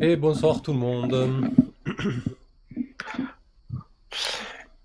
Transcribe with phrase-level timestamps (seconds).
[0.00, 1.50] Et bonsoir tout le monde.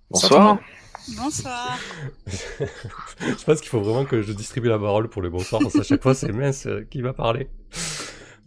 [0.10, 0.60] Bonsoir.
[1.18, 1.78] Bonsoir.
[2.28, 5.84] je pense qu'il faut vraiment que je distribue la parole pour le bonsoir, parce qu'à
[5.84, 7.48] chaque fois c'est mince euh, qui va parler.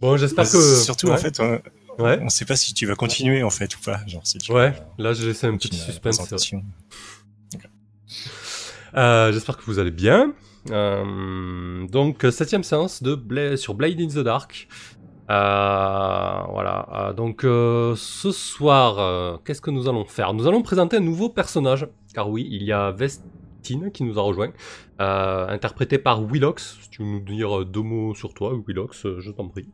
[0.01, 0.75] Bon, j'espère Bah, que...
[0.75, 1.13] Surtout, Ouais.
[1.13, 1.61] en fait, on,
[2.01, 3.99] Ouais, on sait pas si tu vas continuer, en fait, ou pas.
[4.07, 6.19] Genre, si tu ouais, vas là j'ai laissé un petit suspense.
[8.95, 10.33] Euh, j'espère que vous allez bien.
[10.71, 14.67] Euh, donc, septième séance de Bla- sur Blade in the Dark.
[15.29, 16.87] Euh, voilà.
[16.91, 20.33] Euh, donc, euh, ce soir, qu'est-ce que nous allons faire?
[20.33, 21.87] Nous allons présenter un nouveau personnage.
[22.13, 24.51] Car oui, il y a Vestine qui nous a rejoint,
[24.97, 26.79] interprété par Willox.
[26.81, 29.67] Si tu veux nous dire deux mots sur toi, Willox, je t'en prie.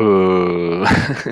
[0.00, 0.84] Euh...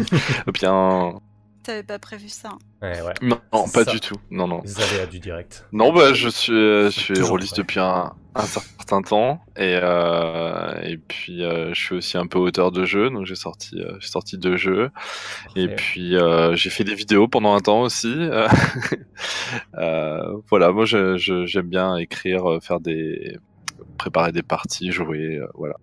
[0.53, 1.20] bien.
[1.62, 2.48] T'avais pas prévu ça.
[2.50, 2.58] hein.
[2.82, 3.12] Ouais, ouais.
[3.22, 3.92] Non, pas ça.
[3.92, 4.16] du tout.
[4.30, 4.60] Non, non.
[4.64, 5.64] Les aléas du direct.
[5.72, 9.44] Non, bah, je suis, euh, je suis rôliste depuis un, un certain temps.
[9.56, 13.10] Et, euh, et puis, euh, je suis aussi un peu auteur de jeux.
[13.10, 14.91] Donc, j'ai sorti, euh, j'ai sorti deux jeux.
[15.54, 18.12] Et puis, euh, j'ai fait des vidéos pendant un temps aussi.
[19.74, 23.36] Voilà, moi, je- je- j'aime bien écrire, faire des.
[23.98, 25.36] préparer des parties, jouer.
[25.36, 25.76] euh, voilà.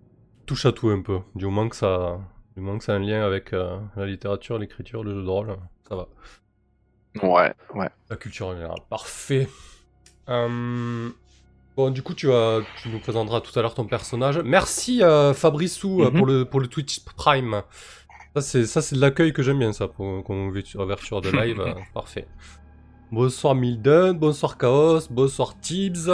[0.46, 1.20] touche à tout un peu.
[1.34, 2.18] Du moment que ça,
[2.56, 5.56] du moment que a un lien avec euh, la littérature, l'écriture, le jeu de rôle,
[5.88, 6.08] ça va.
[7.22, 7.88] Ouais, ouais.
[8.08, 8.78] La culture en général.
[8.88, 9.48] Parfait.
[10.28, 11.08] Euh,
[11.76, 14.38] Bon, du coup, tu, nous présenteras tout à l'heure ton personnage.
[14.44, 16.16] Merci euh, Fabrissou euh, Mhm.
[16.16, 17.62] pour, le, pour le Twitch Prime.
[18.34, 21.62] Ça, c'est, c'est de l'accueil que j'aime bien, ça, pour, comme ouverture de live.
[21.94, 22.26] parfait.
[23.12, 26.08] Bonsoir Milden, bonsoir Chaos, bonsoir Tibbs.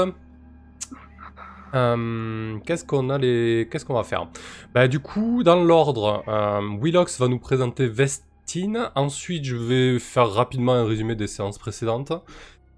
[1.77, 3.69] Euh, qu'est-ce qu'on a les...
[3.71, 4.29] Qu'est-ce qu'on va faire?
[4.75, 8.91] Bah du coup, dans l'ordre, euh, Willox va nous présenter Vestine.
[8.95, 12.13] Ensuite, je vais faire rapidement un résumé des séances précédentes.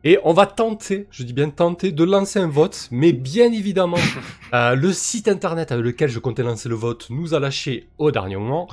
[0.04, 2.88] Et on va tenter, je dis bien tenter, de lancer un vote.
[2.90, 3.96] Mais bien évidemment,
[4.54, 8.10] euh, le site internet avec lequel je comptais lancer le vote nous a lâché au
[8.10, 8.68] dernier moment.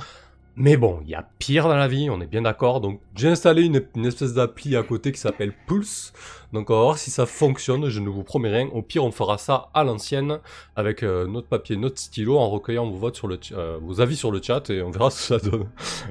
[0.58, 2.80] Mais bon, il y a pire dans la vie, on est bien d'accord.
[2.80, 6.14] Donc j'ai installé une, espèce d'appli à côté qui s'appelle Pulse.
[6.54, 8.68] Donc on va voir si ça fonctionne, je ne vous promets rien.
[8.72, 10.38] Au pire, on fera ça à l'ancienne
[10.74, 14.16] avec euh, notre papier, notre stylo, en recueillant vos votes sur le, euh, vos avis
[14.16, 15.66] sur le chat et on verra ce que ça donne.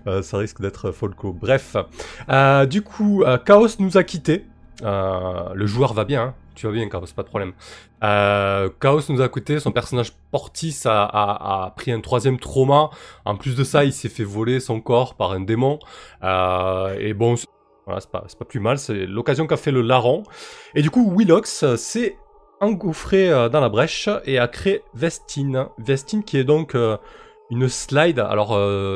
[0.05, 1.33] Euh, ça risque d'être folco.
[1.33, 1.75] Bref,
[2.29, 4.45] Euh, du coup, Chaos nous a quittés.
[4.83, 6.35] Euh, le joueur va bien, hein.
[6.55, 7.53] tu vas bien, Chaos, pas de problème.
[8.03, 11.03] Euh, Chaos nous a quittés, son personnage Portis a,
[11.65, 12.89] a- pris un troisième trauma.
[13.23, 15.79] En plus de ça, il s'est fait voler son corps par un démon.
[16.23, 17.47] Euh, et bon, c'est-
[17.85, 20.23] pas, pas plus mal, c'est l'occasion qu'a fait le larron.
[20.73, 22.17] Et du coup, Willox s'est
[22.59, 25.67] engouffré dans la brèche et a créé Vestine.
[25.77, 26.75] Vestine qui est donc
[27.51, 28.19] une slide.
[28.19, 28.49] Alors,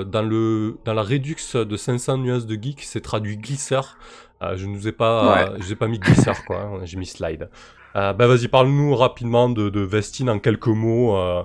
[0.06, 3.96] dans, le, dans la Redux de 500 nuances de geek, c'est traduit glisseur.
[4.42, 5.50] Euh, je ne vous ai pas, Ouais.
[5.50, 6.62] euh, je vous ai pas mis glisseur, quoi.
[6.62, 7.50] hein, J'ai mis slide.
[7.96, 11.44] Euh, bah, vas-y, parle-nous rapidement de, de Vestine en quelques mots, euh,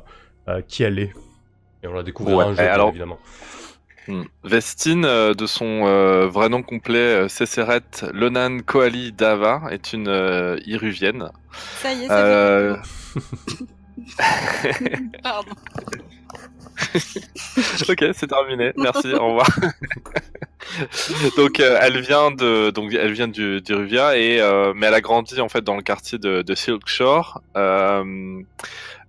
[0.49, 1.13] euh, qui elle est.
[1.83, 3.19] Et on la découvrira Ouais, en jeu, alors- évidemment.
[4.07, 4.25] Hmm.
[4.45, 7.81] Vestine, euh, de son euh, vrai nom complet, Céceret
[8.13, 11.31] Lonan Koali Dava, est une euh, Iruvienne.
[11.81, 13.21] Ça y est, ça Euh, fait
[15.23, 15.53] Pardon.
[17.89, 18.73] ok, c'est terminé.
[18.77, 19.13] Merci.
[19.15, 19.49] au revoir.
[21.37, 25.01] donc, euh, elle vient de, donc elle vient du d'Iruvia et euh, mais elle a
[25.01, 26.89] grandi en fait dans le quartier de, de Silk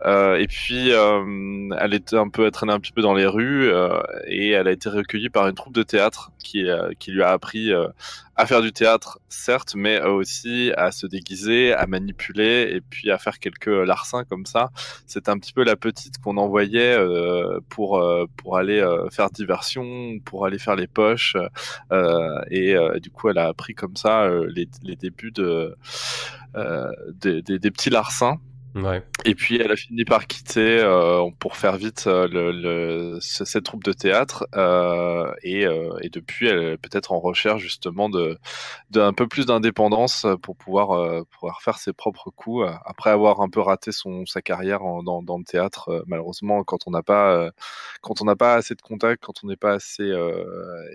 [0.03, 4.01] et puis, euh, elle était un peu, elle un petit peu dans les rues euh,
[4.28, 7.72] et elle a été recueillie par une troupe de théâtre qui, euh, lui a appris
[7.72, 7.88] euh,
[8.35, 13.09] à faire du théâtre, certes, mais euh, aussi à se déguiser, à manipuler et puis
[13.11, 14.72] à faire quelques larcins comme ça.
[15.07, 19.29] C'était un petit peu la petite qu'on envoyait euh, pour euh, pour aller euh, faire
[19.29, 21.38] diversion, pour aller faire les poches
[21.91, 25.75] euh, et euh, du coup, elle a appris comme ça euh, les, les débuts de
[26.56, 26.91] euh,
[27.22, 27.41] des
[27.72, 28.39] petits larcins.
[28.75, 29.01] Ouais.
[29.24, 33.45] Et puis elle a fini par quitter, euh, pour faire vite, euh, le, le- ce-
[33.45, 34.45] cette troupe de théâtre.
[34.56, 38.38] euh, et, euh, et depuis, elle est peut-être en recherche justement de,
[38.92, 42.68] de peu plus d'indépendance pour pouvoir, pouvoir faire ses propres coups.
[42.86, 46.80] Après avoir un peu raté son, sa carrière en- dans, dans le théâtre, malheureusement, quand
[46.86, 47.51] on n'a pas,
[48.01, 50.12] quand on n'a pas assez de contacts, quand on n'est pas assez,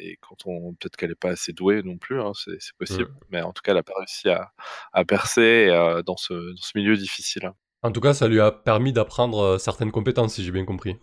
[0.01, 3.09] et quand on peut-être qu'elle n'est pas assez douée non plus, hein, c'est possible.
[3.31, 4.53] Mais en tout cas, elle n'a pas réussi à,
[4.93, 5.69] à percer
[6.05, 7.53] dans, ce, dans ce milieu difficile.
[7.83, 10.97] En tout cas, ça lui a permis d'apprendre euh, certaines compétences, si j'ai bien compris.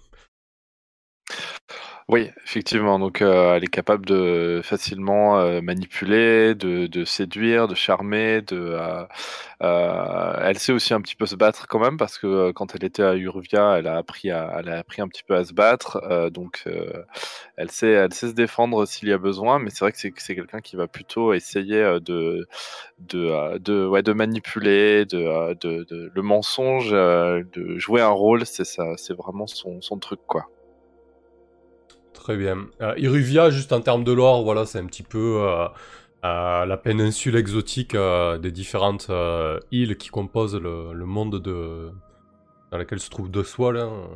[2.09, 2.99] Oui, effectivement.
[2.99, 8.41] Donc, euh, elle est capable de facilement euh, manipuler, de, de séduire, de charmer.
[8.43, 9.03] De, euh,
[9.61, 12.73] euh, elle sait aussi un petit peu se battre quand même parce que euh, quand
[12.75, 15.43] elle était à Urvia, elle a appris à, elle a appris un petit peu à
[15.43, 15.97] se battre.
[16.09, 16.63] euh, donc,
[17.57, 19.59] elle sait, elle sait se défendre s'il y a besoin.
[19.59, 22.47] Mais c'est vrai que c'est, que c'est quelqu'un qui va plutôt essayer de,
[22.99, 28.45] de, de, ouais, de manipuler, de, de, le mensonge, de jouer un rôle.
[28.45, 30.45] C'est ça, c'est vraiment son, son truc, quoi.
[32.27, 32.67] Très bien.
[32.81, 35.65] Euh, Iruvia, juste en termes de lore, voilà, c'est un petit peu euh,
[36.25, 39.09] euh, la péninsule exotique des différentes
[39.71, 41.89] îles qui composent le, monde de...
[42.69, 43.77] dans lequel se trouve Doswall.
[43.77, 44.09] Hein.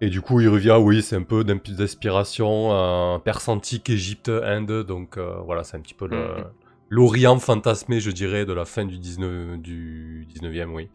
[0.00, 5.64] Et du coup, Iruvia, oui, c'est un peu d'inspiration perse antique, Égypte, Inde, donc voilà,
[5.64, 6.44] c'est un petit peu mm-hmm.
[6.90, 10.88] l'Orient fantasmé, je dirais, de la fin du, 19, du 19e, oui.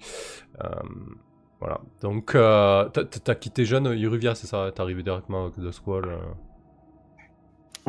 [1.59, 1.81] Voilà.
[2.01, 4.71] Donc, euh, t'as quitté jeune Iruvia, c'est ça?
[4.74, 6.18] T'es arrivé directement The Squall euh?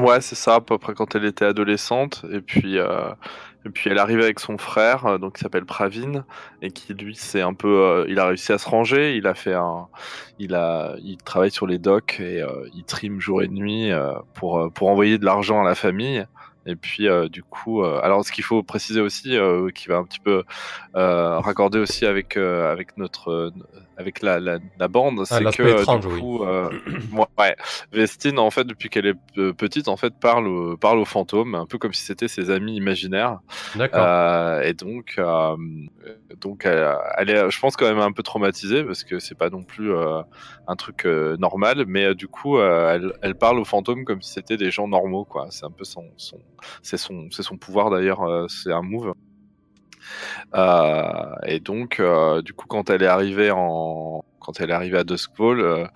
[0.02, 2.24] Ouais, c'est ça, à peu près quand elle était adolescente.
[2.32, 3.10] Et puis, euh,
[3.66, 6.24] et puis elle arrive avec son frère, donc qui s'appelle Pravin,
[6.62, 9.16] et qui lui, c'est un peu, il a réussi à se ranger.
[9.16, 9.88] Il a fait un,
[10.38, 12.44] il a, il travaille sur les docks et
[12.74, 13.90] il trime jour et nuit
[14.34, 16.24] pour pour envoyer de l'argent à la famille.
[16.68, 19.96] Et puis euh, du coup, euh, alors ce qu'il faut préciser aussi, euh, qui va
[19.96, 20.44] un petit peu
[20.94, 23.52] raccorder aussi avec avec notre
[23.98, 26.40] avec la, la, la bande, ah, c'est que étrange, du coup,
[27.38, 27.56] ouais,
[27.92, 31.78] Vestine en fait depuis qu'elle est petite en fait parle parle aux fantômes, un peu
[31.78, 33.40] comme si c'était ses amis imaginaires.
[33.74, 34.62] D'accord.
[34.62, 35.20] et donc
[36.40, 39.62] donc elle, est, je pense quand même un peu traumatisée parce que c'est pas non
[39.62, 44.56] plus un truc normal, mais du coup elle, elle parle aux fantômes comme si c'était
[44.56, 45.48] des gens normaux quoi.
[45.50, 46.38] C'est un peu son, son
[46.82, 49.12] c'est son, c'est son pouvoir d'ailleurs, euh, c'est un move.
[50.54, 54.98] Euh, et donc, euh, du coup, quand elle est arrivée en, quand elle est arrivée
[54.98, 55.90] à Duskfall,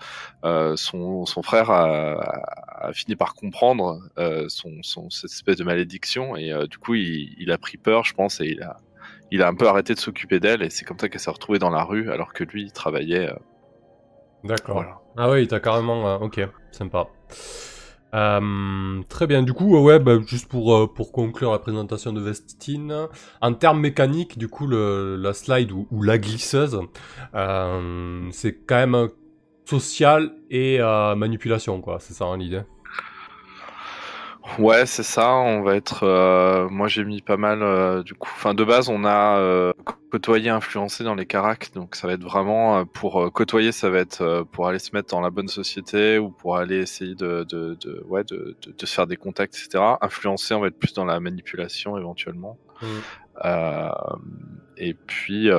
[0.75, 3.99] son, son frère a, fini par comprendre
[4.47, 8.41] son, son, cette espèce de malédiction et du coup, il, a pris peur, je pense,
[8.41, 8.77] et il a,
[9.31, 11.59] il a un peu arrêté de s'occuper d'elle et c'est comme ça qu'elle s'est retrouvée
[11.59, 13.33] dans la rue alors que lui, il travaillait.
[14.43, 15.01] D'accord.
[15.17, 16.21] Ah oui, t'as carrément.
[16.21, 16.41] ok,
[16.71, 17.07] sympa.
[18.13, 22.21] Euh, très bien, du coup, ouais, bah, juste pour, euh, pour conclure la présentation de
[22.21, 23.07] Vestine,
[23.41, 26.79] en termes mécaniques, du coup, le, la slide ou, ou la glisseuse,
[27.33, 29.09] euh, c'est quand même
[29.65, 30.79] social et
[31.15, 32.61] manipulation, quoi, c'est ça hein, l'idée
[34.59, 35.31] Ouais, c'est ça.
[35.35, 36.03] On va être.
[36.03, 37.63] Euh, moi, j'ai mis pas mal.
[37.63, 39.71] Euh, du coup, enfin, de base, on a euh,
[40.11, 41.71] côtoyé, influencé dans les caracs.
[41.73, 43.71] Donc, ça va être vraiment pour côtoyer.
[43.71, 47.15] Ça va être pour aller se mettre dans la bonne société ou pour aller essayer
[47.15, 49.83] de, de, de ouais, de, de, se faire des contacts, etc.
[50.01, 52.57] Influencer, on va être plus dans la manipulation éventuellement.
[52.81, 53.47] Mmh.
[54.77, 55.49] et puis,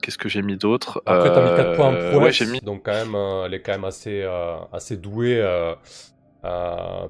[0.00, 1.02] qu'est-ce que j'ai mis d'autre?
[1.04, 2.20] Après, t'as mis 4 points pro.
[2.20, 2.60] Ouais, j'ai mis.
[2.60, 3.14] Donc, quand même,
[3.44, 4.26] elle est quand même assez,
[4.72, 5.42] assez douée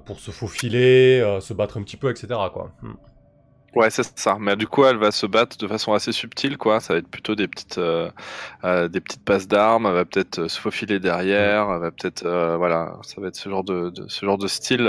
[0.05, 2.29] pour se faufiler, euh, se battre un petit peu, etc.
[2.52, 2.70] Quoi.
[2.82, 2.94] Hmm.
[3.75, 4.37] Ouais, c'est ça.
[4.39, 6.81] Mais du coup, elle va se battre de façon assez subtile, quoi.
[6.81, 8.11] Ça va être plutôt des petites, euh,
[8.65, 9.87] euh des petites passes d'armes.
[9.87, 11.71] Elle va peut-être se faufiler derrière.
[11.71, 12.25] Elle va peut-être,
[12.59, 14.89] voilà, ça va être ce genre de, de ce genre de style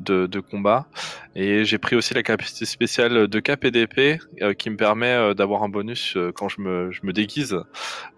[0.00, 0.86] de, de combat.
[1.34, 5.34] Et j'ai pris aussi la capacité spéciale de cap et euh, qui me permet euh,
[5.34, 7.58] d'avoir un bonus euh, quand je me, je me déguise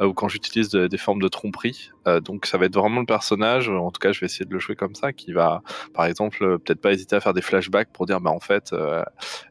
[0.00, 1.90] ou quand j'utilise des formes de tromperie.
[2.22, 4.58] donc ça va être vraiment le personnage, en tout cas je vais essayer de le
[4.58, 5.62] jouer comme ça, qui va
[5.94, 8.72] par exemple peut-être pas hésiter à faire des flashbacks pour dire bah en fait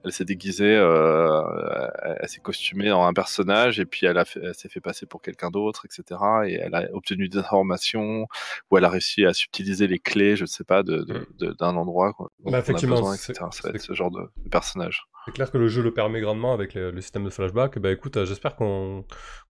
[0.04, 4.70] elle s'est déguisée, elle s'est costumée en un personnage et puis elle, a elle s'est
[4.70, 6.20] fait passer pour quelqu'un d'autre, etc.
[6.46, 8.28] Et elle a obtenu des informations
[8.70, 11.54] ou elle a réussi à subtiliser les clés, je ne sais pas, d'un de, de,
[11.54, 12.14] d'un endroit.
[12.14, 13.34] Quoi, bah, effectivement, ça
[13.64, 15.08] va être ce genre de, personnage.
[15.26, 17.80] C'est clair que le jeu le permet grandement avec le système de flashback.
[17.80, 19.04] Bah écoute, euh, j'espère qu'on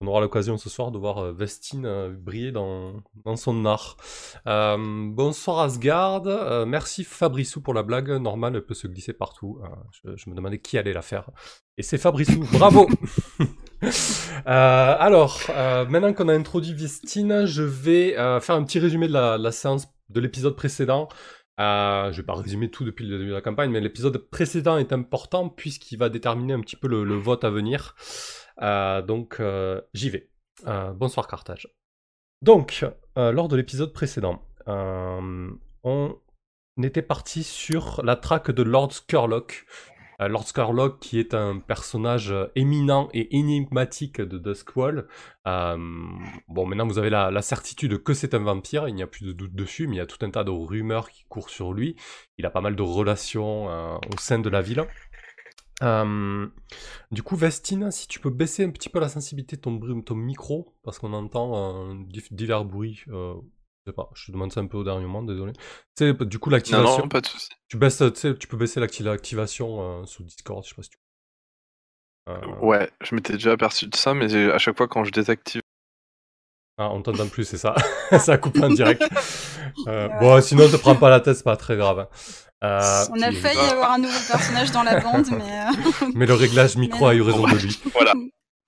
[0.02, 3.02] aura l'occasion ce soir de voir euh, Vestine euh, briller dans,
[3.38, 3.96] son art.
[4.46, 6.24] bonsoir Asgard,
[6.68, 8.10] merci Fabrissou pour la blague.
[8.10, 9.62] Normal, elle peut se glisser partout.
[10.04, 11.30] Je, me qui allait la faire.
[11.78, 12.90] Et c'est Fabrissou, bravo
[14.46, 15.40] Alors,
[15.90, 20.20] maintenant qu'on a introduit Vestine, je vais faire un petit résumé de la séance de
[20.20, 21.08] l'épisode précédent.
[21.60, 24.78] Euh, je vais pas résumer tout depuis le début de la campagne, mais l'épisode précédent
[24.78, 27.96] est important puisqu'il va déterminer un petit peu le, vote à venir.
[28.62, 30.30] Euh, donc euh, j'y vais.
[30.68, 31.68] Euh, bonsoir Carthage.
[32.42, 32.84] Donc,
[33.16, 36.18] lors de l'épisode précédent, on
[36.82, 39.91] était parti sur la traque de Lord Skurlock, euh,
[40.28, 45.08] Lord Scarlock, qui est un personnage euh, éminent et énigmatique de Duskwall.
[45.48, 45.78] Euh,
[46.48, 49.32] bon, maintenant vous avez la, certitude que c'est un vampire, il n'y a plus de
[49.32, 51.96] doute dessus, mais il y a tout un tas de rumeurs qui courent sur lui.
[52.38, 54.86] Il a pas mal de relations au sein de la ville.
[57.12, 60.16] du coup, Vestine, si tu peux baisser un petit peu la sensibilité de ton, ton
[60.16, 61.96] micro, parce qu'on entend
[62.32, 63.04] divers bruits
[63.86, 65.54] sais pas, je te demande ça un peu au dernier moment, désolé.
[65.54, 65.60] Tu
[65.98, 67.04] sais, du coup, l'activation.
[67.04, 67.50] Non, pas de soucis.
[67.68, 68.04] Tu, baisses,
[68.40, 70.98] tu peux baisser l'activation euh, sur Discord, je sais pas si tu.
[72.30, 72.60] Euh...
[72.62, 75.62] Ouais, je m'étais déjà aperçu de ça, mais à chaque fois quand je désactive.
[76.78, 77.76] Ah, on t'entend plus, c'est ça.
[78.20, 79.04] ça coupe en direct.
[79.88, 82.00] Euh, bon, sinon, ne te prends pas la tête, c'est pas très grave.
[82.00, 82.08] Hein.
[82.64, 85.66] Euh, on a failli avoir un nouveau personnage dans la bande, mais.
[86.14, 87.80] mais le réglage micro a eu raison de lui.
[87.94, 88.14] voilà.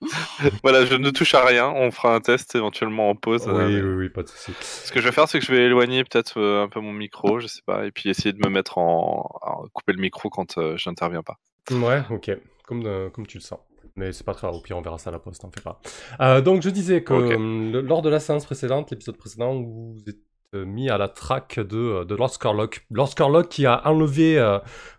[0.63, 1.69] voilà, je ne touche à rien.
[1.69, 3.47] On fera un test éventuellement en pause.
[3.47, 4.53] Oui, oui, oui, pas de souci.
[4.61, 7.39] Ce que je vais faire, c'est que je vais éloigner peut-être un peu mon micro,
[7.39, 10.89] je sais pas, et puis essayer de me mettre en, couper le micro quand je
[10.89, 11.37] n'interviens pas.
[11.71, 12.31] Ouais, ok,
[12.65, 13.59] comme, comme tu le sens
[13.95, 15.61] mais c'est pas très grave, au pire on verra ça à la poste, t'en fais
[15.61, 15.79] pas.
[16.19, 20.15] Euh, donc je disais que euh, lors de la séance précédente, l'épisode précédent, vous êtes
[20.15, 20.19] euh,
[20.53, 22.85] mis à la traque de, de Lord Scarlock.
[22.91, 24.39] Lord qui a enlevé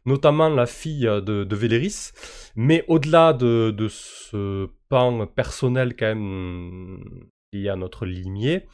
[0.05, 2.13] notamment la fille de, de Véléris,
[2.57, 7.05] mais au-delà de, de, ce pan personnel quand même
[7.53, 8.67] lié à notre limier,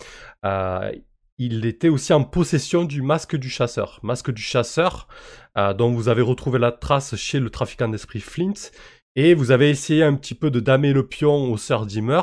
[1.43, 3.99] il était aussi en possession du masque du chasseur.
[4.03, 5.09] Masque du chasseur,
[5.57, 8.71] dont vous avez retrouvé la trace chez le trafiquant d'esprit Flint,
[9.17, 12.21] et vous avez essayé un petit peu de damer le pion au Sir Dimmer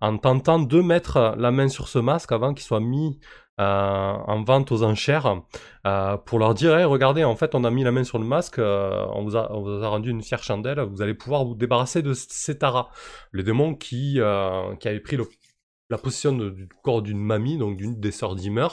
[0.00, 3.22] en tentant de mettre la main sur ce masque avant qu'il soit mis euh,
[3.58, 5.42] en vente aux enchères
[5.86, 8.58] euh, pour leur dire regardez en fait on a mis la main sur le masque
[8.58, 12.90] euh, on, vous a, rendu une fière chandelle vous allez pouvoir vous débarrasser de Setara
[13.32, 14.20] le démon qui,
[14.80, 15.16] qui avait pris
[15.90, 18.68] la possession du corps d'une mamie donc d'une des sœurs Dimmer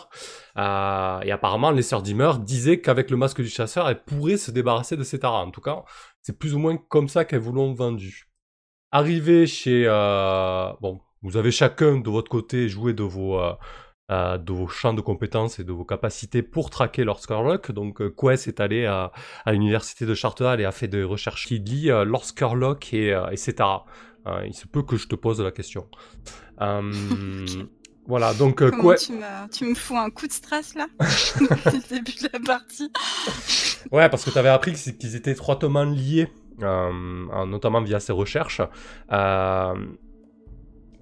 [0.56, 4.98] et apparemment les sœurs Dimmer disaient qu'avec le masque du chasseur elles pourraient se débarrasser
[4.98, 5.84] de Setara en tout cas
[6.26, 8.32] c'est plus ou moins comme ça qu'elles vous l'ont vendu.
[8.92, 9.86] Arrivé chez...
[9.86, 13.54] Euh, bon, vous avez chacun de votre côté joué de vos, euh,
[14.12, 17.72] euh, de vos champs de compétences et de vos capacités pour traquer Lord Scarlock.
[17.72, 19.12] Donc Quest est allé à,
[19.48, 23.86] l'université de Charterhall et a fait des recherches qui lient Lord Scarlock et, et Cetera.
[24.46, 25.88] il se peut que je te pose la question.
[28.08, 29.14] Voilà, donc quoi tu,
[29.52, 30.86] tu, me fous un coup de stress là?
[31.00, 32.92] Depuis le début de la partie.
[33.92, 36.30] ouais, parce que tu avais appris qu'ils étaient étroitement liés,
[36.62, 38.62] euh, notamment via ces recherches.
[39.12, 39.74] Euh,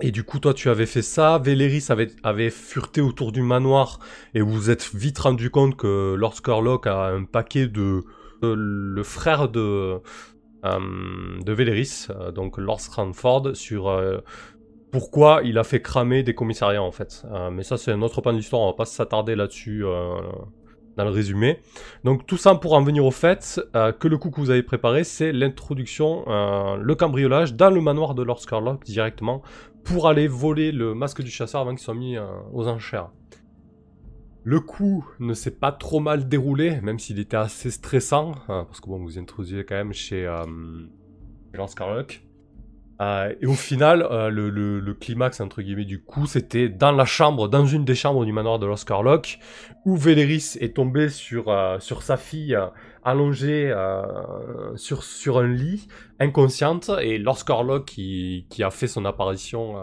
[0.01, 1.37] et du coup, toi, tu avais fait ça.
[1.37, 1.87] Véléris
[2.23, 3.99] avait, fureté autour du manoir
[4.33, 8.03] et vous vous êtes vite rendu compte que Lord Scarlock a un paquet de.
[8.41, 9.99] le frère de.
[10.65, 10.79] Euh,
[11.43, 13.89] de Véléris, donc Lord Cranford, sur
[14.93, 17.25] pourquoi il a fait cramer des commissariats en fait.
[17.31, 20.21] Euh, mais ça c'est un autre pan de l'histoire, on va pas s'attarder là-dessus euh,
[20.97, 21.59] dans le résumé.
[22.03, 24.63] Donc tout ça pour en venir au fait euh, que le coup que vous avez
[24.63, 29.41] préparé c'est l'introduction, le cambriolage dans le manoir de Lord Scarlock directement
[29.83, 32.17] pour aller voler le masque du chasseur avant qu'il soit mis
[32.53, 33.09] aux enchères.
[34.43, 38.87] Le coup ne s'est pas trop mal déroulé, même s'il était assez stressant, parce que
[38.87, 40.25] bon, vous introduisez quand même chez
[41.53, 42.23] Lord Scarlock.
[43.01, 47.47] Euh, et au final, euh, le, climax entre guillemets du coup, c'était dans la chambre,
[47.47, 49.39] dans une des chambres du manoir de l'Oscar Locke,
[49.85, 52.57] où Véléris est tombé sur, euh, sa fille
[53.03, 53.73] allongée
[54.75, 55.87] sur, un lit,
[56.19, 59.75] inconsciente, et l'Oscar Locke qui, a fait son apparition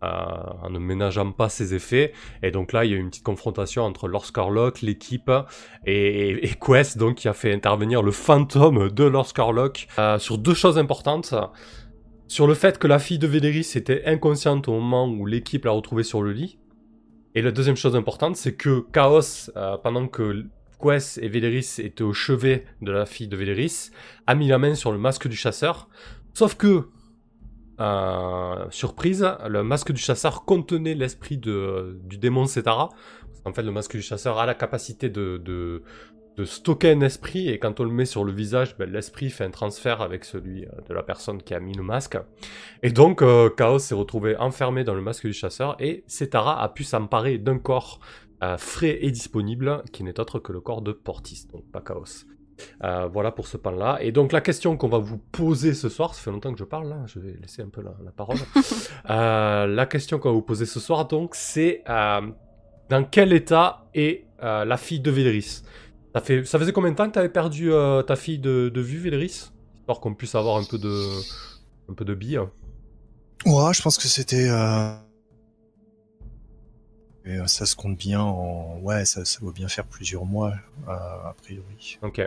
[0.00, 2.12] en ne ménageant pas ses effets.
[2.42, 5.30] Et donc là, il y a eu une petite confrontation entre Lord Scarlock, l'équipe,
[5.86, 9.86] et, Quest, donc qui a fait intervenir le fantôme de Lord Scarlock
[10.18, 11.34] sur deux choses importantes
[12.28, 15.70] sur le fait que la fille de Véléris était inconsciente au moment où l'équipe l'a
[15.70, 16.58] retrouvée sur le lit.
[17.34, 20.44] Et la deuxième chose importante, c'est que Chaos, euh, pendant que
[20.80, 23.90] Quest et Véléris étaient au chevet de la fille de Véléris,
[24.26, 25.88] a mis la main sur le masque du chasseur.
[26.34, 26.88] Sauf que,
[27.80, 32.90] euh, surprise, le masque du chasseur contenait l'esprit du démon Setara.
[33.46, 35.82] En fait, le masque du chasseur a la capacité de, de
[36.44, 39.50] stocker un esprit et quand on le met sur le visage, ben, l'esprit fait un
[39.50, 42.18] transfert avec celui euh, de la personne qui a mis le masque.
[42.82, 46.68] Et donc euh, Chaos s'est retrouvé enfermé dans le masque du chasseur et Setara a
[46.68, 48.00] pu s'emparer d'un corps
[48.42, 52.24] euh, frais et disponible qui n'est autre que le corps de Portis, donc pas Chaos.
[52.80, 53.98] voilà pour ce pan-là.
[54.00, 56.64] Et donc la question qu'on va vous poser ce soir, ça fait longtemps que je
[56.64, 58.38] parle là, je vais laisser un peu la, parole.
[59.08, 64.76] la question qu'on va vous poser ce soir donc, c'est dans quel état est la
[64.76, 65.62] fille de Véléris?
[66.18, 68.80] Ça, fait, ça faisait combien de temps que tu avais perdu euh, ta fille de,
[68.80, 71.10] vue, Véléris Histoire qu'on puisse avoir un peu de,
[71.88, 72.40] un peu de billes.
[73.46, 74.48] Ouais, je pense que c'était.
[74.50, 74.90] Euh,
[77.26, 78.78] euh, ça se compte bien en.
[78.80, 80.54] Ouais, ça, ça doit bien faire plusieurs mois,
[80.88, 81.98] a priori.
[82.02, 82.20] Ok.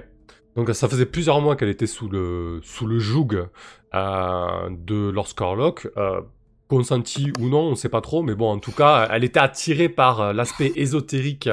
[0.56, 3.48] Donc ça faisait plusieurs mois qu'elle était sous le, sous le joug
[3.94, 5.90] de Lord Scarlock.
[6.70, 9.90] consenti ou non, on sait pas trop, mais bon, en tout cas, elle était attirée
[9.90, 11.50] par l'aspect ésotérique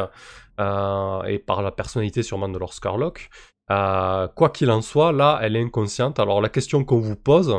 [0.59, 3.31] euh, et par la personnalité sûrement de Lord Scarlock.
[3.71, 6.19] Euh, quoi qu'il en soit, là, elle est inconsciente.
[6.19, 7.55] Alors la question qu'on vous pose,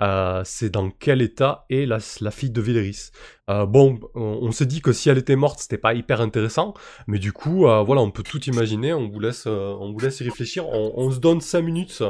[0.00, 3.10] euh, c'est dans quel état est la, fille de Véléris
[3.48, 6.72] Bon, on, s'est dit que si elle était morte, c'était pas hyper intéressant,
[7.06, 8.94] mais du coup, voilà, on peut tout imaginer.
[8.94, 10.66] On vous laisse, on vous laisse y réfléchir.
[10.70, 12.02] On, se donne 5 minutes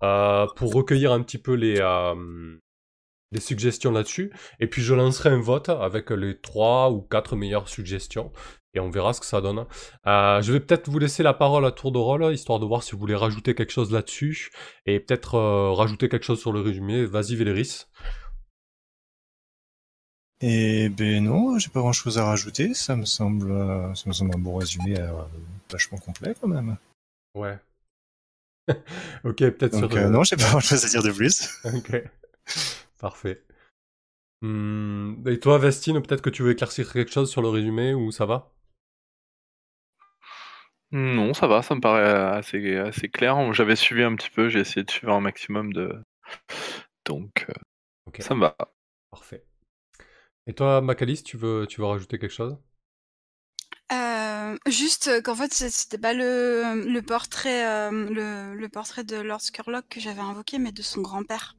[0.00, 1.78] pour recueillir un petit peu les
[3.38, 4.32] suggestions là-dessus.
[4.60, 8.32] Et puis je lancerai un vote avec les 3 ou 4 meilleures suggestions
[8.74, 9.64] et on verra ce que ça donne.
[10.06, 12.82] Euh, je vais peut-être vous laisser la parole à tour de rôle, histoire de voir
[12.82, 14.50] si vous voulez rajouter quelque chose là-dessus,
[14.86, 17.04] et peut-être euh, rajouter quelque chose sur le résumé.
[17.04, 17.86] Vas-y Véléris.
[20.40, 22.72] Et ben non, j'ai pas grand chose à rajouter.
[22.72, 24.94] Ça me semble, euh, ça me semble un bon résumé
[25.70, 26.76] vachement complet quand même.
[27.34, 27.58] Ouais.
[29.24, 30.10] ok, peut-être sur.
[30.10, 31.48] Non, j'ai pas grand chose à dire de plus.
[31.64, 32.02] Ok.
[32.98, 33.42] Parfait.
[34.40, 38.12] Hmm, Et toi, Vestine, peut-être que tu veux éclaircir quelque chose sur le résumé ou
[38.12, 38.52] ça va?
[40.92, 42.02] Non, ça va, ça me paraît
[42.38, 43.52] assez, assez clair.
[43.54, 46.02] J'avais suivi un petit peu, j'ai essayé de suivre un maximum de.
[47.04, 48.56] Donc, euh, ça me va.
[49.10, 49.44] Parfait.
[50.48, 52.58] Et toi, Macalis, tu veux, tu veux rajouter quelque chose?
[53.92, 59.04] Euh, juste euh, qu'en fait, c'est- c'était pas le, le portrait, euh, le, le portrait
[59.04, 61.54] de Lord Skurlock que j'avais invoqué, mais de son grand-père.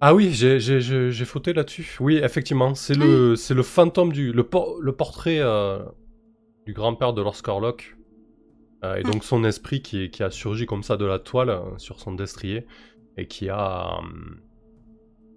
[0.00, 1.96] Ah oui, j'ai- j'ai j'ai- j'ai fauté là-dessus.
[2.00, 4.32] Oui, effectivement, c'est le, c'est le fantôme du.
[4.32, 5.80] Le, por- le portrait euh,
[6.68, 7.96] du grand-père de Lord Scarlock.
[8.84, 11.62] Euh, et donc son esprit qui, qui a surgi comme ça de la toile euh,
[11.78, 12.66] sur son destrier.
[13.16, 13.98] Et qui a.
[13.98, 14.40] hum,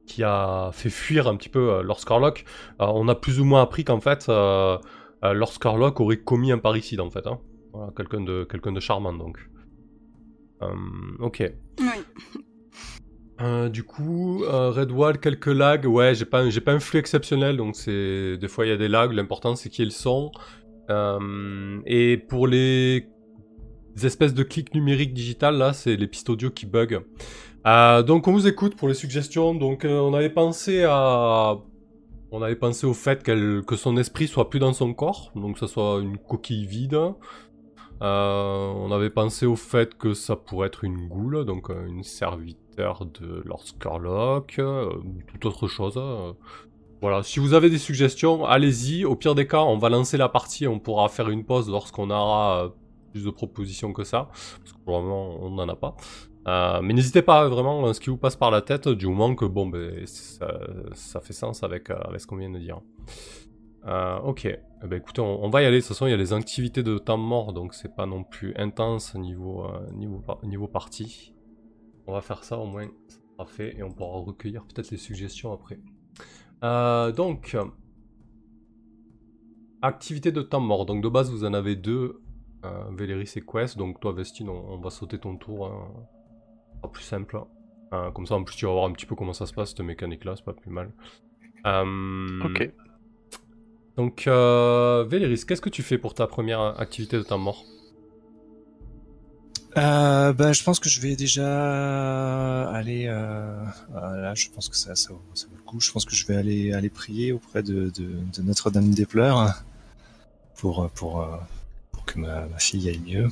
[0.07, 2.43] qui a fait fuir un petit peu euh, Lord Scarlock.
[2.81, 4.77] Euh, on a plus ou moins appris qu'en fait, euh,
[5.23, 7.25] euh, Lord Scarlock aurait commis un parricide en fait.
[7.27, 7.39] Hein.
[7.71, 9.37] Voilà, quelqu'un de, quelqu'un de charmant donc.
[11.19, 11.41] Ok.
[11.79, 11.85] Oui.
[13.41, 15.85] Euh, du coup, euh, Redwall, quelques lags.
[15.85, 18.77] Ouais, j'ai pas, j'ai pas un flux exceptionnel, donc c'est des fois il y a
[18.77, 19.13] des lags.
[19.13, 20.31] L'important c'est qu'ils sont.
[20.35, 23.07] Euh, et pour les
[24.03, 27.01] espèces de clics numériques digital, là, c'est les pistes audio qui bug.
[27.67, 29.53] Euh, donc on vous écoute pour les suggestions.
[29.53, 31.57] Donc euh, on avait pensé à,
[32.31, 35.67] on avait pensé au fait que son esprit soit plus dans son corps, donc ça
[35.67, 36.97] soit une coquille vide.
[38.01, 42.03] Euh, on avait pensé au fait que ça pourrait être une goule, donc euh, une
[42.03, 45.99] serviteur de Lord Scarlock, euh, ou toute autre chose.
[47.01, 49.05] Voilà, si vous avez des suggestions, allez-y.
[49.05, 51.67] Au pire des cas, on va lancer la partie et on pourra faire une pause
[51.67, 52.69] lorsqu'on aura euh,
[53.11, 54.29] plus de propositions que ça.
[54.59, 55.95] Parce que pour le moment, on n'en a pas.
[56.47, 59.33] Euh, mais n'hésitez pas vraiment à ce qui vous passe par la tête, du moment
[59.33, 62.81] que bon, ben, ça, fait sens avec, euh, avec ce qu'on vient de dire.
[64.23, 65.77] Ok, Eh ben, écoutez, on, va y aller.
[65.77, 68.23] De toute façon, il y a les activités de temps mort, donc c'est pas non
[68.23, 71.33] plus intense niveau, niveau, niveau partie.
[72.05, 74.97] On va faire ça au moins, ça sera fait et on pourra recueillir peut-être les
[74.97, 75.79] suggestions après.
[76.63, 77.55] Euh, donc,
[79.81, 80.85] activité de temps mort.
[80.85, 82.21] Donc de base, vous en avez deux,
[82.65, 83.77] euh, Véléris et Quest?
[83.77, 85.67] Donc toi, Vestine, on, on va sauter ton tour.
[85.67, 85.91] hein.
[86.77, 87.39] Sera plus simple.
[87.93, 89.69] Euh, comme ça, en plus, tu vas voir un petit peu comment ça se passe,
[89.69, 90.91] cette mécanique-là, c'est pas plus mal.
[91.67, 92.71] Euh, Ok.
[93.97, 94.23] donc,
[95.09, 97.65] Véléris, qu'est-ce que tu fais pour ta première activité de temps mort?
[99.77, 103.05] Euh, bah, je pense que je vais déjà aller.
[103.07, 103.63] Euh,
[103.95, 105.79] euh, là, je pense que ça, ça, vaut- ça vaut le coup.
[105.79, 109.63] Je pense que je vais aller aller prier auprès de, de, de Notre-Dame des Pleurs
[110.55, 111.25] pour pour
[111.93, 113.29] pour que ma, ma fille aille mieux.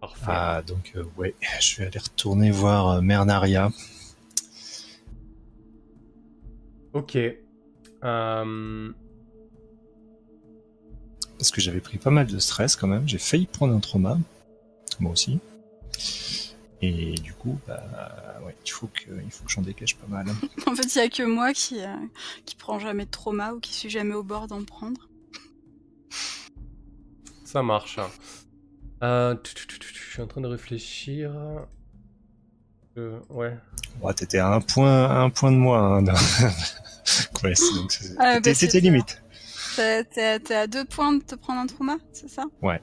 [0.00, 0.24] Parfait.
[0.28, 3.70] Ah, donc euh, ouais, je vais aller retourner voir euh, Mère Naria.
[6.94, 7.18] Ok.
[8.00, 8.94] Parce
[11.52, 13.06] que j'avais pris pas mal de stress quand même.
[13.08, 14.18] J'ai failli prendre un trauma,
[15.00, 15.40] moi aussi.
[16.80, 17.82] Et du coup, bah,
[18.46, 20.26] ouais, il faut que, il faut que j'en dégage pas mal.
[20.66, 21.94] En fait, il y a que moi qui, euh,
[22.44, 25.08] qui prend jamais de trauma ou qui suis jamais au bord d'en prendre.
[27.44, 27.98] Ça marche.
[29.02, 31.32] Euh, tu- tu- tu- tu- Je suis en train de réfléchir.
[32.96, 33.56] Euh, ouais.
[34.00, 35.78] Ouais, t'étais à un point, à un point de moi.
[35.80, 36.14] Hein, dans...
[37.40, 39.22] Quest, donc c'est- Ah, bah, limite.
[39.76, 42.44] T'es à deux points de te prendre un trauma, c'est ça?
[42.62, 42.80] Ouais.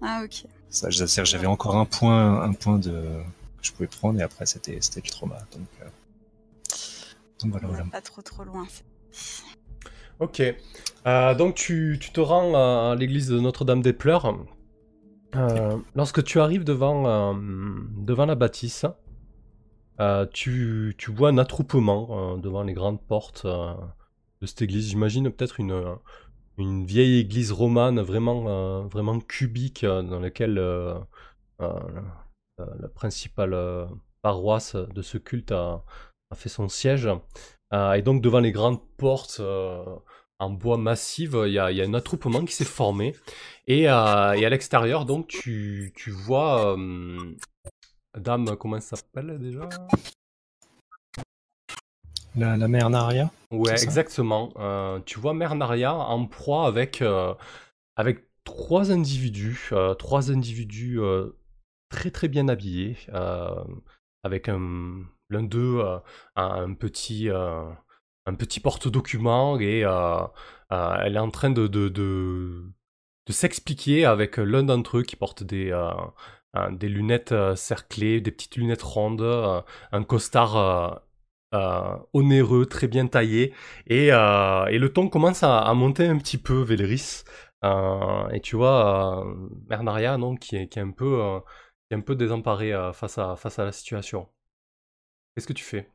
[0.00, 0.44] Ah, ok.
[0.68, 4.78] Ça, j'avais encore un point, un point de que je pouvais prendre et après c'était,
[4.80, 5.38] c'était le trauma.
[5.52, 5.88] Donc, euh,
[7.42, 7.84] donc voilà.
[7.84, 8.66] Pas trop trop loin.
[10.20, 10.42] Ok.
[11.06, 14.34] Euh, donc tu, tu te rends à l'église de Notre-Dame des Pleurs.
[15.34, 17.34] Euh, lorsque tu arrives devant, euh,
[17.96, 18.86] devant la bâtisse,
[20.00, 23.74] euh, tu, tu vois un attroupement euh, devant les grandes portes euh,
[24.40, 24.88] de cette église.
[24.88, 25.82] J'imagine peut-être une,
[26.58, 30.98] une vieille église romane vraiment, euh, cubique euh, dans laquelle euh,
[31.58, 33.88] la, principale
[34.22, 35.84] paroisse de ce culte a,
[36.34, 37.08] fait son siège.
[37.72, 39.40] Et donc devant les grandes portes
[40.38, 43.14] en bois massif, il y a, un attroupement qui s'est formé.
[43.66, 46.76] Et, à l'extérieur, donc, tu, vois...
[48.16, 49.68] Dame, comment elle s'appelle déjà?
[52.36, 53.30] La, la mère Naria.
[53.50, 54.52] Ouais, exactement.
[54.58, 57.34] Euh, tu vois Mère Naria en proie avec, euh,
[57.96, 61.00] avec trois individus, euh, trois individus
[61.88, 62.96] très très bien habillés,
[64.22, 65.82] avec un, l'un d'eux
[66.36, 72.64] un, petit, un petit porte-document et elle est en train de, de, de,
[73.26, 75.72] de s'expliquer avec l'un d'entre eux qui porte des,
[76.72, 81.02] des lunettes cerclées, des petites lunettes rondes, un costard
[82.12, 83.52] onéreux, très bien taillé.
[83.86, 87.24] Et, euh, et le ton commence à, monter un petit peu, Véléris.
[87.64, 89.24] Euh, et tu vois,
[89.68, 91.40] Mernaria, non, qui est, qui est un peu,
[91.88, 94.28] qui est un peu désemparé face, à, face à la situation.
[95.34, 95.90] Qu'est-ce que tu fais?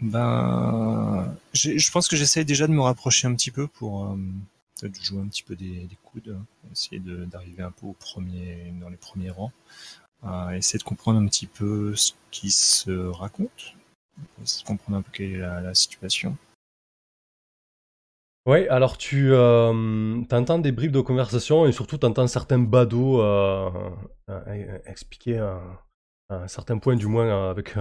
[0.00, 4.16] Ben, je pense que j'essaie déjà de me rapprocher un petit peu pour
[4.86, 6.38] de jouer un petit peu des, des coudes,
[6.70, 9.52] essayer d'arriver un peu au premier, dans les premiers rangs,
[10.24, 13.74] euh, essayer de comprendre un petit peu ce qui se raconte,
[14.42, 16.36] essayer de comprendre un peu quelle est la, situation.
[18.46, 23.20] Oui, alors tu euh, entends des bribes de conversation et surtout tu entends certains badauds
[23.20, 23.70] euh
[24.86, 27.74] expliquer un, certain point du moins avec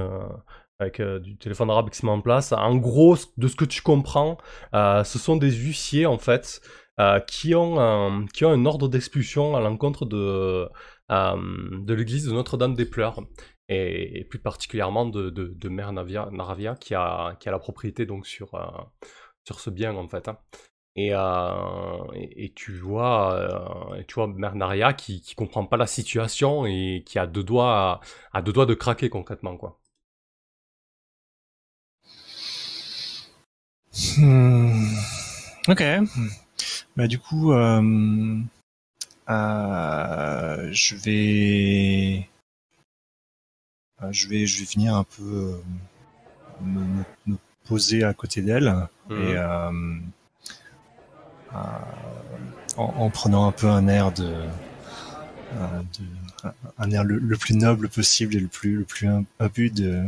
[0.79, 2.51] avec du téléphone arabe qui se met en place.
[2.51, 4.38] En gros, de ce que tu comprends,
[4.73, 6.62] ce sont des huissiers en fait
[6.99, 10.67] euh, qui, ont un, qui ont un ordre d'expulsion à l'encontre de,
[11.12, 13.21] euh, de l'église de Notre-Dame des Pleurs.
[13.69, 18.55] Et, plus particulièrement de, de, Mère Naravia, qui a, qui a la propriété donc sur,
[18.55, 18.65] euh,
[19.45, 20.27] sur ce bien en fait.
[20.29, 20.39] Hein.
[20.95, 21.12] Et,
[22.21, 23.47] et, tu vois,
[24.07, 28.01] tu vois Mère Naria qui, qui comprend pas la situation et qui a deux doigts,
[28.33, 29.79] à, deux doigts de craquer concrètement quoi.
[34.17, 34.95] Hmm.
[35.67, 35.83] Ok.
[36.97, 38.41] Bah du coup, euh,
[39.29, 42.27] euh, je vais,
[44.01, 45.62] euh, je vais, je vais venir un peu
[46.60, 47.03] me,
[47.67, 48.73] poser à côté d'elle
[49.12, 50.01] et mmh.
[52.77, 54.33] en, prenant un peu un air de,
[56.79, 59.07] un air le, plus noble possible et le plus le plus
[59.39, 60.03] imbu de,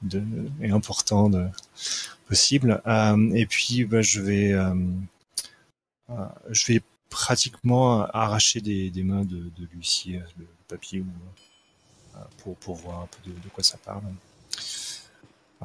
[0.00, 0.22] de
[0.62, 1.48] et important de
[2.26, 2.80] possible.
[3.34, 4.74] et puis, bah, je vais euh,
[6.50, 12.76] je vais pratiquement arracher des, mains de, de l'huissier euh, le, papier euh, pour, pour
[12.76, 14.02] voir un peu de, quoi ça parle.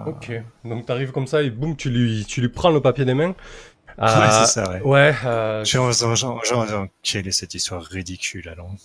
[0.05, 0.31] Ok,
[0.65, 3.36] donc t'arrives comme ça et boum, tu lui, tu lui prends le papier des mains.
[3.97, 4.81] ouais, c'est ça, ouais.
[4.81, 5.13] Ouais.
[5.63, 8.75] Genre, genre, genre, quelle est cette histoire ridicule, allons.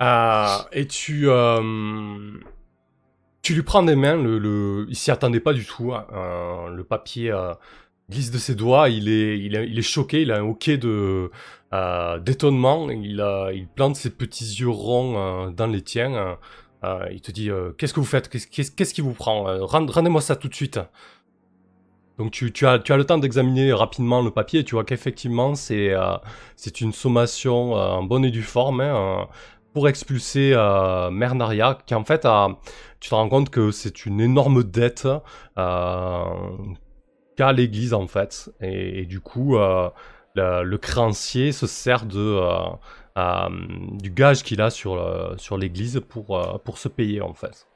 [0.72, 1.28] et tu,
[3.42, 4.86] tu lui prends des mains, le, le...
[4.88, 5.92] il s'y attendait pas du tout.
[5.92, 6.06] Hein,
[6.70, 7.30] le papier
[8.10, 12.90] glisse de ses doigts, il est, il est, choqué, il a un hoquet euh, d'étonnement,
[12.90, 16.36] il, plante ses petits yeux ronds euh, dans les tiens.
[16.84, 18.28] Euh, il te dit Qu'est-ce que vous faites?
[18.28, 19.44] Qu'est-ce qui vous prend?
[19.66, 20.78] Rendez-moi ça tout de suite.
[22.18, 25.90] Donc tu, as, tu as le temps d'examiner rapidement le papier tu vois qu'effectivement c'est
[26.80, 29.26] une sommation en bonne et due forme hein,
[29.72, 30.50] pour expulser
[31.10, 32.24] Mère Naria, qui en fait
[33.00, 35.08] tu te rends compte que c'est une énorme dette
[37.36, 38.50] qu'à l'église en fait.
[38.60, 39.90] Et, du coup, euh,
[40.34, 42.58] le, créancier se sert de, euh,
[43.18, 43.48] euh,
[44.00, 47.66] du gage qu'il a sur, sur l'église pour, pour se payer en fait.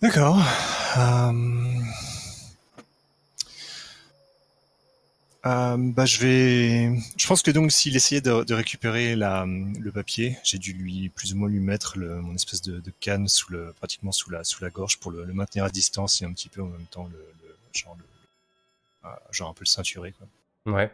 [0.00, 0.38] D'accord.
[5.46, 6.98] Euh, bah, je vais.
[7.16, 11.32] Je pense que donc s'il essayait de, récupérer la, le papier, j'ai dû lui plus
[11.32, 14.42] ou moins lui mettre le, mon espèce de, de, canne sous le, pratiquement sous la,
[14.42, 16.86] sous la gorge pour le, le, maintenir à distance et un petit peu en même
[16.90, 20.26] temps le, le genre, le, euh, genre un peu le ceinturer quoi.
[20.72, 20.90] Ouais.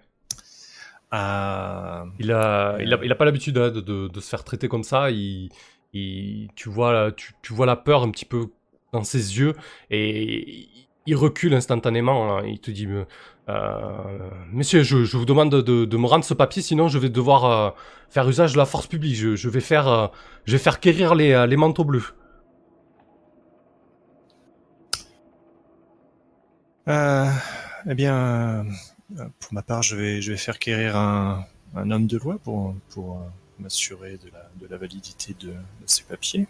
[1.15, 2.05] Euh...
[2.19, 4.85] Il a, il a, il a pas l'habitude de, de, de, se faire traiter comme
[4.85, 5.11] ça.
[5.11, 5.49] Il,
[5.95, 8.49] il, tu vois, tu, tu vois la peur un petit peu
[8.93, 9.55] dans ses yeux
[9.91, 10.69] et
[11.07, 12.39] il recule instantanément.
[12.39, 12.47] Hein.
[12.47, 12.87] Il te dit
[13.49, 17.71] euh, Monsieur, je, vous demande de, me rendre ce papier, sinon je vais devoir euh,
[18.09, 19.17] faire usage de la force publique.
[19.17, 20.07] Je, vais faire, euh,
[20.45, 22.15] je vais faire quérir les, les manteaux bleus.
[27.87, 28.67] eh bien,
[29.41, 32.75] pour ma part, je vais, faire quérir un, homme de loi pour,
[33.59, 35.55] m'assurer de la, de la validité de,
[35.87, 36.47] ces papiers.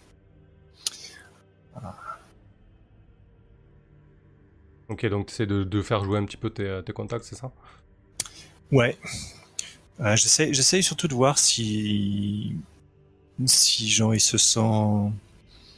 [4.88, 7.51] Ok, donc c'est de, de, faire jouer un petit peu tes, tes contacts, c'est ça?
[8.70, 8.97] Ouais.
[10.01, 12.57] Euh, J'essaye surtout de voir si
[13.47, 14.61] si genre ils se sent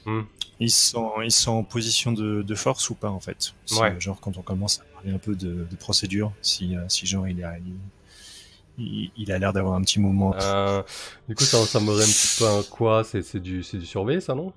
[0.04, 0.22] hmm.
[0.60, 3.54] ils sont ils sont en position de, de force ou pas en fait.
[3.72, 3.98] ouais.
[4.00, 7.28] Genre quand on commence à parler un peu de, de procédure, si euh, si genre
[7.28, 7.56] il a
[8.78, 10.34] il, il a l'air d'avoir un petit mouvement.
[10.34, 10.82] Euh,
[11.28, 13.04] du coup ça ressemblerait un petit peu à quoi?
[13.04, 14.52] C'est du c'est du surveiller ça non?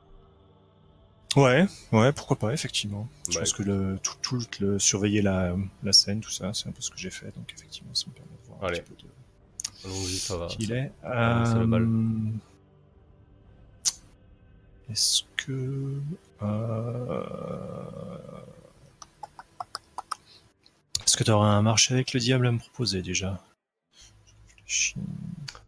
[1.36, 3.08] Ouais, ouais, pourquoi pas, effectivement.
[3.30, 6.72] Je pense que le, tout, tout le surveiller la, la scène, tout ça, c'est un
[6.72, 8.96] peu ce que j'ai fait, donc effectivement, ça me permet de voir un petit peu
[8.96, 9.08] de
[9.86, 10.48] oui, ça va.
[10.60, 10.92] il est.
[11.06, 12.32] Euh...
[14.90, 16.02] Est-ce que
[16.42, 17.24] euh...
[21.06, 23.40] est-ce que tu auras un marché avec le diable à me proposer déjà?
[24.66, 24.94] Je-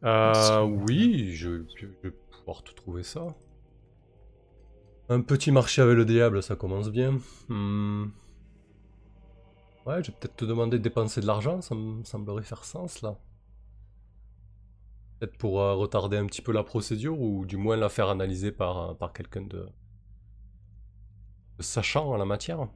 [0.04, 3.28] Euh, oui, je, je vais pouvoir te trouver ça.
[5.12, 7.20] Un petit marché avec le diable, ça commence bien.
[7.50, 8.06] Hmm.
[9.86, 13.02] Ouais, je vais peut-être te demander de dépenser de l'argent, ça me semblerait faire sens
[13.02, 13.16] là.
[15.20, 18.52] Peut-être pour euh, retarder un petit peu la procédure ou du moins la faire analyser
[18.52, 19.68] par, euh, par quelqu'un de...
[21.58, 22.68] de sachant en la matière.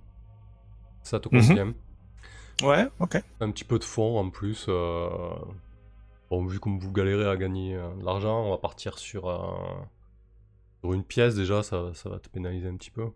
[1.04, 1.48] Ça te Mhm.
[1.48, 1.74] convient
[2.64, 3.22] Ouais, ok.
[3.42, 4.66] un petit peu de fonds en plus.
[4.70, 5.10] euh,
[6.30, 9.30] Bon, vu comme vous galérez à gagner euh, de l'argent, on va partir sur,
[10.86, 13.08] sur une pièce déjà, ça, ça va te pénaliser un petit peu.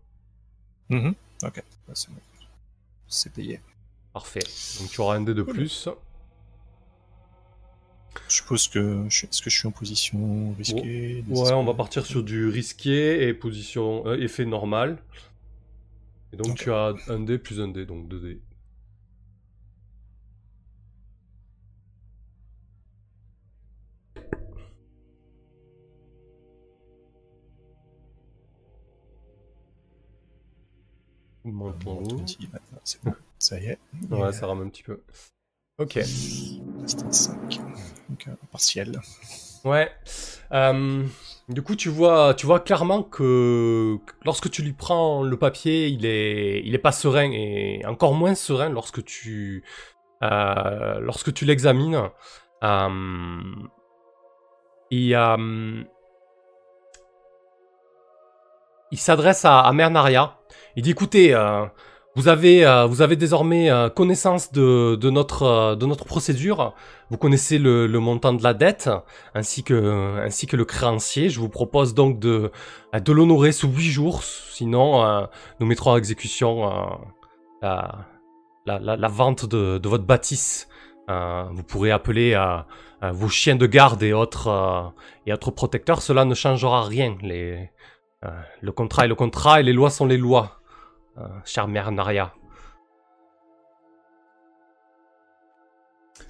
[0.90, 1.14] Mhm.
[1.44, 1.94] Ok, Bah,
[3.08, 3.60] c'est payé.
[4.14, 4.40] Parfait.
[4.80, 5.54] Donc tu auras un dé de Cool.
[5.54, 5.88] plus.
[8.28, 9.28] Je suppose que je suis...
[9.28, 13.34] est-ce que je suis en position risquée Ouais, on va partir sur du risqué et
[13.34, 14.98] position euh, effet normal.
[16.34, 18.40] Et donc tu as un dé plus un dé, donc deux dés.
[32.84, 33.14] C'est bon.
[33.38, 33.80] Ça y est.
[34.10, 35.02] Ouais, ça rame un petit peu.
[35.78, 35.94] Ok.
[35.94, 37.60] Reste un 5.
[38.10, 39.00] Donc, euh, partiel.
[39.64, 39.92] Ouais.
[40.52, 41.06] Euh,
[41.48, 46.06] du coup, tu vois, tu vois clairement que lorsque tu lui prends le papier, il
[46.06, 49.64] est, il est pas serein et encore moins serein lorsque tu,
[50.24, 52.10] euh, lorsque tu l'examines.
[52.64, 53.42] Euh,
[54.92, 55.84] il, euh,
[58.92, 60.39] il s'adresse à, à Mère Naria.
[60.76, 61.66] Il dit écoutez, euh,
[62.16, 66.74] vous avez, euh, vous avez désormais euh, connaissance de, de notre, de notre procédure.
[67.10, 68.90] Vous connaissez le, le montant de la dette
[69.34, 71.30] ainsi que, ainsi que le créancier.
[71.30, 72.52] Je vous propose donc de,
[72.94, 74.24] de l'honorer sous huit jours.
[74.24, 75.28] Sinon,
[75.60, 76.70] nous mettrons à exécution
[77.62, 78.06] la,
[78.66, 80.68] la, vente de, de votre bâtisse.
[81.08, 84.94] Vous pourrez appeler euh, vos chiens de garde et autres,
[85.26, 86.02] et autres protecteurs.
[86.02, 87.18] Cela ne changera rien.
[87.22, 90.59] Le contrat est le contrat et les lois sont les lois.
[91.20, 92.34] Euh, chère mère Naria.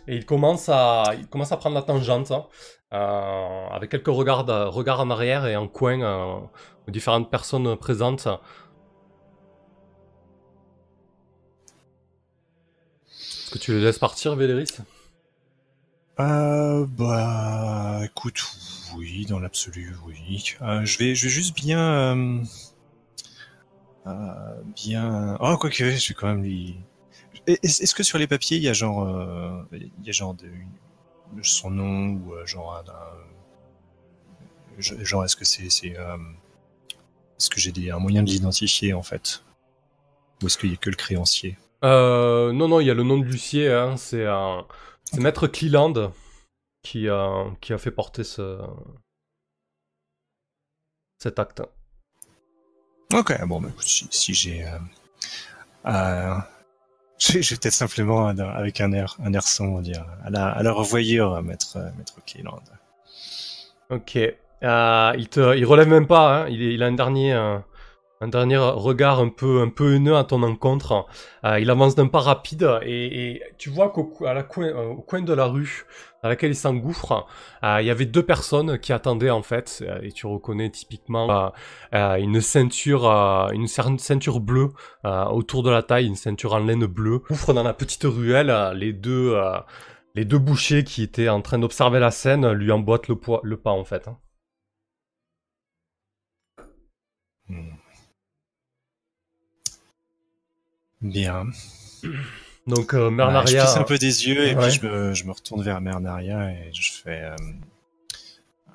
[0.08, 2.48] Et il commence à, il commence à prendre la tangente, hein,
[2.94, 6.40] euh, avec quelques regards, regards en arrière et en coin euh,
[6.88, 8.28] aux différentes personnes présentes.
[13.08, 14.78] Est-ce que tu les laisses partir, Véléris?
[16.20, 18.44] Euh, bah, écoute,
[18.98, 20.44] oui, dans l'absolu, oui.
[20.62, 22.44] Euh, je vais, je vais juste bien,
[24.76, 25.38] bien.
[25.40, 26.78] Oh, quoique, je vais quand même lui.
[27.48, 30.34] Est- Est-ce que sur les papiers, il y a genre, euh, il y a genre
[30.34, 30.50] de,
[31.42, 32.84] son nom ou euh, genre un,
[34.80, 36.18] genre est-ce que c'est, c'est, euh,
[37.40, 39.44] est-ce que j'ai des, un moyen de l'identifier en fait,
[40.42, 41.58] ou est-ce qu'il y a que le créancier?
[41.84, 44.66] euh, Non, non, il y a le nom de l'huissier, hein, c'est un...
[45.06, 46.12] c'est Maître Cleland
[46.84, 48.60] qui a, qui a fait porter ce...
[51.20, 51.62] cet acte.
[53.14, 54.66] Ok, bon, bah, écoute, si, si j'ai.
[54.66, 54.78] Euh,
[55.88, 56.36] euh,
[57.20, 60.62] je vais peut-être simplement, euh, avec un air, un air sombre, dire à la, à
[60.62, 62.62] la revoyure, maître, euh, maître Cleland.
[63.90, 64.18] Ok.
[64.62, 66.44] Euh, il te, il relève même pas.
[66.44, 66.50] Hein.
[66.50, 67.58] Il, il a un dernier, euh,
[68.22, 71.06] un dernier regard un peu, un haineux à ton encontre.
[71.46, 75.86] Euh, il avance d'un pas rapide et, tu vois qu'au euh, coin de la rue
[76.22, 77.26] dans laquelle il s'engouffre,
[77.64, 79.84] euh, il y avait deux personnes qui attendaient en fait.
[80.04, 81.54] et tu reconnais typiquement
[81.94, 83.08] une ceinture,
[84.42, 84.70] bleue
[85.04, 87.22] autour de la taille, une ceinture en laine bleue.
[87.30, 88.54] Ouvre dans la petite ruelle.
[88.76, 89.40] les deux.
[90.16, 93.16] bouchers qui étaient en train d'observer la scène lui emboîtent le
[93.58, 94.08] pas en fait.
[94.08, 94.18] hein.
[97.48, 97.79] Hmm.
[101.02, 101.46] Bien.
[102.68, 104.68] Donc euh, Mère Ouais, je un peu des yeux et Ouais.
[104.68, 107.24] puis je me, je me retourne vers Mère Naria et je fais.
[107.24, 107.36] euh,
[108.70, 108.72] euh,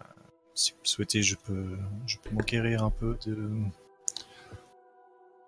[0.55, 3.51] si vous le souhaitez, je peux, je peux m'enquérir un peu de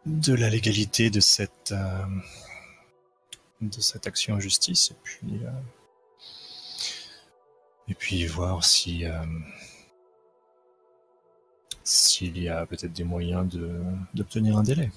[0.07, 2.07] de la légalité de cette euh,
[3.61, 5.41] de cette action en justice et puis
[7.89, 9.05] et puis voir si
[11.83, 13.81] s'il y a peut-être des moyens de
[14.15, 14.91] d'obtenir un délai.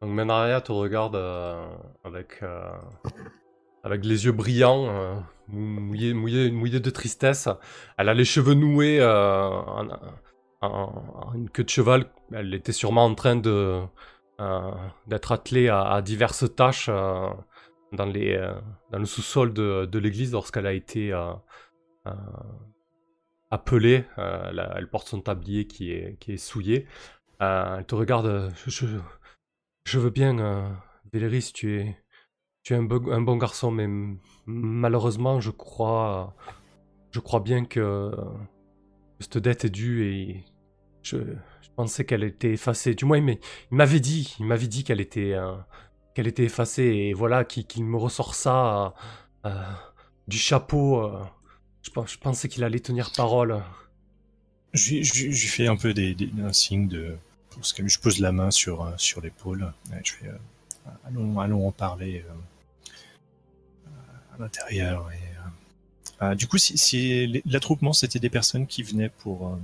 [0.00, 1.66] Donc Menaria te regarde euh,
[2.04, 2.70] avec, euh,
[3.82, 5.16] avec les yeux brillants, euh,
[5.48, 7.48] mouillés, mouillés, de tristesse.
[7.96, 9.48] Elle a les cheveux noués euh,
[10.60, 12.06] en, une queue de cheval.
[12.32, 13.36] Elle était sûrement en train
[15.06, 18.38] d'être attelée à, diverses tâches dans, les,
[18.90, 21.12] dans le sous-sol de, l'église lorsqu'elle a été
[23.50, 24.04] appelée.
[24.16, 26.86] Elle, porte son tablier qui est, qui est souillé.
[27.40, 28.52] Elle te regarde.
[29.88, 30.68] Je veux bien, euh,
[31.54, 31.96] tu es,
[32.62, 33.86] tu es un, bon- garçon, mais
[34.44, 36.36] malheureusement, je crois,
[37.10, 38.10] je crois bien que
[39.18, 40.44] cette dette est due et
[41.02, 41.16] je,
[41.74, 42.94] pensais qu'elle était effacée.
[42.94, 45.56] Du moins, il m'a- il m'avait dit, il m'avait dit qu'elle était, euh,
[46.14, 48.94] qu'elle était effacée et voilà, qu'il me ressort ça
[49.46, 49.62] euh,
[50.26, 51.00] du chapeau.
[51.02, 51.24] euh.
[51.82, 53.62] je, pen- je pensais qu'il allait tenir parole.
[54.74, 55.94] Je, lui- fais un peu
[56.44, 57.16] un signe de.
[57.60, 59.72] Ce que je pose la main sur, euh, sur l'épaule.
[60.04, 60.28] Je fais.
[60.28, 62.32] euh, allons, allons en parler euh,
[64.34, 65.10] à l'intérieur.
[65.12, 65.50] Et, euh,
[66.20, 69.56] ah, du coup, si, si l'attroupement, c'était des personnes qui venaient pour.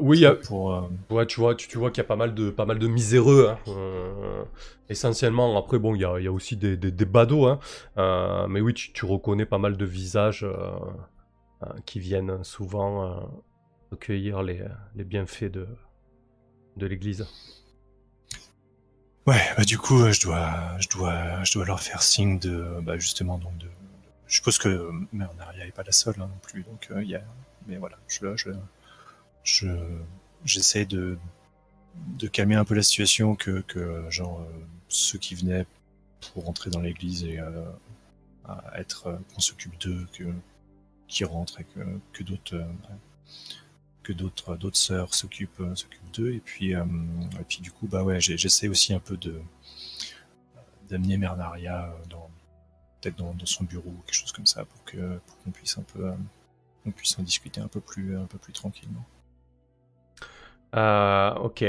[0.00, 2.64] oui, pour Ouais, tu vois, tu, tu vois qu'il y a pas mal de, pas
[2.66, 3.50] mal de miséreux.
[3.66, 4.44] hein.
[4.88, 7.46] Essentiellement, après, bon, il y a, y a aussi des, des, des badauds.
[7.46, 8.46] Hein.
[8.48, 10.46] Mais oui, tu, tu reconnais pas mal de visages
[11.86, 13.28] qui viennent souvent
[13.94, 14.62] recueillir les,
[14.96, 15.66] les bienfaits de,
[16.76, 17.26] l'église.
[19.26, 22.80] Ouais, bah du coup, euh, je dois, je dois, je dois leur faire signe de,
[22.82, 23.68] bah justement, donc de.
[24.26, 27.14] Je suppose que Mernaria est pas la seule hein, non plus, donc euh, il y
[27.14, 27.22] a.
[27.66, 28.50] Mais voilà, je, je,
[29.44, 29.68] je,
[30.44, 31.16] j'essaie de,
[32.18, 35.66] de calmer un peu la situation, que, que genre euh, ceux qui venaient
[36.32, 37.64] pour rentrer dans l'église et euh,
[38.74, 40.24] être, euh, qu'on s'occupe d'eux, que
[41.08, 41.80] qui rentrent et que,
[42.12, 42.56] que d'autres.
[42.56, 42.66] euh,
[44.04, 45.74] que d'autres d'autres sœurs s'occupent euh,
[46.12, 46.84] d'eux et puis euh,
[47.40, 49.40] et puis du coup bah ouais j'essaie aussi un peu de
[50.88, 52.30] d'amener Mernaria euh, dans
[53.00, 55.82] peut-être dans, dans son bureau quelque chose comme ça pour que pour qu'on puisse un
[55.82, 56.12] peu
[56.86, 59.04] on puisse en discuter un peu plus un peu plus tranquillement
[60.76, 61.64] Euh, ok.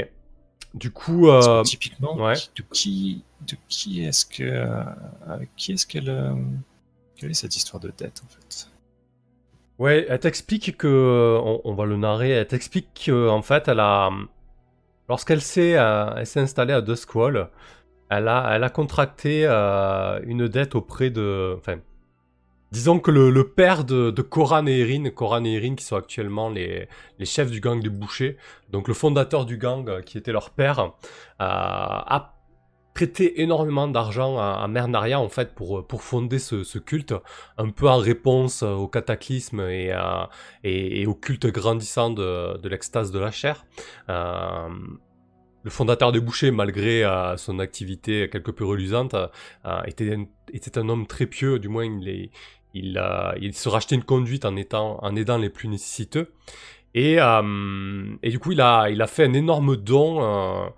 [0.74, 2.34] Du coup, euh, typiquement ouais.
[2.56, 4.42] de qui de qui est-ce que
[5.26, 6.12] avec qui est-ce qu'elle
[7.16, 8.68] quelle est cette histoire de dette en fait?
[9.78, 14.10] Ouais, elle t'explique que, on, on va le narrer, elle t'explique qu'en fait, elle a,
[15.08, 17.50] lorsqu'elle s'est, euh, installée à Duskwall,
[18.10, 21.78] elle a, elle a contracté euh, une dette auprès de, enfin,
[22.70, 26.88] disons que le, père de, de et Erin, Koran et Erin qui sont actuellement les,
[27.24, 28.36] chefs du gang des bouchers,
[28.70, 30.90] donc le fondateur du gang euh, qui était leur père, euh,
[31.40, 32.35] a
[32.96, 37.12] prêté énormément d'argent à, à Mernaria en fait pour, pour fonder ce, culte
[37.58, 40.24] un peu en réponse euh, au cataclysme et, euh,
[40.64, 43.66] et, au culte grandissant de, de l'extase de la chair.
[44.08, 44.70] Euh,
[45.62, 50.78] le fondateur des bouchers, malgré euh, son activité quelque peu reluisante, euh, était, un, était
[50.78, 51.84] un homme très pieux, du moins
[52.72, 56.32] il, se rachetait une conduite en, étant, en aidant les plus nécessiteux.
[56.94, 57.18] Et,
[58.22, 60.72] et du coup, il a, il a fait un énorme don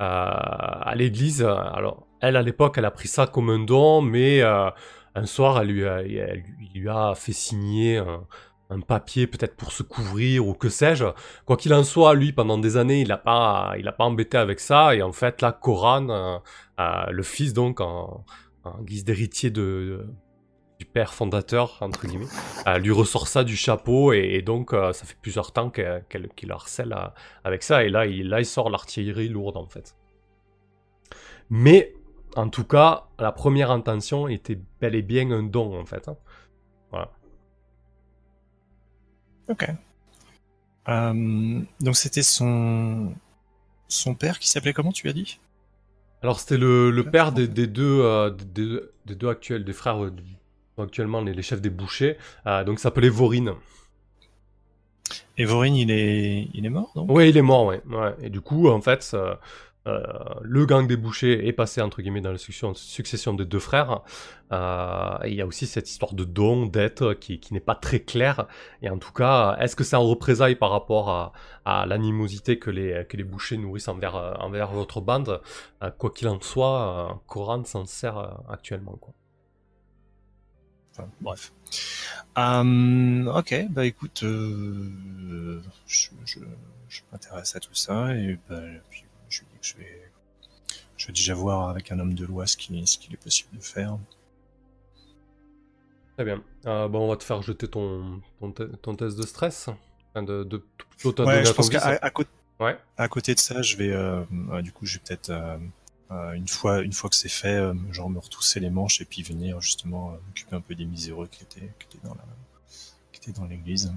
[0.00, 1.42] à l'église.
[1.42, 4.70] Alors, elle, à l'époque, elle a pris ça comme un don, mais euh,
[5.14, 10.68] un soir, elle lui a, fait signer un, papier, peut-être pour se couvrir ou que
[10.68, 11.06] sais-je.
[11.44, 14.94] Quoi qu'il en soit, lui, pendant des années, il n'a pas, pas embêté avec ça.
[14.94, 16.38] Et en fait, là, Koran, euh,
[16.78, 18.24] euh, le fils, donc, en
[18.82, 20.06] guise d'héritier de,
[20.80, 22.26] du père fondateur, entre guillemets,
[22.66, 24.12] euh, lui ressort ça du chapeau.
[24.12, 27.06] Et, et donc, euh, ça fait plusieurs temps qu'elle qu'il le harcèle euh,
[27.44, 27.84] avec ça.
[27.84, 29.94] Et là, il, là, il sort l'artillerie lourde, en fait.
[31.50, 31.94] Mais,
[32.34, 36.08] en tout cas, la première intention était bel et bien un don, en fait.
[36.08, 36.16] hein.
[36.90, 37.10] Voilà.
[39.48, 39.68] Ok.
[40.88, 43.14] Euh, donc c'était son
[43.86, 45.38] son père qui s'appelait comment tu as dit?
[46.22, 49.72] Alors, c'était le, le père des, des deux, euh, des, deux- des deux actuels, des
[49.72, 49.98] frères
[50.80, 52.16] sont actuellement les, les chefs des bouchers.
[52.46, 53.52] Euh, donc, s'appelait Vorine.
[55.38, 57.80] Et Vorin il est il est mort Ouais, il est mort, ouais.
[57.90, 58.14] ouais.
[58.22, 59.34] Et du coup, en fait, euh,
[59.88, 60.02] euh,
[60.42, 64.02] le gang des bouchers est passé, entre guillemets, dans la succession, succession des deux frères.
[64.52, 68.00] Euh, il y a aussi cette histoire de don, dette, qui, qui n'est pas très
[68.00, 68.46] claire.
[68.82, 71.32] Et en tout cas, est-ce que c'est en représailles par rapport à,
[71.64, 75.40] à l'animosité que les, que les bouchers nourrissent envers, envers votre bande?
[75.82, 78.18] Euh, Quoi qu'il en soit, Koran s'en sert
[78.48, 79.14] actuellement, quoi.
[81.00, 81.52] Enfin, bref.
[82.38, 86.38] Euh, ok, bah écoute, euh, je, je,
[86.88, 90.10] je m'intéresse à tout ça et bah, puis je lui dis que je vais,
[90.96, 93.62] je vais déjà voir avec un homme de loi ce qu'il ce est possible de
[93.62, 93.98] faire.
[96.16, 96.42] Très bien.
[96.66, 99.68] Euh, bon, on va te faire jeter ton, ton, te- ton test de stress.
[100.12, 100.62] Enfin, de, de,
[101.12, 102.78] donner Ouais, je pense qu'à à côté, Ouais.
[102.98, 104.22] à côté de ça, je vais, euh,
[104.60, 105.30] du coup, je vais peut-être
[106.10, 109.22] une fois, une fois que c'est fait, euh, genre me retrousser les manches et puis
[109.22, 112.24] venir justement euh, m'occuper un peu des miséreux qui étaient, qui étaient dans la,
[113.12, 113.92] qui étaient dans l'église,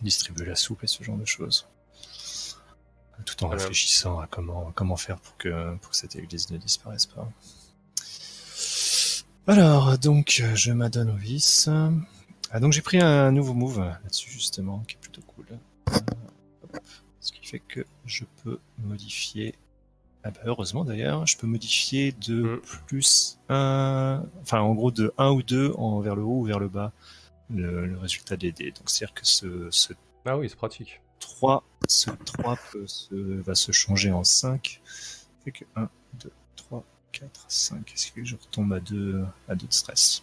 [0.00, 1.66] distribuer la soupe et ce genre de choses,
[3.24, 7.06] tout en réfléchissant à comment, comment faire pour que, pour que cette église ne disparaisse
[7.06, 7.28] pas.
[9.48, 11.68] Alors, donc, euh, je m'adonne au vice.
[12.52, 15.46] Ah, donc j'ai pris un nouveau move là-dessus justement, qui est plutôt cool.
[15.50, 15.96] Euh,
[16.62, 16.78] hop.
[17.18, 19.56] Ce qui fait que je peux modifier
[20.24, 22.60] Ah bah, heureusement d'ailleurs, je peux modifier de Mm.
[22.86, 26.58] plus 1, enfin en gros de 1 ou 2 en, vers le haut ou vers
[26.60, 26.92] le bas,
[27.50, 28.70] le, le résultat des dés.
[28.70, 29.92] Donc c'est-à-dire que ce, ce
[30.24, 31.00] Ah oui, c'est pratique.
[31.18, 34.80] 3, ce 3 peut se, va se changer en 5.
[35.44, 37.92] Fait que 1, 2, 3, 4, 5.
[37.92, 40.22] Est-ce que je retombe à 2, à 2 de stress?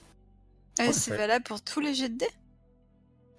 [0.82, 1.18] Eh, c'est Ouais.
[1.18, 2.30] valable pour tous les jets de dés?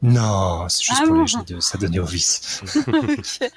[0.03, 2.61] Non, c'est juste Ah pour bon les jets de Sadonovis.
[2.87, 3.51] Ok.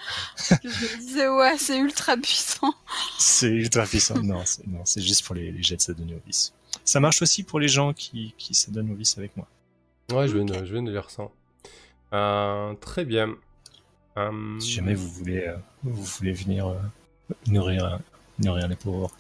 [0.64, 2.74] Je me disais, ouais, c'est ultra puissant.
[3.18, 4.22] c'est ultra puissant.
[4.22, 6.54] Non, c'est, non, c'est juste pour les, les jets de Sadonovis.
[6.84, 9.48] Ça marche aussi pour les gens qui, qui Sadonovis avec moi.
[10.12, 11.24] Ouais, je viens de, je viens de lire ça.
[12.14, 13.36] Euh, très bien.
[14.18, 16.76] Euh, Si jamais vous voulez, euh, vous voulez venir euh,
[17.48, 18.00] nourrir,
[18.40, 19.12] nourrir les pauvres.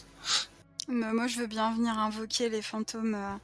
[0.90, 3.36] Mais moi, je veux bien venir invoquer les fantômes euh,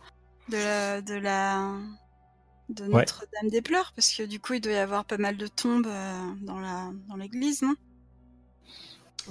[0.50, 1.72] de la, de la,
[2.70, 3.00] de Ouais.
[3.02, 5.88] Notre-Dame des Pleurs, parce que du coup, il doit y avoir pas mal de tombes
[5.88, 7.76] euh, dans la, dans l'église, non?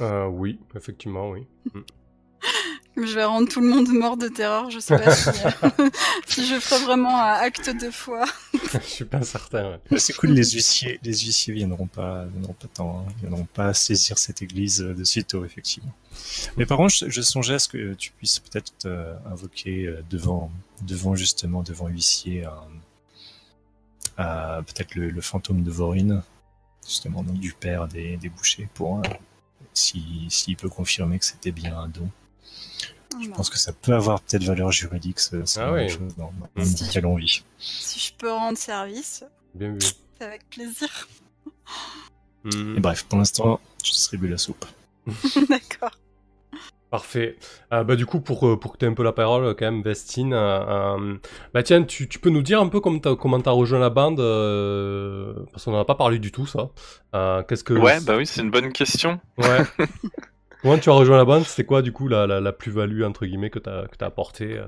[0.00, 1.46] Euh, oui, effectivement, oui.
[2.96, 4.70] Je vais rendre tout le monde mort de terreur.
[4.70, 5.88] Je sais pas si, euh,
[6.26, 8.24] si je ferai vraiment un acte de foi.
[8.72, 9.78] je suis pas certain.
[9.90, 9.98] ouais.
[9.98, 14.18] C'est cool, les huissiers, les huissiers viendront pas, viendront pas tant, hein, viendront pas saisir
[14.18, 15.92] cette église de sitôt, effectivement.
[16.56, 20.50] Mais par contre, je, je songeais à ce que tu puisses peut-être euh, invoquer devant,
[20.82, 22.50] devant justement, devant huissier, euh,
[24.18, 26.22] euh, peut-être le, le fantôme de Vorin,
[26.86, 29.02] justement, donc du père des, des bouchers, pour euh,
[29.74, 32.08] si, s'il peut confirmer que c'était bien un don.
[33.20, 33.36] Je Bon.
[33.36, 35.88] pense que ça peut avoir peut-être valeur juridique, ce, ce Ah genre de oui.
[35.88, 37.42] choses dans, dans dans lequel on vit.
[37.58, 39.78] Si je peux rendre service, Bien vu.
[40.18, 41.08] c'est avec plaisir.
[42.44, 44.64] Hmm, Et bref, pour l'instant, je distribue la soupe.
[45.48, 45.92] D'accord.
[46.90, 47.36] Parfait.
[47.72, 49.66] Euh, bah, du coup, pour, euh, pour que tu aies un peu la parole, quand
[49.66, 51.16] même, Vestine, euh,
[51.52, 53.90] bah, tiens, tu, tu peux nous dire un peu comment t'as, comment t'as rejoint la
[53.90, 56.70] bande euh, Parce qu'on n'en a pas parlé du tout, ça.
[57.46, 57.74] Qu'est-ce que.
[57.74, 59.20] Ouais, bah oui, c'est une bonne question.
[59.36, 59.60] Ouais.
[60.62, 61.44] Comment tu as rejoint la bande?
[61.44, 64.58] C'était quoi, du coup, la, la, la plus-value, entre guillemets, que t'as, que t'as apporté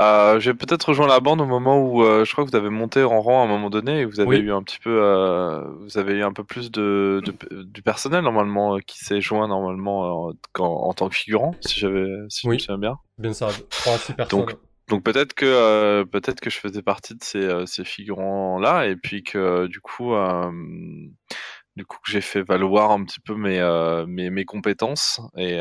[0.00, 2.70] euh J'ai peut-être rejoint la bande au moment où euh, je crois que vous avez
[2.70, 4.36] monté en rang à un moment donné et vous avez Oui.
[4.38, 8.22] eu un petit peu, euh, vous avez eu un peu plus de, de- du personnel
[8.24, 12.54] normalement qui s'est joint normalement quand- en tant que figurant, si j'avais, si je Oui.
[12.56, 12.96] me souviens bien.
[13.18, 14.40] Bien ça, 3 à 6 personnes.
[14.40, 14.56] Donc,
[14.88, 19.22] Donc peut-être que peut-être que je faisais partie de ces, ces figurants là et puis
[19.22, 20.12] que du coup
[21.76, 23.60] du coup que j'ai fait valoir un petit peu mes
[24.08, 25.58] mes, mes compétences et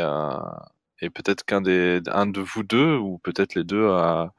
[1.01, 4.33] et peut-être qu'un des un de vous deux ou peut-être les deux a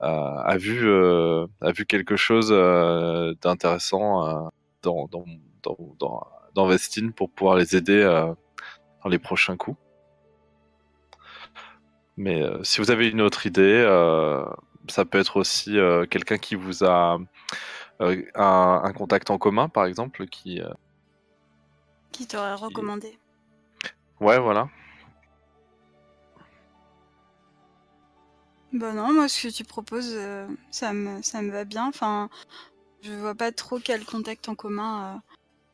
[0.00, 4.48] a, a vu euh, a vu quelque chose euh, d'intéressant euh,
[4.82, 5.24] dans, dans
[5.62, 8.02] dans dans dans Vestine pour pouvoir les aider
[9.02, 9.78] dans les prochains coups.
[12.18, 13.82] Mais si vous avez une autre idée,
[14.88, 15.78] ça peut être aussi
[16.10, 17.18] quelqu'un qui vous a
[18.00, 20.60] un, un contact en commun, par exemple, qui.
[22.10, 23.18] Qui t'aurait recommandé
[24.20, 24.68] Ouais, voilà.
[28.72, 31.88] Bah non, moi ce que tu proposes, euh, ça me ça me va bien.
[31.88, 32.30] Enfin,
[33.02, 35.18] je vois pas trop quel contact en commun euh,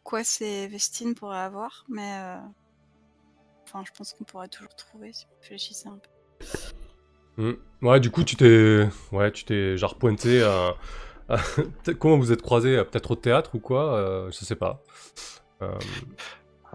[0.03, 2.36] quoi c'est Vestine pourrait avoir, mais euh,
[3.66, 7.42] enfin je pense qu'on pourrait toujours trouver si vous réfléchissez un peu.
[7.42, 7.53] Hmm.
[7.82, 10.74] Ouais, du coup, tu t'es, ouais, tu t'es genre pointé à,
[11.28, 11.36] à-
[12.01, 14.82] comment vous êtes croisés, peut-être au théâtre ou quoi, euh, je sais pas.
[15.62, 15.78] Euh,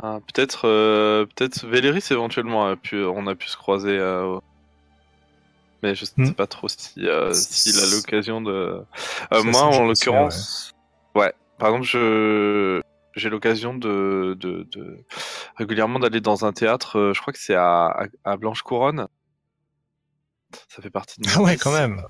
[0.01, 3.97] Ah, peut-être, euh, peut-être Véléris éventuellement a pu, on a pu se croiser.
[3.99, 4.39] euh,
[5.84, 6.31] mais je sais Hmm.
[6.34, 8.84] pas trop si euh, s'il a l'occasion de.
[9.34, 10.71] Euh, moi, en l'occurrence,
[11.15, 11.34] ouais.
[11.59, 12.81] Par exemple, je
[13.15, 14.97] j'ai l'occasion de, de, de
[15.57, 16.97] régulièrement d'aller dans un théâtre.
[16.97, 19.07] euh, je crois que c'est à, à, Blanche Couronne.
[20.67, 21.27] Ça fait partie de.
[21.36, 22.01] Ah ouais, quand même.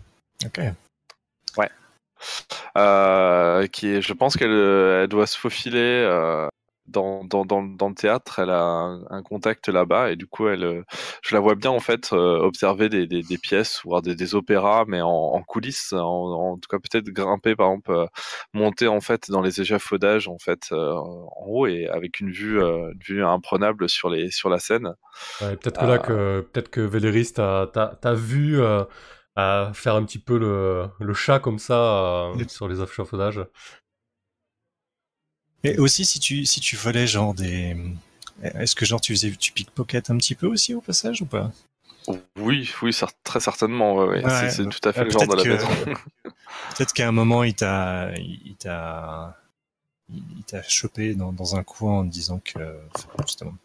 [0.45, 0.61] Ok.
[2.77, 6.07] Euh, qui est, je pense qu'elle elle doit se faufiler
[6.87, 8.39] dans, dans, dans, dans le théâtre.
[8.39, 10.83] Elle a un, un contact là-bas et du coup, elle, euh,
[11.21, 14.15] je la vois bien en fait euh, observer des, des, des pièces ou voir des,
[14.15, 15.93] des opéras, mais en, en coulisses.
[15.93, 15.99] En,
[16.53, 18.05] en tout cas, peut-être grimper, par exemple, euh,
[18.53, 22.61] monter en fait dans les échafaudages en fait euh, en haut et avec une vue,
[22.61, 24.93] euh, une vue imprenable sur les sur la scène.
[25.41, 28.83] ouais, peut-être que là, que, peut-être que Véléris t'a, t'a, t'a vu euh,
[29.35, 33.41] à faire un petit peu le, le chat comme ça euh, sur les échafaudages.
[35.63, 37.75] Et aussi, si tu, si tu volais genre des.
[38.41, 41.51] Est-ce que genre tu faisais tu pickpocket un petit peu aussi au passage ou pas?
[42.37, 43.95] Oui, oui, très certainement.
[43.95, 44.25] ouais, ouais.
[44.25, 45.69] Ouais, c'est, tout à fait euh, le genre de la maison.
[46.75, 49.37] Peut-être qu'à un moment il t'a il t'a
[50.11, 52.59] il t'a chopé dans, dans un coin en disant que
[53.25, 53.55] justement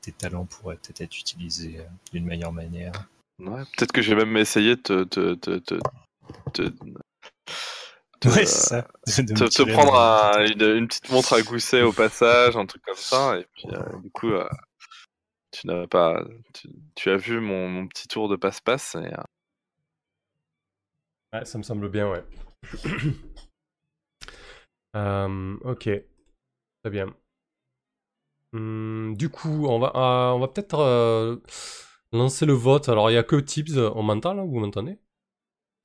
[0.00, 2.92] tes talents pourraient peut-être être utilisés euh, d'une meilleure manière.
[3.40, 5.90] Ouais, peut-être que j'ai même essayé de te, te, te,
[6.52, 6.72] te,
[8.24, 8.88] te- Ouais, c'est ça.
[9.06, 13.38] Te, prendre un- une, une petite montre à gousset au passage, un truc comme ça,
[13.38, 14.48] et puis euh, du coup, euh,
[15.50, 16.22] tu n'as pas,
[16.52, 18.94] tu, tu as vu mon, mon petit tour de passe-passe.
[18.96, 19.22] Et, euh,
[21.32, 22.24] Ouais, ça me semble bien, ouais.
[24.96, 25.82] Euh, ok,
[26.82, 27.14] très bien.
[28.52, 31.36] Hum, du coup, on va, euh, on va peut-être euh,
[32.12, 32.88] lancer le vote.
[32.88, 33.76] Alors, il y a que Tips.
[33.76, 34.98] On m'entend là Vous m'entendez?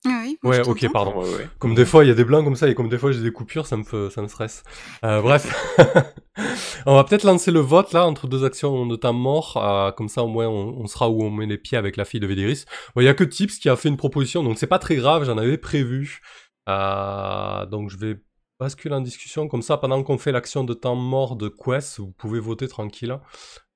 [0.06, 1.22] Oui, moi, Ouais, ok, pardon.
[1.22, 1.50] ouais, ouais.
[1.60, 3.22] Comme des fois, il y a des blancs comme ça, et comme des fois, j'ai
[3.22, 4.64] des coupures, ça me, fait, ça me stresse.
[5.04, 5.54] Euh, bref.
[6.86, 9.58] on va peut-être lancer le vote, là, entre deux actions de temps mort.
[9.58, 12.06] euh, comme ça, au moins, on, on sera où on met les pieds avec la
[12.06, 12.64] fille de Véléris.
[12.96, 14.96] Bon, il y a que Tips qui a fait une proposition, donc c'est pas très
[14.96, 16.22] grave, j'en avais prévu.
[16.70, 18.16] Euh, donc, je vais
[18.60, 19.48] basculer en discussion.
[19.50, 23.20] Comme ça, pendant qu'on fait l'action de temps mort de Quest, vous pouvez voter tranquille.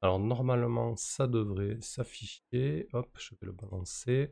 [0.01, 2.87] Alors, normalement, ça devrait s'afficher.
[2.93, 4.29] Hop, je vais le balancer.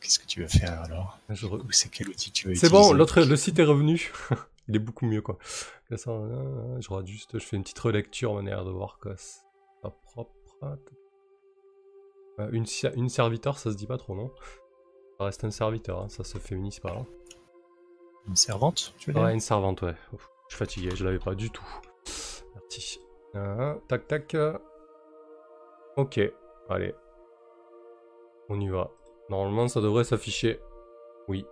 [0.00, 1.18] Qu'est-ce que tu vas faire alors?
[1.28, 4.12] Je re- c'est quel outil tu vas C'est bon, l'autre, le site est revenu.
[4.68, 5.38] Il est beaucoup mieux, quoi.
[5.90, 6.10] Ça,
[6.80, 8.98] je regarde juste, je fais une petite relecture manière de voir
[9.82, 10.78] pas propre.
[12.40, 14.32] Euh, une, ser- une serviteur, ça se dit pas trop, non?
[15.18, 16.90] Ça reste un serviteur, hein, ça se féminise pas.
[16.92, 17.06] hein.
[18.26, 19.22] Une servante, tu veux dire?
[19.22, 19.94] Ouais, une servante, ouais.
[20.12, 21.66] Ouf, je suis fatigué, je l'avais pas du tout.
[22.54, 22.98] Merci.
[23.36, 24.36] Euh, tac, tac.
[25.96, 26.18] Ok,
[26.70, 26.94] allez.
[28.48, 28.90] On y va.
[29.30, 30.60] Normalement, ça devrait s'afficher.
[31.28, 31.44] Oui.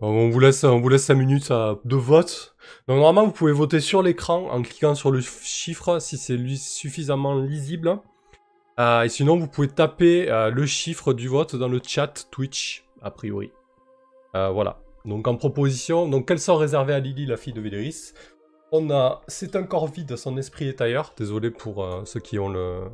[0.00, 2.54] On vous laisse, on vous laisse 5 minutes de vote.
[2.88, 7.38] Donc, normalement, vous pouvez voter sur l'écran en cliquant sur le chiffre si c'est suffisamment
[7.38, 8.00] lisible.
[8.78, 12.84] Euh, et sinon, vous pouvez taper euh, le chiffre du vote dans le chat Twitch,
[13.02, 13.52] a priori.
[14.34, 14.80] Euh, voilà.
[15.04, 18.12] Donc en proposition, donc quels sont réservés à Lily, la fille de Véléris
[18.70, 21.14] On a C'est un corps vide, son esprit est ailleurs.
[21.16, 22.84] Désolé pour ceux qui ont le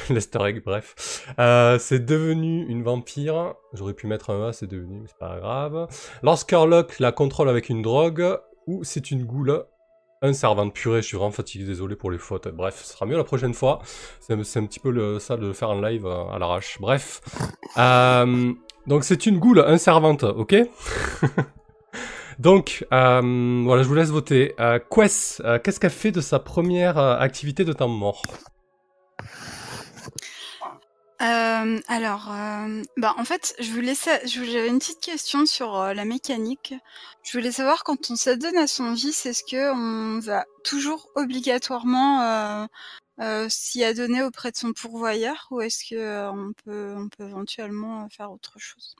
[0.10, 1.26] L'easter egg, bref.
[1.38, 3.54] Euh, c'est devenu une vampire.
[3.72, 5.88] J'aurais pu mettre un A, c'est devenu, mais c'est pas grave.
[6.22, 9.64] Lorsqu'Urlock la contrôle avec une drogue, ou c'est une goule.
[10.22, 12.48] Un servant de purée, je suis vraiment fatigué, désolé pour les fautes.
[12.48, 13.80] Bref, ce sera mieux la prochaine fois.
[14.20, 16.78] C'est un petit peu ça de faire en live à l'arrache.
[16.78, 17.22] Bref.
[17.78, 18.52] Euh,
[18.86, 20.54] donc c'est une goule, un servante, ok?
[22.38, 24.54] Donc, euh, voilà, je vous laisse voter.
[24.60, 28.22] Euh, Quest, qu'est-ce qu'elle fait de sa première activité de temps mort?
[31.20, 33.92] Euh, alors, euh, bah, en fait, je voulais
[34.24, 36.74] j'avais une petite question sur euh, la mécanique.
[37.22, 42.66] Je voulais savoir quand on s'adonne à son vice, est-ce que on va toujours obligatoirement
[43.48, 48.08] s'y adonner auprès de son pourvoyeur, ou est-ce que euh, on peut, on peut éventuellement
[48.08, 48.96] faire autre chose?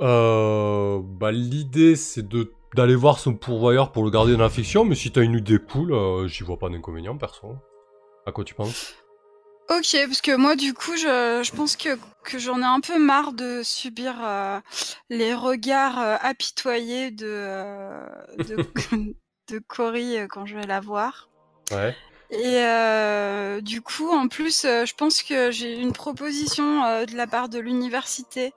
[0.00, 4.84] Euh, bah, L'idée, c'est de d'aller voir son pourvoyeur pour le garder dans la fiction,
[4.84, 7.56] mais si t'as une idée cool, euh, j'y vois pas d'inconvénient, perso.
[8.26, 8.96] À quoi tu penses?
[9.68, 12.98] Ok, parce que moi, du coup, je, je pense que, que j'en ai un peu
[12.98, 14.60] marre de subir euh,
[15.10, 18.06] les regards euh, apitoyés de, euh,
[18.38, 18.56] de,
[19.48, 21.28] de Cory euh, quand je vais la voir.
[21.72, 21.96] Ouais.
[22.30, 27.26] Et euh, du coup, en plus, je pense que j'ai une proposition euh, de la
[27.26, 28.52] part de l'université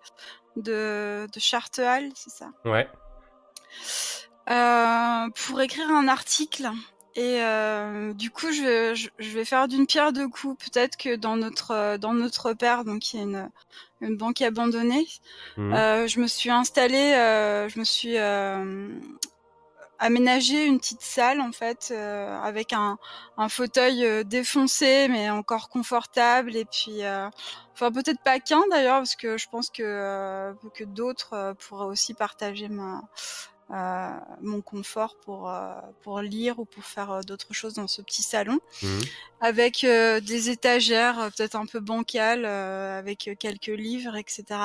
[0.56, 2.50] de, de c'est ça?
[2.66, 2.88] Ouais.
[4.50, 6.70] euh, pour écrire un article.
[7.20, 10.56] Et euh, du coup, je, je, je vais faire d'une pierre deux coups.
[10.64, 13.50] Peut-être que dans notre euh, dans notre père, donc il y a une,
[14.00, 15.06] une banque abandonnée,
[15.58, 15.74] Mhm.
[15.74, 18.16] euh, je me suis installée, euh, je me suis
[20.02, 22.98] aménagé une petite salle en fait, avec un,
[23.36, 26.56] un fauteuil défoncé mais encore confortable.
[26.56, 27.02] Et puis,
[27.74, 32.70] enfin peut-être pas qu'un d'ailleurs, parce que je pense que que d'autres pourraient aussi partager
[32.70, 33.02] ma
[33.72, 34.10] euh,
[34.42, 38.24] mon confort pour euh, pour lire ou pour faire euh, d'autres choses dans ce petit
[38.24, 39.02] salon Mhm.
[39.42, 44.60] avec euh, des étagères peut-être un peu bancales euh, avec quelques livres etc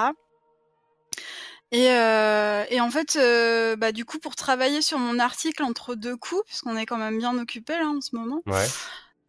[1.73, 5.95] et, euh, et en fait euh, bah, du coup pour travailler sur mon article entre
[5.95, 8.67] deux coups puisqu'on est quand même bien occupé là en ce moment Ouais.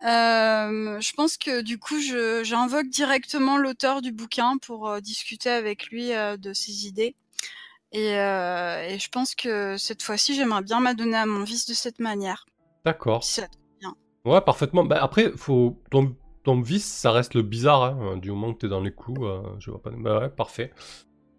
[0.04, 5.50] euh, je pense que du coup, je, j'invoque directement l'auteur du bouquin pour euh, discuter
[5.50, 7.16] avec lui euh, de ses idées.
[7.96, 11.74] Et, euh, et je pense que cette fois-ci, j'aimerais bien m'adonner à mon vice de
[11.74, 12.46] cette manière.
[12.84, 13.24] D'accord.
[13.24, 13.48] Si ça-
[14.26, 14.84] Ouais, parfaitement.
[14.84, 15.82] Bah, après, faut...
[15.92, 19.24] ton, ton vice, ça reste le bizarre, hein, du moment que t'es dans les clous.
[19.26, 19.92] euh, je vois pas.
[19.92, 20.74] Bah ouais, parfait.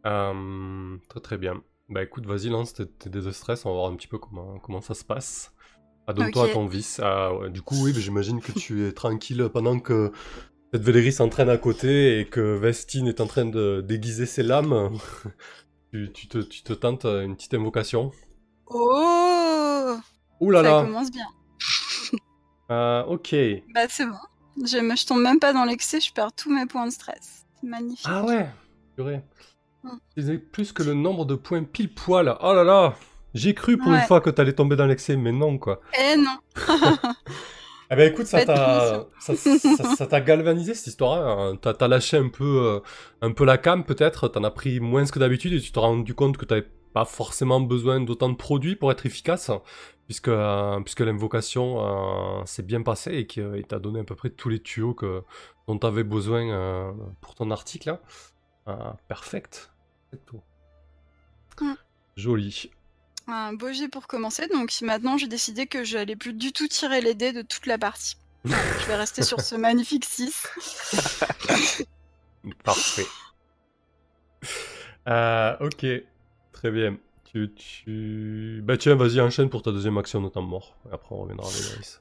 [0.06, 1.62] Euh, très très bien.
[1.88, 4.94] Bah écoute, vas-y, lance tes, tes on va voir un petit peu comment, comment ça
[4.94, 5.52] se passe.
[6.06, 7.00] Adonne-toi à ton vice.
[7.02, 10.12] Ah, ouais, du coup, oui, bah, j'imagine que tu es tranquille pendant que
[10.72, 14.90] cette Vélérie s'entraîne à côté et que Vestine est en train de déguiser ses lames.
[15.92, 18.10] Tu, tu te, tu te tentes une petite invocation.
[18.68, 19.96] Oh
[20.40, 21.26] Ouh là Ça là commence bien.
[22.70, 23.32] Euh, Ok.
[23.74, 24.16] Bah c'est bon.
[24.64, 27.46] Je, me- je tombe même pas dans l'excès, je perds tous mes points de stress.
[27.60, 28.06] C'est magnifique.
[28.08, 28.48] Ah ouais
[28.96, 29.22] Purée.
[30.16, 32.36] C'est plus que le nombre de points pile poil.
[32.42, 32.96] Oh là là
[33.34, 35.80] J'ai cru pour une fois que t'allais tomber dans l'excès, mais non quoi.
[35.96, 36.38] Eh non.
[37.90, 39.34] Eh ben écoute, ça t'a ça,
[40.06, 41.38] ça- galvanisé cette histoire.
[41.38, 41.56] hein.
[41.60, 42.80] T'as lâché un peu, euh,
[43.22, 44.28] un peu la cam peut-être.
[44.28, 47.60] T'en as pris moins que d'habitude et tu t'es rendu compte que t'avais pas forcément
[47.60, 49.50] besoin d'autant de produits pour être efficace,
[50.06, 54.30] puisque euh, puisque l'invocation euh, s'est bien passée et qu'il t'a donné à peu près
[54.30, 55.22] tous les tuyaux que
[55.68, 57.90] dont t'avais besoin euh, pour ton article.
[57.90, 58.00] hein.
[58.66, 59.70] Ah, perfect.
[60.26, 60.40] Tout.
[61.60, 61.74] Mm.
[62.16, 62.70] Joli.
[63.28, 64.46] Un beau jet pour commencer.
[64.48, 67.78] Donc maintenant, j'ai décidé que j'allais plus du tout tirer les dés de toute la
[67.78, 68.16] partie.
[68.44, 70.46] Je vais rester sur ce magnifique 6.
[72.64, 73.06] Parfait.
[75.08, 75.86] Euh, ok,
[76.52, 76.96] très bien.
[77.24, 78.60] Tu, tu...
[78.64, 80.76] Bah tiens, vas-y, enchaîne pour ta deuxième action de temps mort.
[80.92, 81.96] Après, on reviendra à Véléris.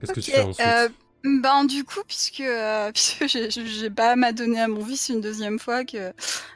[0.00, 0.88] Qu'est-ce que tu fais ensuite euh,
[1.24, 5.84] Ben du coup, puisque, euh, puisque j'ai- pas m'adonné à mon vice une deuxième fois
[5.84, 6.12] que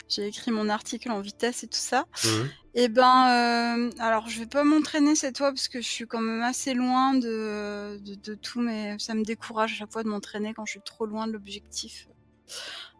[0.08, 2.50] j'ai écrit mon article en vitesse et tout ça, Mhm.
[2.76, 6.20] Et ben euh, alors je vais pas m'entraîner cette fois parce que je suis quand
[6.20, 10.08] même assez loin de, de, de tout, mais ça me décourage à chaque fois de
[10.08, 12.08] m'entraîner quand je suis trop loin de l'objectif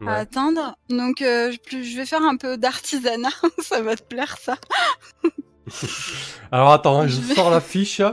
[0.06, 0.76] à atteindre.
[0.88, 3.28] Donc euh, je je vais faire un peu d'artisanat,
[3.62, 4.56] ça va te plaire ça.
[6.50, 8.00] Alors attends, hein, je Je vais- sors la fiche.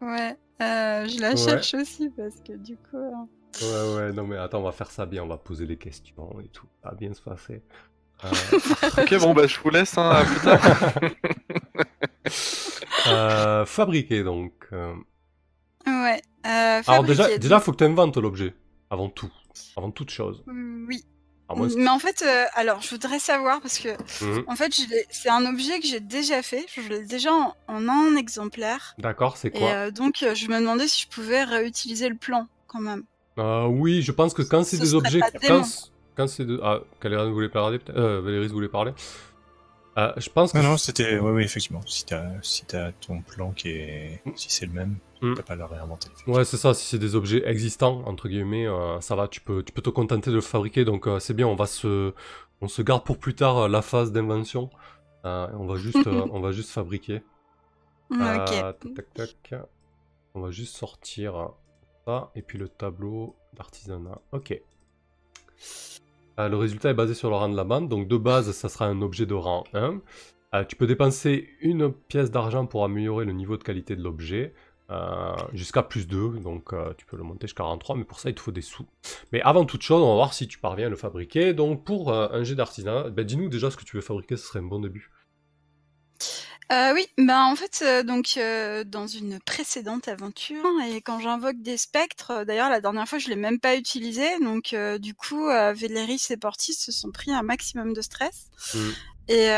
[0.00, 1.36] Ouais, euh, je la Ouais.
[1.36, 3.30] cherche aussi parce que du coup...
[3.62, 6.40] Ouais, ouais, non mais attends, on va faire ça bien, on va poser les questions
[6.40, 6.66] et tout.
[6.82, 7.62] Ça va bien se passer.
[8.24, 8.30] Euh,
[8.98, 10.60] Ok, bon, bah, je vous laisse, hein, à plus tard.
[13.06, 14.52] euh, fabriquer donc.
[14.72, 14.94] euh.
[15.86, 16.22] Ouais.
[16.46, 18.54] Euh, Alors déjà, faut que tu inventes l'objet.
[18.90, 19.30] Avant tout.
[19.76, 20.42] Avant toute chose.
[20.46, 21.04] Oui.
[21.76, 23.90] Mais en fait, euh, alors je voudrais savoir parce que
[24.24, 24.44] Mhm.
[24.48, 24.72] en fait,
[25.10, 26.64] c'est un objet que j'ai déjà fait.
[26.74, 28.94] Je l'ai déjà en, en un exemplaire.
[28.98, 29.68] D'accord, c'est Et quoi?
[29.68, 33.02] euh, donc, euh, je me demandais si je pouvais réutiliser le plan quand même.
[33.38, 35.20] Euh, oui, je pense que quand c'est Ce des objets.
[35.46, 35.62] Quand,
[36.16, 36.60] quand c'est de.
[36.62, 38.92] Ah, Caléris voulait parler peut-être euh, Valéris voulait parler.
[39.96, 40.58] Euh, je pense que.
[40.58, 41.80] Non, non, c'était, oui, oui, effectivement.
[41.86, 45.34] Si t'as, si t'as ton plan qui est, si c'est le même, Mm.
[45.36, 46.08] t'as pas à le réinventer.
[46.26, 49.62] Ouais, c'est ça, si c'est des objets existants, entre guillemets, euh, ça va, tu peux,
[49.62, 52.12] tu peux te contenter de le fabriquer, donc euh, c'est bien, on va se,
[52.60, 54.68] on se garde pour plus tard euh, la phase d'invention,
[55.24, 57.22] Euh, on va juste, euh, on va juste fabriquer.
[58.10, 58.94] Mm, Euh, ok.
[58.94, 59.60] tac, tac, tac.
[60.34, 61.50] On va juste sortir
[62.04, 64.20] ça, et puis le tableau d'artisanat.
[64.32, 64.60] Ok.
[66.38, 68.68] Euh, le résultat est basé sur le rang de la bande, donc de base, ça
[68.68, 70.00] sera un objet de rang 1.
[70.54, 74.54] Euh, tu peux dépenser une pièce d'argent pour améliorer le niveau de qualité de l'objet,
[74.90, 78.30] euh, jusqu'à plus 2, donc tu peux le monter jusqu'à rang 3, mais pour ça,
[78.30, 78.86] il te faut des sous.
[79.32, 81.54] Mais avant toute chose, on va voir si tu parviens à le fabriquer.
[81.54, 84.60] Donc pour un jet d'artisanat, ben, dis-nous déjà ce que tu veux fabriquer, ce serait
[84.60, 85.10] un bon début.
[86.74, 91.60] Euh, oui, bah en fait, euh, donc euh, dans une précédente aventure, et quand j'invoque
[91.62, 96.26] des spectres, d'ailleurs la dernière fois je l'ai même pas utilisé, donc du coup Véléris
[96.30, 98.46] et Portis se sont pris un maximum de stress.
[98.74, 98.78] Mm.
[99.28, 99.48] Et,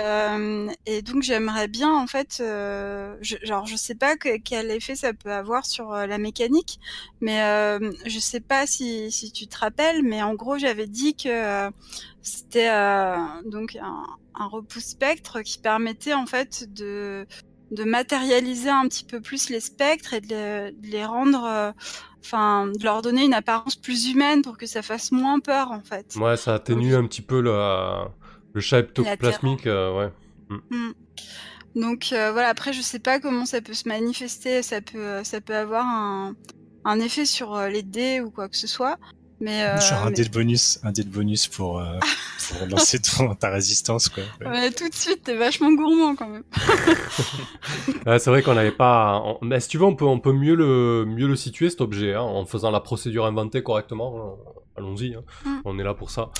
[0.86, 5.12] et donc j'aimerais bien en fait, je, genre je sais pas que- quel effet ça
[5.12, 6.78] peut avoir sur la mécanique,
[7.20, 7.40] mais
[8.04, 11.70] je sais pas si, si tu te rappelles, mais en gros j'avais dit que
[12.22, 12.68] c'était
[13.44, 14.04] donc un,
[14.38, 17.26] un repousse spectre qui permettait en fait de
[17.72, 21.72] de matérialiser un petit peu plus les spectres et de les, de les rendre, euh,
[22.20, 25.80] enfin de leur donner une apparence plus humaine pour que ça fasse moins peur en
[25.80, 26.14] fait.
[26.16, 27.52] Ouais, ça atténue un petit peu le,
[28.52, 30.12] le chat ectoplasmique, euh, ouais.
[30.70, 30.92] Mm.
[31.74, 35.40] Donc euh, voilà, après je sais pas comment ça peut se manifester, ça peut ça
[35.40, 36.36] peut avoir un,
[36.84, 38.96] un effet sur euh, les dés ou quoi que ce soit.
[39.40, 41.98] Mais, euh, Genre un mais- dé de bonus, un dé de bonus pour, euh,
[42.58, 44.22] pour lancer ton, ta résistance, quoi.
[44.40, 44.46] Ouais.
[44.48, 46.44] Ouais, tout de suite, t'es vachement gourmand quand même.
[48.06, 49.20] Ouais, c'est vrai qu'on n'avait pas.
[49.24, 51.80] on- Mais si tu veux, on peut, on peut mieux, le, mieux le situer cet
[51.80, 54.36] objet, hein, en faisant la procédure inventée correctement.
[54.46, 54.50] hein.
[54.78, 55.22] Allons-y, hein.
[55.46, 55.50] Mm.
[55.64, 56.30] on est là pour ça.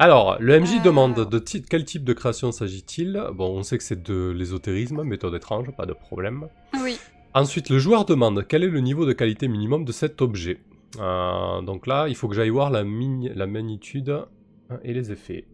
[0.00, 0.82] Alors, le MJ Euh.
[0.82, 3.22] demande de quel type de création s'agit-il?
[3.32, 6.48] Bon, on sait que c'est de l'ésotérisme, méthode étrange, pas de problème.
[6.82, 6.98] Oui.
[7.32, 10.58] Ensuite, le joueur demande quel est le niveau de qualité minimum de cet objet.
[10.98, 15.46] Euh, donc là, il faut que j'aille voir la, magnitude hein, et les effets.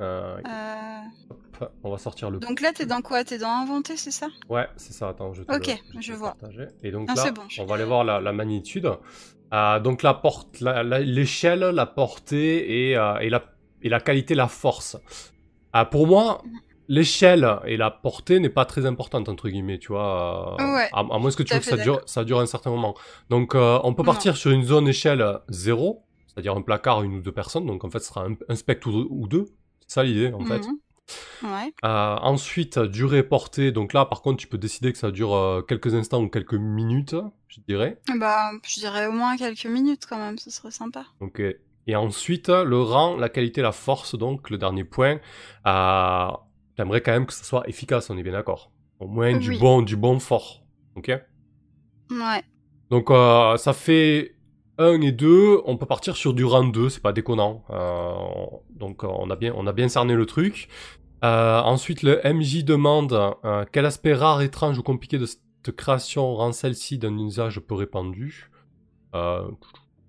[0.00, 3.24] Euh, Euh, hop, on va sortir le Donc là, t'es dans quoi?
[3.24, 4.26] T'es dans inventer, c'est ça?
[4.48, 6.34] Ouais, c'est ça, attends, je te Ok, le, je vois.
[6.38, 6.66] partager.
[6.82, 8.90] Et donc là, c'est bon, je on va aller voir la, la magnitude.
[9.52, 13.44] Euh, donc la porte, la- l'échelle, la, portée et, et, la,
[13.82, 14.96] et la qualité, la force.
[15.90, 16.42] Pour moi,
[16.88, 20.56] l'échelle et la portée n'est pas très importante, entre guillemets, tu vois.
[20.60, 22.70] euh, Ouais, à, à moins que tu veux que ça dure, ça dure un certain
[22.70, 22.94] moment.
[23.30, 24.06] Donc euh, on peut Non.
[24.12, 27.66] partir sur une zone échelle 0, c'est-à-dire un placard, une ou deux personnes.
[27.66, 29.46] Donc en fait, ce sera un, un spectre ou, deux.
[29.86, 30.60] C'est ça l'idée, en fait.
[30.66, 30.78] Mhm.
[31.42, 31.74] Ouais.
[31.84, 33.72] Euh, ensuite, durée portée.
[33.72, 37.14] Donc là, par contre, tu peux décider que ça dure quelques instants ou quelques minutes,
[37.48, 37.98] je dirais.
[38.18, 41.04] Bah, je dirais au moins quelques minutes quand même, ce serait sympa.
[41.20, 41.52] Euh,
[41.86, 45.18] Et ensuite, le rang, la qualité, la force, donc le dernier point.
[45.66, 46.28] Euh,
[46.76, 48.70] T'aimerais quand même que ça soit efficace, on est bien d'accord.
[49.00, 50.62] Au moins du bon, du bon fort.
[50.96, 51.08] Ok?
[52.10, 52.42] Ouais.
[52.90, 54.34] Donc euh, ça fait
[54.78, 57.64] 1 et 2, on peut partir sur du rang 2, c'est pas déconnant.
[57.70, 58.14] Euh,
[58.70, 60.68] donc euh, on a, bien, on a bien cerné le truc.
[61.24, 63.36] Euh, ensuite, le MJ demande
[63.72, 68.50] quel aspect rare, étrange ou compliqué de cette création rend celle-ci d'un usage peu répandu?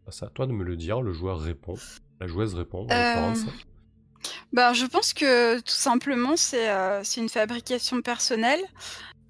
[0.09, 1.75] C'est à toi de me le dire, le joueur répond.
[2.19, 3.33] La joueuse répond, en.
[4.53, 8.61] Bah, je pense que tout simplement c'est euh, une fabrication personnelle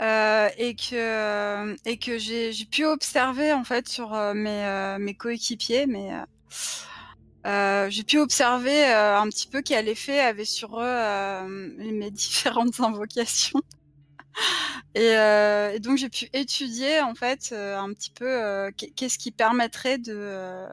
[0.01, 5.15] euh, et que et que j'ai pu observer en fait sur euh, mes euh, mes
[5.15, 6.19] coéquipiers, mais euh,
[7.45, 12.09] euh, j'ai pu observer euh, un petit peu quel effet avait sur eux euh, mes
[12.11, 13.61] différentes invocations.
[14.95, 18.91] Et, euh, et donc j'ai pu étudier en fait euh, un petit peu euh, qu'est-
[18.91, 20.67] qu'est-ce qui permettrait de euh,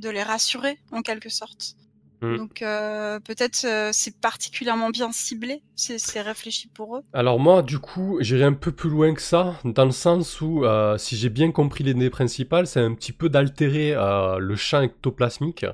[0.00, 1.74] de les rassurer en quelque sorte.
[2.22, 2.36] Mm.
[2.36, 7.02] Donc euh, peut-être euh, c'est particulièrement bien ciblé, c'est réfléchi pour eux.
[7.12, 10.64] Alors moi, du coup, j'irai un peu plus loin que ça, dans le sens où,
[10.64, 13.94] euh, si j'ai bien compris l'idée principale, c'est un petit peu d'altérer
[14.38, 15.66] le champ ectoplasmique,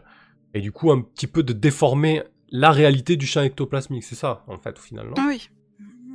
[0.54, 4.44] et du coup un petit peu de déformer la réalité du champ ectoplasmique, c'est ça,
[4.46, 5.06] en fait, au final.
[5.08, 5.48] non Oui.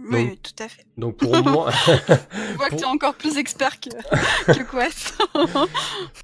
[0.09, 0.85] Oui, Donc- tout à fait.
[0.97, 3.89] Donc pour moi, Je vois que pour- tu es encore plus expert que,
[4.53, 5.17] que Quest.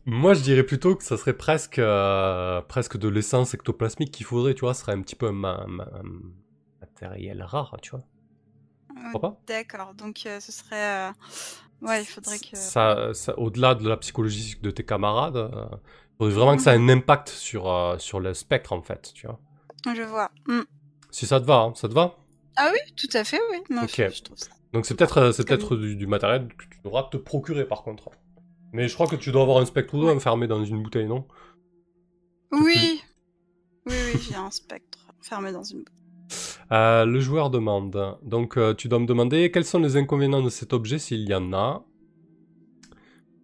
[0.06, 4.54] moi je dirais plutôt que ça serait presque, euh, presque de l'essence ectoplasmique qu'il faudrait,
[4.54, 6.04] tu vois, ce serait un petit peu un, ma- ma- un
[6.82, 8.02] matériel rare, tu vois.
[9.20, 9.38] Pas?
[9.48, 11.10] D'accord, donc euh, ce serait...
[11.10, 11.12] euh,
[11.82, 12.56] Ouais, il faudrait que...
[12.56, 16.74] ça, ça- au-delà de la psychologie de tes camarades, euh, il faudrait vraiment que ça
[16.74, 19.40] ait un impact sur, euh, sur le spectre, en fait, tu vois.
[19.94, 20.32] Je vois.
[20.48, 20.62] Mm.
[21.12, 22.16] Si ça te va, hein, ça te va?
[22.56, 23.58] Ah oui, tout à fait, oui.
[23.82, 23.96] Ok.
[23.98, 24.50] je, je trouve ça.
[24.74, 27.84] Donc c'est peut-être euh, c'est peut-être du, du matériel que tu devras te procurer, par
[27.84, 28.10] contre.
[28.72, 30.14] Mais je crois que tu dois avoir un spectre ou deux Ouais.
[30.16, 31.28] enfermé dans une bouteille, non?
[32.52, 33.02] Oui,
[33.86, 35.84] oui, oui, j'ai un spectre fermé dans une...
[36.72, 38.18] Euh, Le joueur demande.
[38.24, 41.34] Donc euh, tu dois me demander quels sont les inconvénients de cet objet, s'il y
[41.36, 41.86] en a?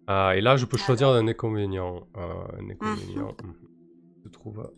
[0.08, 2.08] Euh, et là, je peux choisir un inconvénient.
[2.14, 3.36] Un inconvénient.
[3.44, 3.54] mhm.
[4.24, 4.68] Je trouve.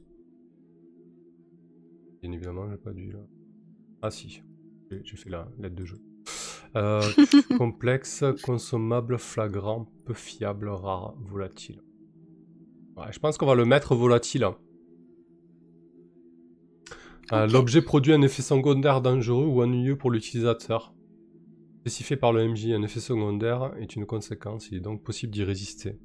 [2.22, 3.10] Bien évidemment, j'ai pas dû.
[3.10, 3.18] là.
[4.02, 4.42] Ah si,
[5.04, 6.00] j'ai fait la lettre de jeu.
[6.76, 7.02] Euh,
[7.58, 11.80] complexe, consommable, flagrant, peu fiable, rare, volatile.
[12.96, 14.44] Ouais, je pense qu'on va le mettre volatile.
[17.32, 17.52] Euh, Ok.
[17.52, 20.92] L'objet produit un effet secondaire dangereux ou ennuyeux pour l'utilisateur.
[21.80, 25.42] Spécifié par le MJ, un effet secondaire est une conséquence, il est donc possible d'y
[25.42, 25.98] résister.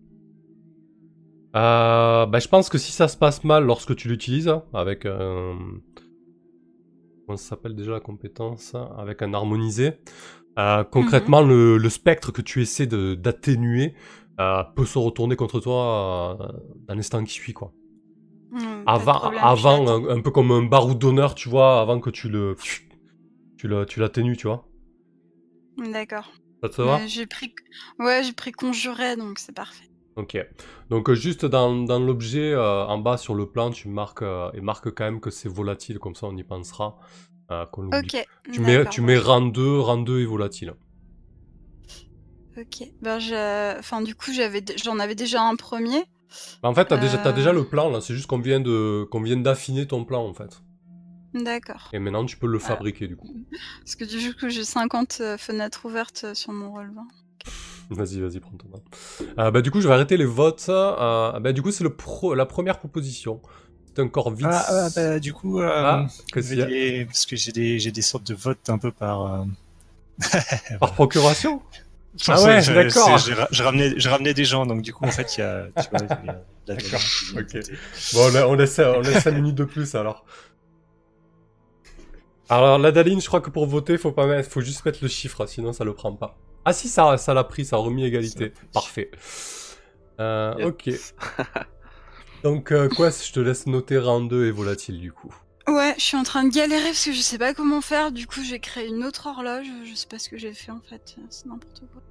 [1.56, 5.58] Euh, bah, je pense que si ça se passe mal lorsque tu l'utilises, avec un...
[7.28, 10.00] Comment ça s'appelle déjà la compétence Avec un harmonisé.
[10.60, 13.96] euh, concrètement, le, le spectre que tu essaies d'atténuer
[14.40, 17.74] euh, peut se retourner contre toi euh, dans l'instant qui suit, quoi.
[18.52, 22.00] Mm, de Avant, problème, avant un, un peu comme un baroud d'honneur, tu vois, avant
[22.00, 22.56] que tu le...
[23.58, 23.68] Tu
[24.00, 24.68] l'atténues, tu vois.
[25.78, 26.32] D'accord.
[26.62, 27.02] Ça te va?
[27.08, 27.54] J'ai pris...
[28.00, 29.87] Ouais, j'ai pris conjuré, donc c'est parfait.
[30.18, 30.38] Ok.
[30.90, 34.50] Donc euh, juste dans, dans l'objet, euh, en bas sur le plan, tu marques, euh,
[34.54, 36.98] et marque quand même que c'est volatile, comme ça on y pensera.
[37.72, 38.00] qu'on l'oublie.
[38.00, 38.26] Ok.
[38.52, 40.74] Tu mets, tu mets rang 2, rang 2 et volatile.
[42.58, 42.88] Ok.
[43.02, 43.78] Ben, je...
[43.80, 44.64] Enfin, du coup, j'avais...
[44.84, 46.04] j'en avais déjà un premier.
[46.64, 47.32] En fait, t'as déjà, Euh.
[47.32, 50.34] déjà le plan, là, c'est juste qu'on vient de qu'on vient d'affiner ton plan, en
[50.34, 50.62] fait.
[51.34, 51.90] D'accord.
[51.94, 53.30] Et maintenant, tu peux le fabriquer, du coup.
[53.82, 57.00] Parce que du coup, j'ai 50 euh, fenêtres ouvertes sur mon relevé.
[57.90, 58.84] Vas-y, vas-y, prends ton temps.
[59.40, 60.66] Euh, bah, du coup, je vais arrêter les votes.
[60.70, 63.42] Euh, bah, du coup, c'est le pro- la première proposition.
[63.96, 64.48] C'est encore vite.
[64.50, 67.52] Ah, ah, bah, du coup, euh, Ah, qu'est-ce qu'il y a des- parce que j'ai
[67.52, 69.34] des, j'ai des sortes de votes un peu par.
[69.34, 69.46] euh,
[70.80, 71.62] Par procuration?
[72.28, 73.18] Ah ouais, d'accord.
[73.20, 75.44] Je, ra- je ramenais, je ramenais des gens, donc du coup, en fait, il y
[75.44, 75.68] a.
[76.68, 77.00] D'accord,
[77.38, 77.58] ok.
[78.14, 80.26] Bon, on, laisse, on laisse 5 minutes de plus alors.
[82.50, 85.08] Alors, la Daline, je crois que pour voter, faut pas mettre, faut juste mettre le
[85.08, 86.38] chiffre, sinon ça le prend pas.
[86.70, 88.52] Ah si, ça, ça l'a pris, ça a remis égalité.
[88.74, 89.10] Parfait.
[90.20, 90.68] Euh, Yep.
[90.68, 90.90] Ok.
[92.44, 95.34] Donc, euh, quoi, je te laisse noter rang 2 et volatile du coup.
[95.68, 98.12] Ouais, je suis en train de galérer parce que je sais pas comment faire.
[98.12, 99.68] Du coup, j'ai créé une autre horloge.
[99.86, 101.16] Je sais pas ce que j'ai fait en fait.
[101.30, 102.02] C'est n'importe quoi.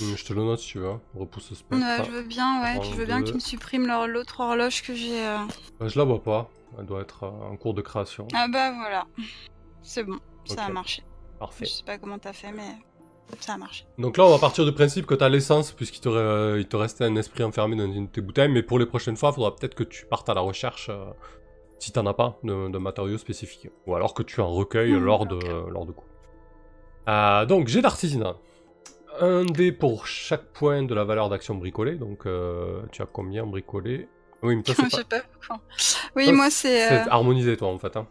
[0.00, 1.00] Hum, Je te le note si tu veux, hein.
[1.14, 1.84] repousse ce spectre.
[1.84, 2.78] Ouais, je veux bien, ouais.
[2.80, 3.24] Puis je veux bien 32.
[3.26, 5.20] qu'ils me suppriment leur- l'autre horloge que j'ai.
[5.26, 5.38] euh.
[5.82, 6.48] Euh, Je la vois pas,
[6.78, 8.26] elle doit être euh, en cours de création.
[8.34, 9.04] Ah bah voilà.
[9.82, 11.02] C'est bon, ça a marché.
[11.40, 11.64] Parfait.
[11.64, 12.76] Je sais pas comment t'as fait, mais
[13.40, 13.84] ça a marché.
[13.98, 16.66] Donc là, on va partir du principe que tu as l'essence, puisqu'il te, re- il
[16.66, 19.30] te restait un esprit enfermé dans une de tes bouteilles, mais pour les prochaines fois,
[19.30, 21.04] il faudra peut-être que tu partes à la recherche, euh,
[21.78, 23.68] si t'en as pas, de, matériaux spécifiques.
[23.86, 26.10] Ou alors que tu en recueilles Hmm, lors, de, lors de coups.
[27.08, 28.36] Euh, donc, j'ai d'artisanat.
[29.20, 31.94] Un dé pour chaque point de la valeur d'action bricolée.
[31.96, 34.08] Donc, euh, tu as combien bricolé?
[34.42, 35.18] Oui, mais toi, pas...
[36.16, 36.88] Oui, Toi, moi c'est.
[36.88, 37.96] c'est euh, harmonisé, toi, en fait.
[37.96, 38.06] Hein.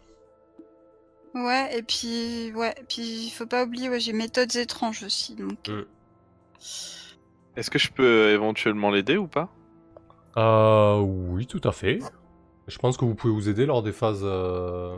[1.36, 5.36] Ouais, et puis ouais, et puis il faut pas oublier, ouais, j'ai méthodes étranges aussi,
[5.36, 5.68] donc.
[5.68, 5.86] Mm.
[7.56, 9.50] Est-ce que je peux éventuellement l'aider ou pas?
[10.38, 12.00] Euh, oui, tout à fait.
[12.68, 14.22] Je pense que vous pouvez vous aider lors des phases...
[14.24, 14.98] euh,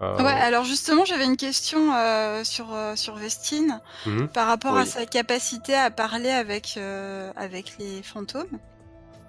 [0.00, 4.28] euh, Ouais, alors justement, j'avais une question euh, sur euh, sur Vestine mhm.
[4.28, 8.58] par rapport à sa capacité à parler avec euh, avec les fantômes.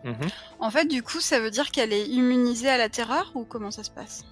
[0.04, 0.16] Mhm.
[0.60, 3.72] En fait, du coup, ça veut dire qu'elle est immunisée à la terreur ou comment
[3.72, 4.24] ça se passe?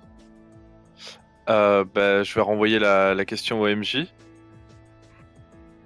[1.50, 4.06] Euh, bah, Je vais renvoyer la, la question au MJ.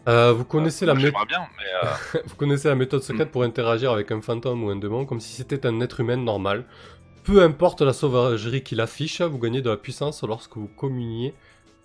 [0.07, 1.13] Euh, vous connaissez la Moi, méthode...
[1.13, 4.69] j'aimerais bien, mais euh, Vous connaissez la méthode secrète pour interagir avec un fantôme ou
[4.69, 6.65] un démon comme si c'était un être humain normal.
[7.23, 11.33] Peu importe la sauvagerie qu'il affiche, vous gagnez de la puissance lorsque vous communiez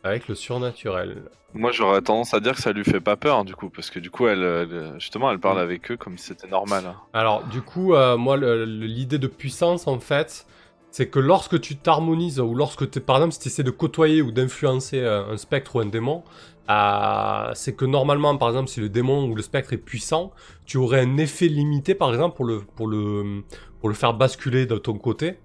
[0.02, 1.24] avec le surnaturel.
[1.54, 3.98] moi j'aurais tendance à dire que ça lui fait pas peur du coup, parce que
[3.98, 5.62] du coup elle, elle- justement elle parle Mm.
[5.62, 6.84] avec eux comme si c'était normal.
[6.86, 6.96] hein.
[7.14, 10.46] Alors, du coup, euh, moi, l'idée de puissance, en fait,
[10.91, 14.32] c'est que lorsque tu t'harmonises, ou lorsque, par exemple, si tu essaies de côtoyer ou
[14.32, 16.24] d'influencer euh, un spectre ou un démon,
[16.68, 20.32] euh, c'est que normalement, par exemple, si le démon ou le spectre est puissant,
[20.66, 23.43] tu aurais un effet limité, par exemple, pour le, pour le,
[23.78, 25.38] pour le faire basculer de ton côté.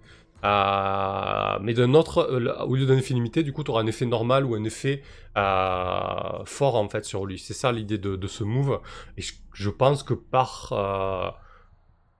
[0.43, 2.27] Euh, mais d'un autre,
[2.67, 5.03] au lieu d'un effet limité, du coup, tu auras un effet normal ou un effet
[5.35, 7.39] fort, en fait, sur lui.
[7.39, 8.79] C'est ça l'idée de, ce move.
[9.17, 9.23] Et
[9.53, 10.73] je pense que par...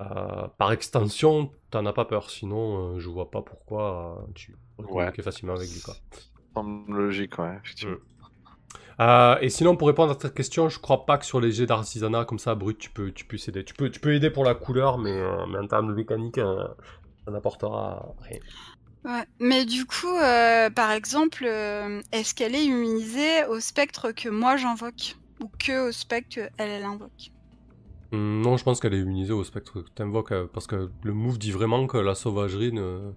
[0.02, 4.58] euh, par extension, t'en as pas peur, sinon euh, je vois pas pourquoi euh, tu
[4.76, 5.12] pourrais Ouais.
[5.12, 5.82] communiquer facilement avec lui.
[5.82, 5.96] Quoi.
[6.56, 7.98] Semble logique, ouais, effectivement.
[9.00, 11.66] Euh, et sinon, pour répondre à ta question, je crois pas que sur les jets
[11.66, 13.66] d'artisanat comme ça, brut, tu peux, tu peux aider.
[13.66, 16.38] Tu peux, tu peux aider pour la couleur, mais, euh, mais en termes de mécanique,
[16.38, 16.64] euh,
[17.26, 18.40] ça n'apportera rien.
[19.06, 19.26] Ouais.
[19.40, 24.58] Mais du coup, euh, par exemple, euh, est-ce qu'elle est immunisée au spectre que moi
[24.58, 25.16] j'invoque?
[25.40, 27.32] Ou que au spectre qu'elle elle invoque?
[28.16, 31.38] Non, je pense qu'elle est immunisée au spectre que t'invoques, euh, parce que le move
[31.38, 33.12] dit vraiment que la sauvagerie ne...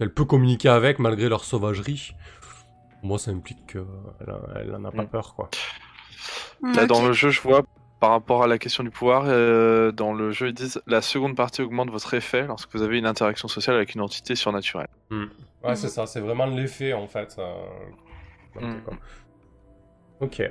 [0.00, 2.12] Elle peut communiquer avec malgré leur sauvagerie.
[3.00, 3.84] Pour moi, ça implique qu'elle
[4.56, 5.08] elle en a pas Mm.
[5.08, 5.50] peur, quoi.
[6.62, 7.62] Hmm, Là, dans le jeu, je vois,
[8.00, 11.36] par rapport à la question du pouvoir, euh, dans le jeu, ils disent la seconde
[11.36, 14.88] partie augmente votre effet lorsque vous avez une interaction sociale avec une entité surnaturelle.
[15.62, 17.36] Ouais, c'est ça, c'est vraiment l'effet en fait.
[17.38, 17.54] euh.
[20.20, 20.42] Ok,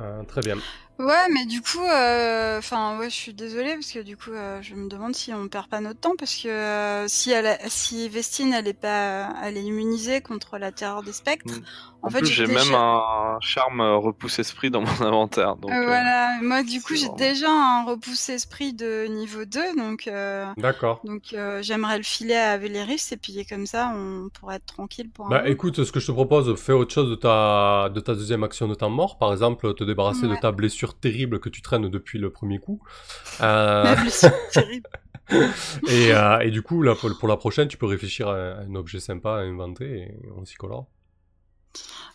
[0.00, 0.56] Euh, très bien.
[1.02, 4.62] Ouais, mais du coup, euh, enfin, ouais, je suis désolée parce que du coup, euh,
[4.62, 7.68] je me demande si on perd pas notre temps parce que euh, si elle, a-
[7.68, 11.54] si Vestine, elle est pas, elle est immunisée contre la terreur des spectres.
[11.58, 11.64] Mm.
[12.02, 12.64] En, En, fait, plus, j'ai déjà...
[12.64, 15.54] même un charme euh, repousse esprit dans mon inventaire.
[15.56, 19.44] Donc, Euh, euh, voilà, moi du coup j'ai vraiment- déjà un repousse esprit de niveau
[19.44, 21.00] 2, donc euh, D'accord.
[21.04, 25.10] donc euh, j'aimerais le filer à Véléris et puis comme ça on pourrait être tranquille
[25.10, 25.50] pour un Bah moment.
[25.50, 28.66] écoute, ce que je te propose, fais autre chose de ta, de ta deuxième action
[28.66, 29.16] de temps mort.
[29.18, 32.80] Par exemple, te débarrasser de ta blessure terrible que tu traînes depuis le premier coup.
[33.40, 34.88] Euh, Ma blessure terrible.
[35.88, 38.60] et, euh, et du coup, là, pour, pour la prochaine, tu peux réfléchir à, à
[38.62, 40.86] un objet sympa à inventer et on s'y collera.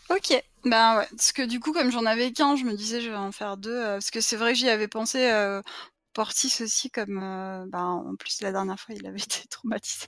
[0.09, 3.09] Ok, ben ouais, parce que du coup comme j'en avais qu'un, je me disais je
[3.09, 5.61] vais en faire deux, euh, parce que c'est vrai que j'y avais pensé euh,
[6.13, 10.07] Portis aussi comme, euh, ben en plus la dernière fois il avait été traumatisé.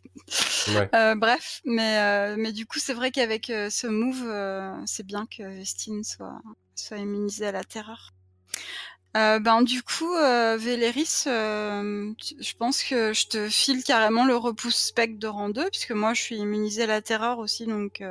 [0.70, 1.16] Ouais.
[1.16, 6.40] Bref, mais, mais du coup, c'est vrai qu'avec ce move, c'est bien que Vestine soit,
[6.76, 8.14] soit immunisée à la terreur.
[9.14, 15.28] Ben, du coup, Véléris, je pense que je te file carrément le repousse spectre de
[15.28, 18.02] rang 2, puisque moi, je suis immunisée à la terreur aussi, donc,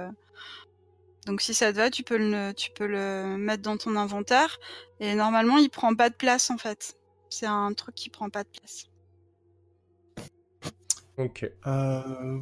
[1.26, 4.58] donc si ça te va, tu peux, le, tu peux le mettre dans ton inventaire.
[5.00, 6.96] Et normalement, il prend pas de place, en fait.
[7.30, 8.86] C'est un truc qui prend pas de place.
[11.18, 11.50] Ok.
[11.66, 12.38] Euh,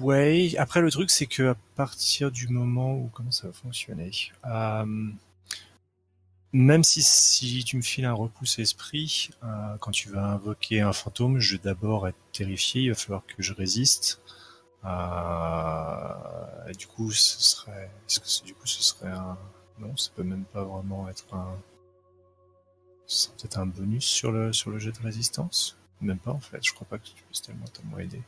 [0.00, 0.54] ouais.
[0.58, 4.10] Après, le truc, c'est que à partir du moment où comment ça va fonctionner,
[4.46, 5.10] euh,
[6.52, 10.92] même si, si tu me files un repousse esprit, euh, quand tu vas invoquer un
[10.92, 12.82] fantôme, je vais d'abord être terrifié.
[12.82, 14.20] Il va falloir que je résiste.
[14.84, 19.36] Euh, et du coup, ce serait, est-ce que du coup, ce serait un,
[19.78, 21.56] non, ça peut même pas vraiment être un,
[23.06, 25.76] ce serait peut-être un bonus sur le sur le jet de résistance?
[26.00, 28.22] Même pas en fait, je crois pas que tu puisses tellement tellement aider.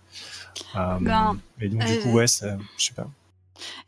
[0.77, 3.09] Euh, Ben, et donc du euh, coup ouais, ça, je sais pas.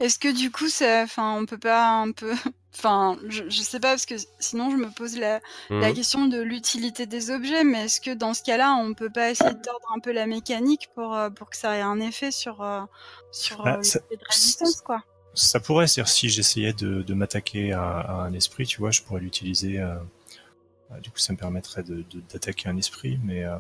[0.01, 2.33] Est-ce que du coup, ça, enfin, on peut pas un peu,
[2.77, 5.41] enfin, je, je sais pas parce que sinon je me pose la,
[5.81, 5.95] la Mhm.
[5.95, 9.55] question de l'utilité des objets, mais est-ce que dans ce cas-là, on peut pas essayer
[9.55, 12.63] de tordre un peu la mécanique pour euh, pour que ça ait un effet sur
[12.63, 12.83] euh,
[13.33, 15.03] sur Bah, euh, ça- de résistance, quoi?
[15.35, 19.03] Ça pourrait, c'est-à-dire si j'essayais de, de m'attaquer à, à un esprit, tu vois, je
[19.03, 19.79] pourrais l'utiliser.
[19.79, 19.95] euh,
[20.93, 23.59] euh, du coup, ça me permettrait de de- d'attaquer un esprit, mais euh,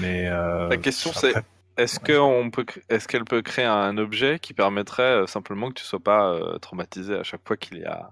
[0.00, 1.44] mais euh, La question, après- c'est
[1.78, 5.74] est-ce que on peut, est-ce qu'elle peut créer un objet qui permettrait euh, simplement que
[5.74, 8.10] tu sois pas euh, traumatisé à chaque fois qu'il y a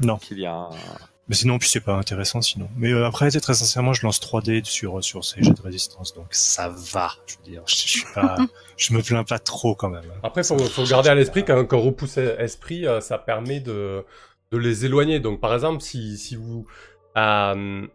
[0.00, 0.16] Non.
[0.18, 0.70] qu'il y a un...
[1.28, 2.68] Mais sinon, puis c'est pas intéressant sinon.
[2.76, 6.26] Mais euh, après, très sincèrement, je lance 3D sur sur ces jets de résistance, donc
[6.30, 7.10] ça va.
[7.26, 8.36] Je veux dire, je, je suis pas,
[8.76, 10.04] je me plains pas trop quand même.
[10.04, 10.20] hein.
[10.22, 14.04] Après, faut, faut garder à l'esprit qu'un qu'un repousse esprit, euh, ça permet de,
[14.52, 15.18] de les éloigner.
[15.18, 16.64] Donc, par exemple, si, si vous
[17.16, 17.86] euh,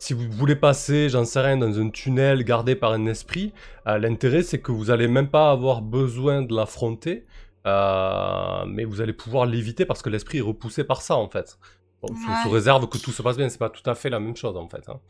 [0.00, 3.54] si vous voulez passer, j'en sais rien, dans un tunnel gardé par un esprit,
[3.86, 7.26] euh, l'intérêt c'est que vous allez même pas avoir besoin de l'affronter,
[7.66, 11.58] euh, mais vous allez pouvoir l'éviter parce que l'esprit est repoussé par ça en fait.
[12.02, 12.36] Bon, sous, Ouais.
[12.36, 14.56] sous réserve que tout se passe bien, c'est pas tout à fait la même chose
[14.56, 14.88] en fait.
[14.88, 15.00] hein.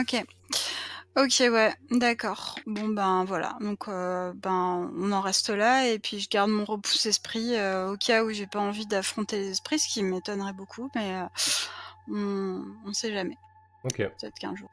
[0.00, 0.24] Ok.
[1.16, 2.56] Ok, ouais, d'accord.
[2.66, 3.56] Bon, ben voilà.
[3.60, 5.86] Donc, euh, ben, on en reste là.
[5.88, 9.36] Et puis, je garde mon repousse esprit euh, au cas où j'ai pas envie d'affronter
[9.38, 10.90] les esprits, ce qui m'étonnerait beaucoup.
[10.94, 11.24] Mais euh,
[12.08, 13.36] on, on sait jamais.
[14.18, 14.68] Peut-être qu'un jour.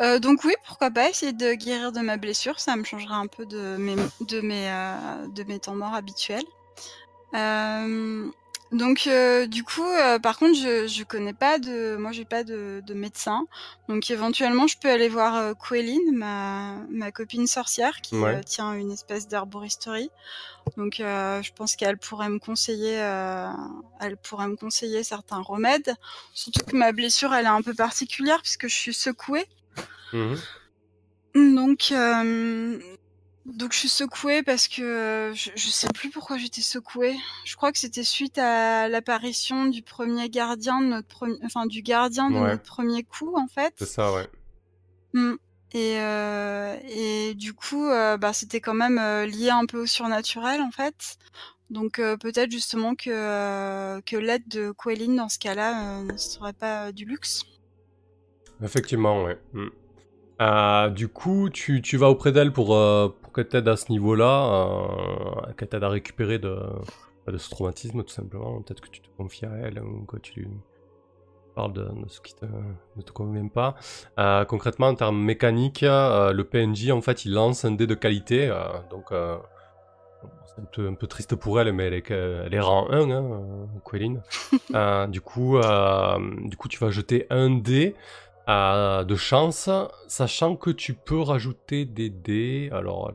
[0.00, 3.26] Euh, donc oui, pourquoi pas essayer de guérir de ma blessure, ça me changera un
[3.26, 6.44] peu de mes euh, temps morts habituels.
[7.34, 8.30] Euh,
[8.72, 12.44] donc euh, du coup, euh, par contre, je je connais pas de, moi j'ai pas
[12.44, 13.46] de, de médecin,
[13.88, 18.36] donc éventuellement je peux aller voir euh, Quelline, ma ma copine sorcière qui Ouais.
[18.36, 20.10] euh, tient une espèce d'herboristerie.
[20.76, 23.48] Donc euh, je pense qu'elle pourrait me conseiller, euh,
[24.00, 25.94] elle pourrait me conseiller certains remèdes.
[26.32, 29.46] Surtout que ma blessure, elle est un peu particulière puisque je suis secouée.
[30.12, 30.36] Mhm.
[31.34, 32.78] Donc, euh,
[33.46, 37.16] donc je suis secouée parce que euh, je, je sais plus pourquoi j'étais secouée.
[37.44, 41.82] Je crois que c'était suite à l'apparition du premier gardien de notre premier, enfin du
[41.82, 42.50] gardien de Ouais.
[42.50, 43.72] notre premier coup en fait.
[43.78, 44.28] C'est ça, ouais.
[45.14, 45.34] Mm.
[45.72, 49.86] Et, euh, et du coup, euh, bah, c'était quand même euh, lié un peu au
[49.86, 51.16] surnaturel en fait.
[51.70, 57.04] Donc peut-être justement que, que l'aide de Quelline dans ce cas-là ne serait pas du
[57.04, 57.44] luxe.
[58.62, 59.38] Effectivement, ouais.
[59.52, 59.68] Mm.
[60.40, 63.92] Euh, du coup, tu, tu vas auprès d'elle pour, euh, pour qu'elle t'aide à ce
[63.92, 66.58] niveau-là, euh, qu'elle t'aide à récupérer de,
[67.28, 68.60] de ce traumatisme, tout simplement.
[68.62, 70.48] Peut-être que tu te confies à elle ou que tu lui
[71.54, 73.76] parles de, de ce qui te, ne te convient pas.
[74.18, 77.94] Euh, concrètement, en termes mécaniques, euh, le PNJ, en fait, il lance un dé de
[77.94, 78.48] qualité.
[78.48, 82.52] euh, donc, c'est un peu, un peu triste pour elle, mais elle est, que- elle
[82.54, 85.56] est rang 1, hein, du, coup,
[86.46, 87.94] du coup, tu vas jeter un dé
[88.50, 89.68] euh, de chance,
[90.08, 92.68] sachant que tu peux rajouter des dés.
[92.72, 93.12] Alors,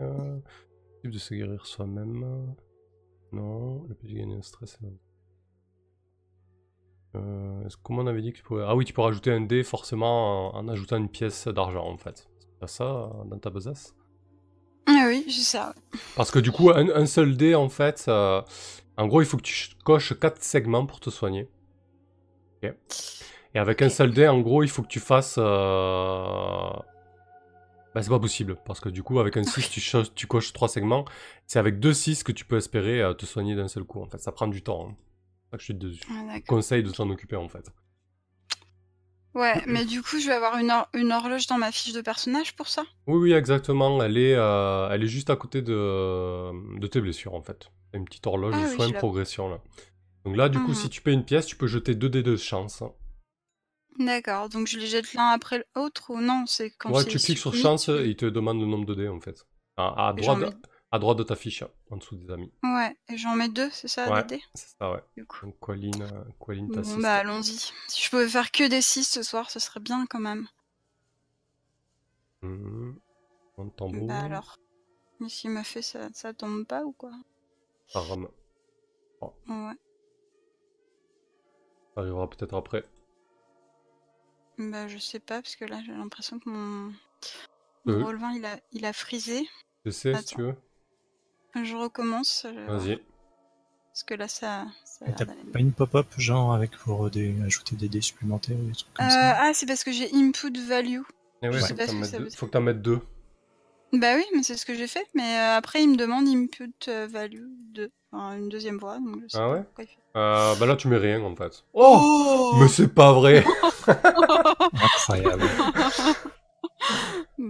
[0.00, 0.38] euh,
[1.04, 2.54] de se guérir soi-même.
[3.32, 4.78] Non, le petit gagner un stress.
[7.16, 8.64] Euh, est-ce- comment on avait dit que tu pouvais...
[8.66, 11.96] Ah oui, tu peux rajouter un dé forcément en, en ajoutant une pièce d'argent en
[11.96, 12.26] fait.
[12.60, 13.94] T'as ça euh, dans ta besace?
[14.86, 15.74] Ah oui, j'ai ça.
[16.16, 18.42] Parce que du coup, un, un seul dé en fait, euh,
[18.96, 21.48] en gros, il faut que tu ch- coches 4 segments pour te soigner.
[22.62, 22.74] Ok.
[23.54, 25.36] Et avec un seul dé, en gros, il faut que tu fasses.
[25.38, 26.70] euh,
[27.94, 28.56] Bah, c'est pas possible.
[28.64, 29.70] Parce que du coup, avec un 6,
[30.14, 31.04] tu, coches 3 segments.
[31.46, 34.00] C'est avec 2 6 que tu peux espérer euh, te soigner d'un seul coup.
[34.02, 34.88] En fait, ça prend du temps.
[34.90, 34.96] hein.
[35.52, 37.70] Ça que je te Ah, conseille de t'en occuper en fait.
[39.34, 42.00] Ouais, mais du coup, je vais avoir une, hor- une horloge dans ma fiche de
[42.00, 42.84] personnage pour ça?
[43.06, 44.02] Oui, oui, exactement.
[44.02, 47.70] Elle est, euh, elle est juste à côté de, de tes blessures en fait.
[47.92, 49.60] Une petite horloge Ah de oui, soins la- progression là.
[50.24, 50.74] Donc là, du coup, Mhm.
[50.74, 52.82] si tu payes une pièce, tu peux jeter 2 dés de chance.
[53.98, 57.18] D'accord, donc je les jette l'un après l'autre ou non C'est quand Ouais, c'est tu
[57.18, 59.46] cliques sur chance et il te demande le nombre de dés en fait.
[59.76, 60.50] À, droite, mets-
[60.92, 62.52] à droite de ta fiche, en dessous des amis.
[62.62, 64.22] Ouais, et j'en mets deux, c'est ça, Ouais.
[64.24, 64.42] des dés?
[64.54, 65.02] C'est ça, ouais.
[65.16, 65.46] du coup.
[65.46, 67.58] Donc, Qualine, euh, Qualine Bon, bah allons-y.
[67.88, 70.46] Si je pouvais faire que des 6 ce soir, ce serait bien quand même.
[72.42, 72.98] Mhm.
[73.58, 74.08] Un tambour.
[74.08, 74.56] Bah alors.
[75.20, 77.12] Mais s'il m'a fait ça, ça tombe pas ou quoi?
[77.86, 78.28] Ça rame.
[79.22, 79.74] Ouais.
[81.94, 82.84] Ça arrivera peut-être après.
[84.58, 86.92] Bah je sais pas, parce que là j'ai l'impression que mon,
[87.86, 87.98] Euh.
[87.98, 89.48] mon Roll20 il a, il a frisé.
[89.84, 90.54] Je sais, si tu veux.
[91.62, 92.46] Je recommence.
[92.48, 92.78] je voir.
[92.78, 93.00] Vas-y.
[93.92, 94.66] Parce que là ça.
[95.16, 98.92] T'as pas une pop-up genre avec pour des, ajouter des dés supplémentaires ou des trucs
[98.94, 101.00] comme Euh, ça ah, c'est parce que j'ai input value.
[101.42, 103.00] Eh ouais, Je sais pas que ça veut faut que t'en mettes deux.
[103.98, 105.06] Bah oui, mais c'est ce que j'ai fait.
[105.14, 108.98] Mais euh, après, il me demande input euh, value de enfin, une deuxième voix.
[108.98, 109.98] Donc je sais Ah pas ouais pourquoi il fait.
[110.16, 111.64] Euh, bah là, tu mets rien en fait.
[111.72, 113.44] Oh Mais c'est pas vrai
[113.86, 115.44] Incroyable.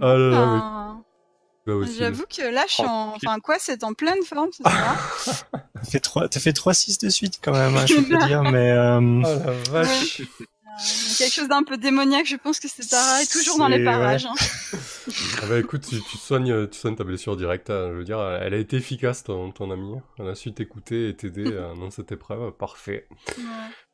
[0.01, 0.29] Ah là
[1.65, 1.95] là, aussi.
[1.97, 3.13] J'avoue que là, je suis Oh, en.
[3.15, 5.45] Enfin, quoi, c'est en pleine forme ce soir.
[5.75, 8.43] T'as fait 3, t'as fait 3-6 de suite quand même, hein, je peux te dire,
[8.43, 10.21] mais euh, Oh la vache
[11.17, 14.25] quelque chose d'un peu démoniaque, je pense que c'est pareil, toujours dans les parages.
[14.25, 14.33] hein.
[15.41, 17.69] Ah bah écoute, tu, tu soignes, tu soignes ta blessure directe.
[17.69, 19.95] hein, Je veux dire, elle a été efficace, ton, ton ami.
[20.17, 22.51] Elle a su t'écouter et t'aider euh, dans cette épreuve.
[22.53, 23.07] Parfait.
[23.37, 23.43] Ouais.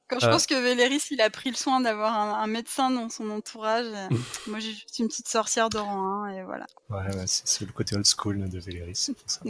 [0.08, 0.30] Quand je Euh.
[0.32, 3.86] pense que Véléris, il a pris le soin d'avoir un, un médecin dans son entourage.
[3.88, 4.08] euh,
[4.48, 6.66] moi, j'ai juste une petite sorcière de rang 1, et voilà.
[6.90, 9.42] ouais, ouais, c'est, c'est le côté old school de Véléris, c'est pour ça.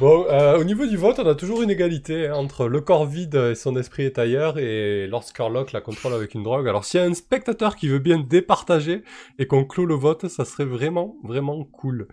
[0.00, 3.04] Bon, euh, au niveau du vote, on a toujours une égalité hein, entre le corps
[3.06, 6.68] vide et son esprit est ailleurs et Lord Scarlock la contrôle avec une drogue.
[6.68, 9.02] Alors s'il y a un spectateur qui veut bien départager
[9.40, 12.06] et qu'on clôt le vote, ça serait vraiment, vraiment cool.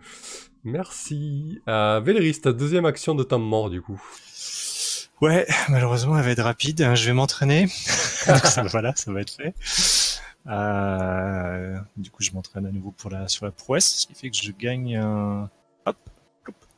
[0.64, 1.62] Merci.
[1.68, 4.02] Euh, Véléris, ta deuxième action de temps mort du coup.
[5.22, 6.82] Ouais, malheureusement, elle va être rapide.
[6.82, 7.68] hein, Je vais m'entraîner.
[8.72, 9.54] Voilà, ça va être fait.
[10.48, 14.30] Euh, du coup, je m'entraîne à nouveau pour la, sur la prouesse, ce qui fait
[14.30, 15.50] que je gagne un...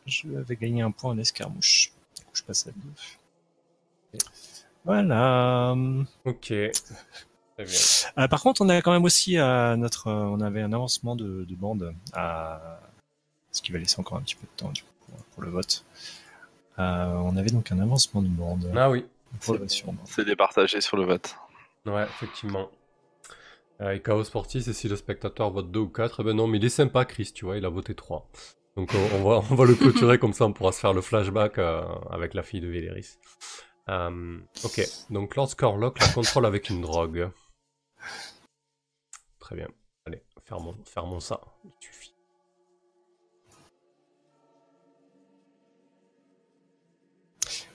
[0.07, 1.91] Je vais gagner un point en escarmouche.
[2.17, 4.19] Du coup, je passe à deux.
[4.85, 5.75] Voilà.
[6.25, 6.45] Ok.
[6.47, 7.79] Très bien.
[8.17, 11.15] Euh, par contre, on a quand même aussi euh, notre, euh, on avait un avancement
[11.15, 12.79] de, de bande à
[13.51, 15.49] ce qui va laisser encore un petit peu de temps du coup, pour, pour le
[15.49, 15.83] vote.
[16.79, 18.71] Euh, on avait donc un avancement de bande.
[18.75, 19.05] Ah oui.
[20.05, 21.35] C'est départagé sur le vote.
[21.85, 22.69] Ouais, effectivement.
[23.81, 26.23] Euh, et Chaos Sportif, c'est si le spectateur vote 2 ou 4.
[26.23, 28.27] Ben non, mais il est sympa, Chris, tu vois, il a voté 3.
[28.77, 31.57] Donc on, va, on va le clôturer comme ça, on pourra se faire le flashback
[31.57, 33.17] euh, avec la fille de Véléris.
[33.89, 37.31] Euh, ok, donc Lord Scorlock la contrôle avec une drogue.
[39.39, 39.67] Très bien.
[40.05, 41.41] Allez, fermons, fermons ça.
[41.79, 42.13] Suffit.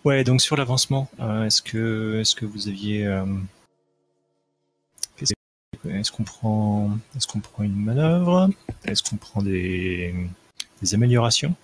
[0.05, 3.05] Ouais, donc sur l'avancement, euh, est-ce que est-ce que vous aviez
[5.85, 8.51] est-ce qu'on prend est-ce qu'on prend une manœuvre?
[8.85, 10.15] Est-ce qu'on prend des
[10.83, 11.55] des améliorations?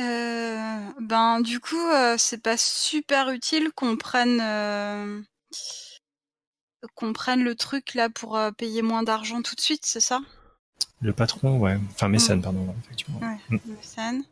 [0.00, 5.20] Euh, ben du coup, euh, c'est pas super utile qu'on prenne euh,
[6.94, 10.20] qu'on prenne le truc là pour euh, payer moins d'argent tout de suite, c'est ça?
[11.00, 13.20] Le patron, ouais, enfin mécène, pardon, ouais, effectivement.
[13.20, 14.22] Ouais, Mm.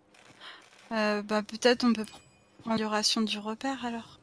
[0.92, 2.04] Euh, bah peut-être on peut
[2.62, 4.18] prendre duration du repère alors.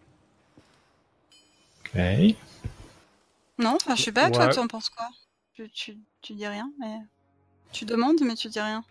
[1.80, 2.00] Ok.
[3.58, 5.10] Non, enfin je sais pas, toi tu en penses quoi?
[5.54, 6.98] Tu, tu, tu dis rien, mais
[7.72, 8.84] tu demandes mais tu dis rien.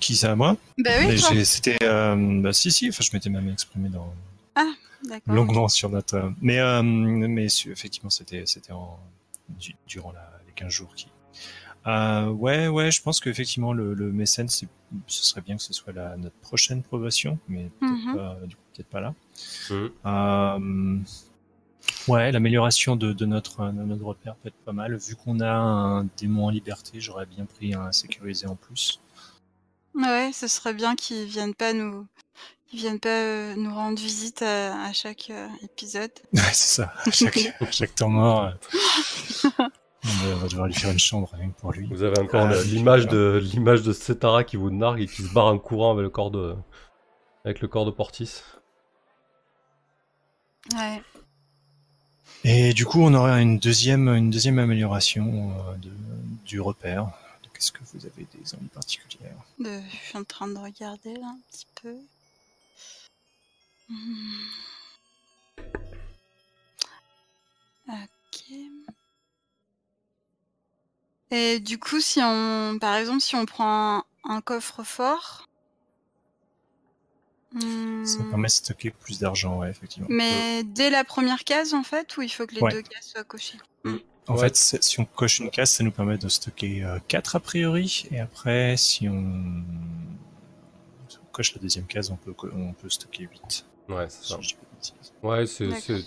[0.00, 1.44] Qui ça, moi Bah oui, toi.
[1.44, 4.12] C'était, euh, bah si si, enfin je m'étais même exprimé dans
[5.04, 5.34] D'accord.
[5.34, 8.98] longuement sur notre, euh, mais euh, mais su- effectivement c'était c'était en
[9.48, 11.06] du- durant la, les 15 jours qui.
[11.86, 14.66] Euh, ouais ouais, je pense qu'effectivement le, le mécène, c'est,
[15.06, 18.14] ce serait bien que ce soit la, notre prochaine probation, mais peut-être Mhm.
[18.16, 19.14] pas, du coup peut-être pas là.
[19.70, 21.04] Mhm.
[22.08, 24.96] Ouais, l'amélioration de, de notre de notre repère peut être pas mal.
[24.96, 29.00] Vu qu'on a un démon en liberté, j'aurais bien pris un sécurisé en plus.
[29.94, 32.06] Ouais, ce serait bien qu'ils viennent pas nous
[32.68, 36.10] qu'ils viennent pas euh, nous rendre visite à, à chaque euh, épisode.
[36.32, 36.92] Ouais, c'est ça.
[37.04, 38.50] À chaque, à chaque temps mort, euh,
[40.04, 41.86] on va- devoir lui faire une chambre rien que pour lui.
[41.88, 45.32] Vous avez encore Ah, l'image de l'image de Setara qui vous nargue et qui se
[45.32, 46.54] barre en courant avec le corps de
[47.44, 48.42] avec le corps de Portis.
[50.74, 51.00] Ouais.
[52.48, 55.90] Et du coup, on aurait une deuxième, une deuxième amélioration euh, de,
[56.44, 57.10] du repère.
[57.56, 59.34] Est-ce que vous avez des envies particulières?
[59.58, 61.96] De- je suis en train de regarder là un petit peu.
[63.88, 64.46] Hmm.
[67.88, 68.52] Ok.
[71.32, 75.48] Et du coup, si on, par exemple, si on prend un, un coffre-fort,
[77.52, 80.08] hmm, Ça permet de stocker plus d'argent, ouais, effectivement.
[80.10, 82.72] mais dès la première case en fait, ou il faut que les Ouais.
[82.72, 83.58] deux cases soient cochées?
[84.28, 84.40] En Ouais.
[84.48, 88.06] fait, si on coche une case, ça nous permet de stocker 4 a priori.
[88.10, 89.62] Et après, si on,
[91.08, 93.66] si on coche la deuxième case, on peut, on peut stocker 8.
[93.88, 94.40] Ouais, c'est ça.
[95.22, 95.44] Ouais,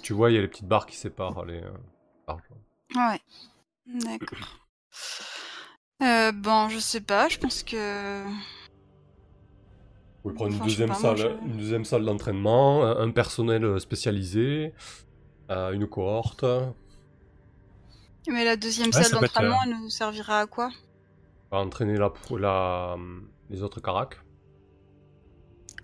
[0.02, 1.72] tu vois, il y a les petites barres qui séparent les euh,
[2.28, 2.42] barres.
[2.96, 3.22] Ouais.
[3.88, 4.60] D'accord.
[6.02, 8.24] Euh, bon, je sais pas, je pense que.
[10.24, 13.64] Vous pouvez prendre une Enfin, deuxième moi, salle, je- une deuxième salle d'entraînement, un personnel
[13.64, 14.74] euh, spécialisé,
[15.52, 16.46] euh, une cohorte.
[18.30, 20.72] Mais la deuxième Ouais, salle être, d'entraînement, elle nous servira à quoi?
[21.52, 22.98] À entraîner la, la,
[23.50, 24.18] les autres caracs.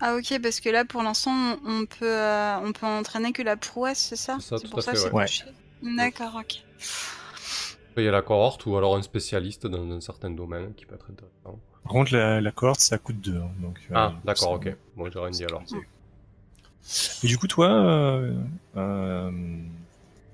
[0.00, 1.30] Ah ok, parce que là, pour l'instant,
[1.64, 4.38] on on peut, euh, on peut entraîner que la prouesse, c'est ça?
[4.54, 5.30] C'est pour ça que c'est ouais.
[5.82, 6.56] D'accord, ok.
[7.96, 10.94] Il y a la cohorte ou alors un spécialiste dans un certain domaine qui peut
[10.94, 11.60] être intéressant.
[11.86, 13.38] Par contre, la, la cohorte, ça coûte 2.
[13.60, 14.76] Donc, euh, Ah, d'accord, ça- ok.
[14.96, 15.62] Bon, j'ai rien dit alors.
[17.22, 18.34] Et du coup, toi, euh,
[18.76, 19.30] euh,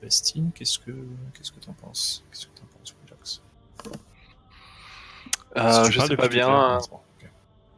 [0.03, 0.91] Bastine, qu'est-ce que
[1.35, 2.25] qu'est-ce que t'en penses?
[2.31, 3.43] Qu'est-ce que t'en penses, Wilox
[5.59, 6.49] Euh, je sais pas bien.
[6.49, 7.31] hein, ok.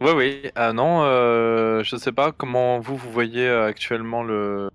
[0.02, 0.50] Oui, oui.
[0.54, 4.70] Ah non, euh, je sais pas comment vous vous voyez euh, actuellement le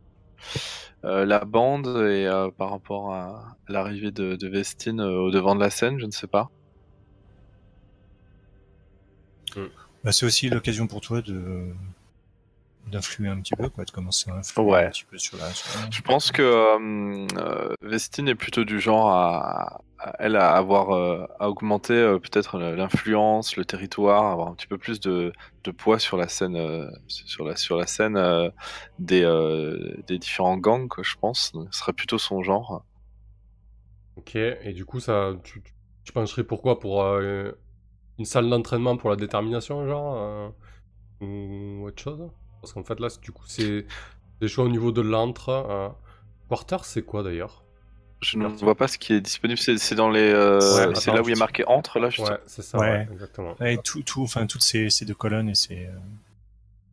[1.05, 5.55] euh, la bande et euh, par rapport à l'arrivée de, de Vestine euh, au devant
[5.55, 6.49] de la scène, je ne sais pas.
[10.03, 11.67] Bah, c'est aussi l'occasion pour toi de
[12.87, 14.85] d'influer un petit peu, quoi, de commencer à influer Ouais.
[14.85, 15.51] un petit peu sur la.
[15.53, 19.81] sur la- Je pense que euh, euh, Vestine est plutôt du genre à,
[20.17, 24.79] elle à avoir euh, à augmenter euh, peut-être l'influence, le territoire, avoir un petit peu
[24.79, 25.33] plus de,
[25.65, 28.49] de poids sur la scène, euh, sur la sur la scène euh,
[28.97, 31.51] des euh, des différents gangs, quoi, je pense.
[31.51, 32.83] Donc, Ce serait plutôt son genre.
[34.15, 35.73] Ok, et du coup, ça, tu, tu-
[36.05, 37.51] tu pencherais pourquoi Pour euh,
[38.19, 40.49] une salle d'entraînement pour la détermination, genre euh,
[41.21, 42.29] Ou autre chose?
[42.61, 43.85] Parce qu'en fait, là, c'est- du coup, c'est
[44.41, 45.49] des choix au niveau de l'antre.
[45.49, 45.89] euh.
[46.49, 47.63] Quarter, c'est quoi d'ailleurs?
[48.21, 49.57] Je ne vois pas ce qui est disponible.
[49.57, 51.63] C'est c'est dans les, euh, Ouais, c'est attends, là où il y a je- marqué
[51.67, 52.09] entre là.
[52.09, 52.89] Je Ouais, c'est ça, Ouais.
[52.89, 53.55] ouais, exactement.
[53.61, 55.91] Ouais, tout, tout, enfin, toutes ces, ces deux colonnes et ces euh,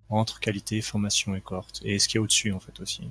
[0.09, 1.81] entre qualité, formation et cohorte.
[1.85, 3.09] Et ce qu'il y a au-dessus, en fait, aussi.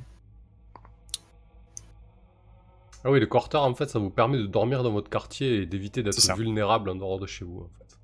[3.03, 5.65] Ah oui, le quarter, en fait, ça vous permet de dormir dans votre quartier et
[5.65, 7.97] d'éviter d'être C'est vulnérable en dehors de chez vous, en fait.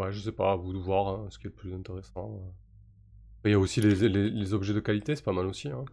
[0.00, 2.40] Ouais, je sais pas, à vous de voir hein, ce qui est le plus intéressant.
[3.38, 5.68] Après, Il y a aussi les, les- les objets de qualité, c'est pas mal aussi.
[5.68, 5.84] Hein.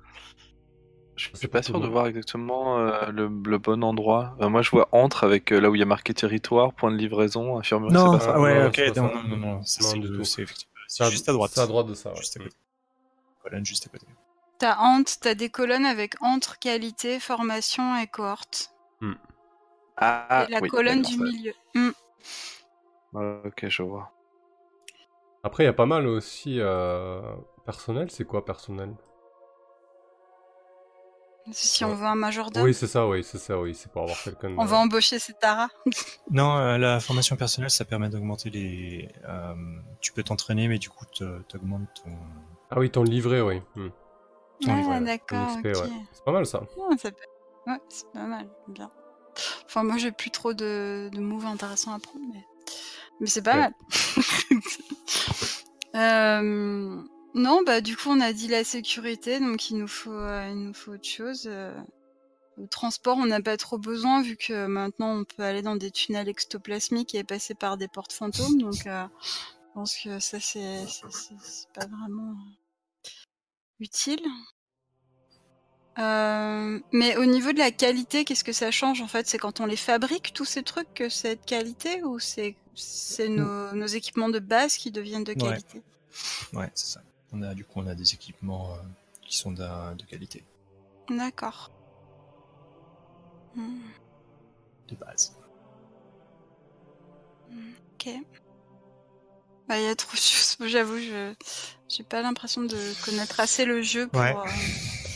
[1.15, 4.35] Je suis pas sûr de voir exactement euh, le, le bon endroit.
[4.39, 6.91] Euh, moi, je vois entre avec euh, là où il y a marqué territoire, point
[6.91, 7.93] de livraison, infirmerie.
[7.93, 8.33] Non, c'est pas ça.
[8.35, 9.01] ah ouais, Non, ok, non, ça.
[9.01, 11.51] non, non, non, c'est juste à droite.
[11.53, 12.17] C'est à droite de ça, ouais.
[12.17, 12.55] Juste à côté.
[13.43, 14.05] Colonne juste à côté.
[14.59, 18.71] T'as entre, t'as des colonnes avec entre qualité, formation et cohorte.
[19.99, 21.53] Ah, et la oui, colonne du ça- milieu.
[21.73, 21.89] Hmm.
[23.45, 24.11] Ok, je vois.
[25.43, 27.21] Après, il y a pas mal aussi euh,
[27.65, 28.11] personnel.
[28.11, 28.93] C'est quoi personnel?
[31.51, 31.91] Si Ouais.
[31.91, 33.73] on veut un majordome, Oui, c'est ça, oui, c'est ça, oui.
[33.73, 34.49] C'est pour avoir quelqu'un.
[34.49, 35.69] de- on va embaucher Setara.
[36.29, 39.09] Non, euh, la formation personnelle, ça permet d'augmenter les.
[39.29, 39.53] euh,
[40.01, 42.11] tu peux t'entraîner, mais du coup, te- t'augmentes ton.
[42.69, 43.61] Ah oui, ton livret, oui.
[43.75, 43.89] Hmm.
[44.61, 45.01] Ton Ah, ouais.
[45.05, 45.89] D'accord, ouais.
[46.11, 46.63] C'est pas mal ça.
[46.75, 48.91] Ouais, ça peut- ouais, c'est pas mal, bien.
[49.65, 52.43] Enfin, moi, j'ai plus trop de, de moves intéressants à prendre, mais,
[53.19, 53.61] mais c'est pas Ouais.
[53.61, 53.73] mal.
[55.95, 57.01] Euh,
[57.33, 60.57] Non, bah, du coup, on a dit la sécurité, donc il nous faut, euh, il
[60.65, 61.47] nous faut autre chose.
[61.47, 61.73] euh.
[62.57, 65.91] Le transport, on n'a pas trop besoin, vu que maintenant, on peut aller dans des
[65.91, 69.07] tunnels ectoplasmiques et passer par des portes fantômes, donc je
[69.75, 70.85] pense que ça, c'est
[71.73, 72.35] pas vraiment
[73.79, 74.21] utile.
[75.97, 79.27] Euh, mais au niveau de la qualité, qu'est-ce que ça change en fait?
[79.27, 83.27] C'est quand on les fabrique tous ces trucs que c'est de qualité ou c'est c'est
[83.29, 85.81] nos, nos équipements de base qui deviennent de qualité?
[86.53, 87.01] Ouais, c'est ça.
[87.33, 88.77] On a, du coup, on a des équipements euh,
[89.27, 90.43] qui sont de qualité,
[91.09, 91.71] D'accord.
[93.55, 93.79] Hmm,
[94.89, 95.33] de base.
[97.49, 98.09] ok.
[99.67, 100.57] Bah, il y a trop de choses.
[100.67, 101.33] J'avoue, je
[101.89, 104.19] j'ai pas l'impression de connaître assez le jeu pour.
[104.21, 104.35] Ouais.
[104.35, 105.06] euh,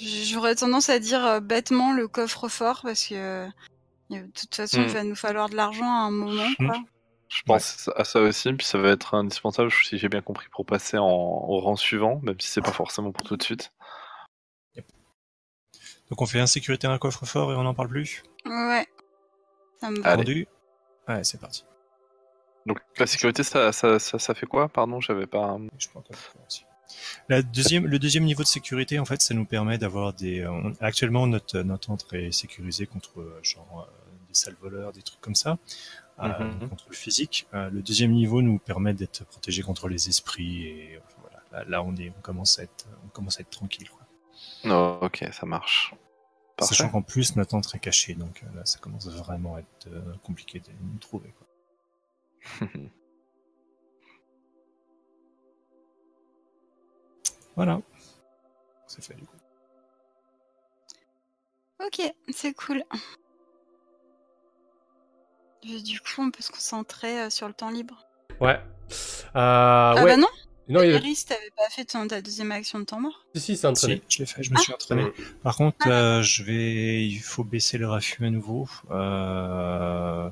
[0.00, 3.48] J'aurais tendance à dire euh, bêtement le coffre-fort parce que euh,
[4.10, 4.92] de toute façon, il Hmm.
[4.92, 6.66] va nous falloir de l'argent à un moment, Hmm.
[6.68, 6.76] quoi.
[7.28, 10.66] Je pense à ça aussi, puis ça va être indispensable, si j'ai bien compris, pour
[10.66, 13.72] passer en, au rang suivant, même si c'est pas forcément pour tout de suite.
[16.10, 18.24] Donc, on fait insécurité un coffre-fort et on n'en parle plus?
[18.44, 18.84] Ouais.
[19.80, 20.04] Ça me.
[20.04, 20.48] Allez.
[21.06, 21.64] Ouais, c'est parti.
[22.66, 24.68] Donc la sécurité, ça, ça, ça, ça fait quoi?
[24.68, 25.56] Pardon, j'avais pas.
[25.78, 26.02] Je le
[26.46, 26.64] aussi.
[27.28, 30.40] La deuxième, le deuxième niveau de sécurité, en fait, ça nous permet d'avoir des.
[30.40, 34.92] euh, on- actuellement, notre notre entrée est sécurisée contre euh, genre euh, des sales voleurs,
[34.92, 35.58] des trucs comme ça,
[36.20, 36.68] euh, Mhm.
[36.68, 37.46] contre le physique.
[37.54, 41.64] Euh, le deuxième niveau nous permet d'être protégé contre les esprits et enfin, voilà.
[41.64, 43.88] Là, là, on est, on commence à être, on commence à être tranquille.
[43.90, 44.06] Quoi.
[44.64, 45.94] Non, ok, ça marche.
[46.56, 46.74] Parfait.
[46.74, 49.86] Sachant qu'en plus notre entrée est cachée, donc euh, là, ça commence vraiment à être
[49.88, 51.32] euh, compliqué de nous trouver.
[51.38, 52.68] Quoi.
[57.60, 57.78] Voilà.
[58.86, 59.36] C'est fait du coup.
[61.84, 62.00] Ok,
[62.32, 62.82] c'est cool.
[65.62, 68.06] Et Du coup, on peut se concentrer euh, sur le temps libre.
[68.40, 68.54] Ouais.
[68.54, 68.62] Euh,
[69.34, 70.04] Ah ouais.
[70.04, 70.26] bah non,
[70.70, 70.96] Non, il y a...
[70.96, 73.96] Iris, t'avais pas fait ton, ta deuxième action de temps mort Si, si, c'est entraîné.
[74.08, 75.12] Si, je l'ai fait, je me suis entraîné.
[75.42, 78.66] Par contre, euh, je vais, il faut baisser le raffut à nouveau.
[78.90, 80.30] Euh...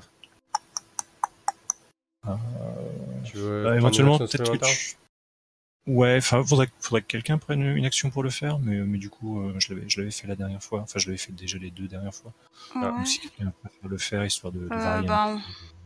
[2.27, 2.35] euh,
[3.27, 4.97] Tu veux bah, éventuellement, peut-être que tu...
[5.89, 9.09] Ouais, enfin, faudrait, faudrait que quelqu'un prenne une action pour le faire, mais, mais du
[9.09, 10.81] coup, euh, je l'avais, je l'avais fait la dernière fois.
[10.81, 12.33] Enfin, je l'avais fait déjà les deux dernières fois.
[12.75, 12.83] Ouais.
[12.83, 15.07] Donc, si quelqu'un préfère le faire, histoire de, de Euh, varier.
[15.09, 15.39] bah,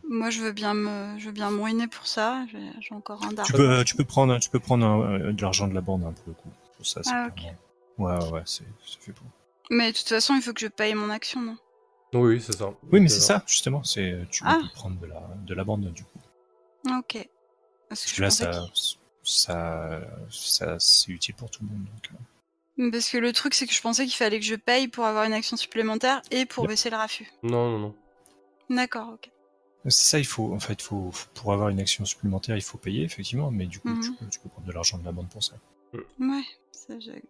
[0.08, 2.44] moi, je veux bien me, je veux bien me ruiner pour ça.
[2.50, 3.56] J'ai j'ai encore un Tu d'argent.
[3.56, 6.12] peux, tu peux prendre, tu peux prendre un- euh, de l'argent de la bande hein,
[6.12, 6.50] pour le coup.
[6.76, 7.56] Pour ça, c'est Ah, vraiment-
[7.98, 9.26] Ouais, ouais, ouais, c'est c'est fait pour.
[9.70, 11.56] Mais de toute façon, il faut que je paye mon action, non?
[12.14, 12.70] Oui, c'est ça.
[12.90, 13.84] Oui, mais c'est ça, justement.
[13.84, 14.58] C'est, tu Ah.
[14.60, 16.18] peux prendre de la, de la bande du coup.
[16.88, 17.12] Ok.
[17.14, 17.28] Parce
[17.88, 18.50] Parce que, je là, ça,
[19.22, 20.00] ça,
[20.30, 21.84] ça, c'est utile pour tout le monde.
[21.84, 22.90] Donc, euh.
[22.90, 25.24] Parce que le truc, c'est que je pensais qu'il fallait que je paye pour avoir
[25.24, 26.70] une action supplémentaire et pour Yep.
[26.70, 27.30] baisser le raffut.
[27.42, 27.94] Non, non, non.
[28.70, 29.30] D'accord, ok.
[29.84, 33.02] C'est ça, il faut, en fait, faut, pour avoir une action supplémentaire, il faut payer,
[33.04, 34.16] effectivement, mais du coup, tu, Mhm.
[34.16, 35.54] peux, tu peux prendre de l'argent de la bande pour ça.
[36.18, 37.22] Ouais, ça j'ai.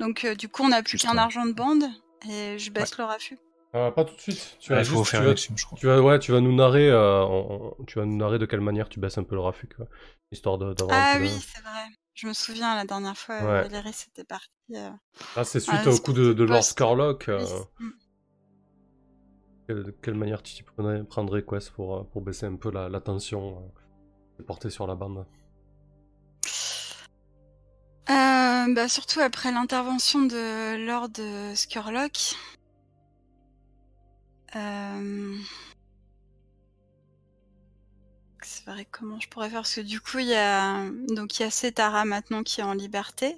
[0.00, 1.18] Donc euh, du coup, on n'a plus qu'un un.
[1.18, 1.84] argent de bande
[2.28, 3.38] et je baisse le raffut.
[3.74, 4.56] Euh, pas tout de suite.
[4.58, 5.78] Tu Ouais, vas il faut juste- faire tu vas- action, je crois.
[5.78, 8.46] Tu vas, ouais, tu vas nous narrer, euh, en- en- tu vas nous narrer de
[8.46, 9.86] quelle manière tu baisses un peu le quoi.
[10.32, 11.86] Histoire de- d'avoir un Ah oui, de- c'est vrai.
[12.14, 13.42] Je me souviens la dernière fois, Ouais.
[13.44, 14.48] euh, Valérie c'était parti.
[14.74, 14.90] euh,
[15.36, 17.28] Ah, c'est suite Ah, au coup de, de Lord Scarlock.
[17.28, 17.44] euh.
[17.78, 17.90] Mm.
[19.68, 22.88] quelle, de quelle manière tu t'y prendrais, prendrais Quest pour, pour baisser un peu la,
[22.88, 23.70] la tension
[24.40, 25.24] euh, portée sur la bande?
[28.10, 32.34] Euh, bah, surtout après l'intervention de Lord Skurlock.
[34.56, 35.36] Euh...
[38.42, 39.60] C'est vrai, comment je pourrais faire?
[39.60, 42.64] Parce que du coup, il y a donc il y a Setara maintenant qui est
[42.64, 43.36] en liberté.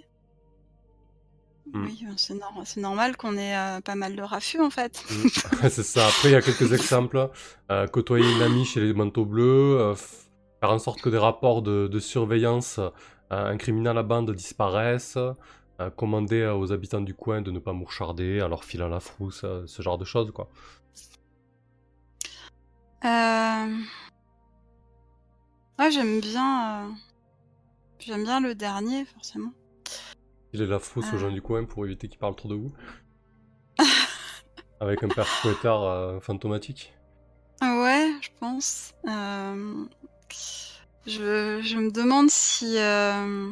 [1.72, 1.84] Hmm.
[1.86, 5.04] Oui, ben, c'est nor- c'est normal qu'on ait euh, pas mal de raffus en fait.
[5.10, 5.28] Mm.
[5.70, 6.06] c'est ça.
[6.06, 7.30] Après, il y a quelques exemples.
[7.70, 11.62] Euh, côtoyer une amie chez les manteaux bleus, euh, faire en sorte que des rapports
[11.62, 12.80] de, de surveillance
[13.30, 15.16] incriminant la bande disparaissent,
[15.96, 19.82] commander aux habitants du coin de ne pas moucharder en leur filant la frousse, ce
[19.82, 20.50] genre de choses, quoi.
[23.04, 23.76] Euh...
[25.78, 26.84] Ouais, j'aime bien.
[26.84, 26.88] euh,
[27.98, 29.52] J'aime bien le dernier, forcément.
[30.50, 31.18] Filer la frousse aux Ah.
[31.18, 32.72] gens du coin pour éviter qu'ils parlent trop de vous.
[34.80, 36.92] Avec un père fouettard euh, fantomatique.
[37.62, 38.92] Ouais, je pense.
[39.06, 39.84] Euh,
[41.06, 43.50] Je, je me demande si, euh,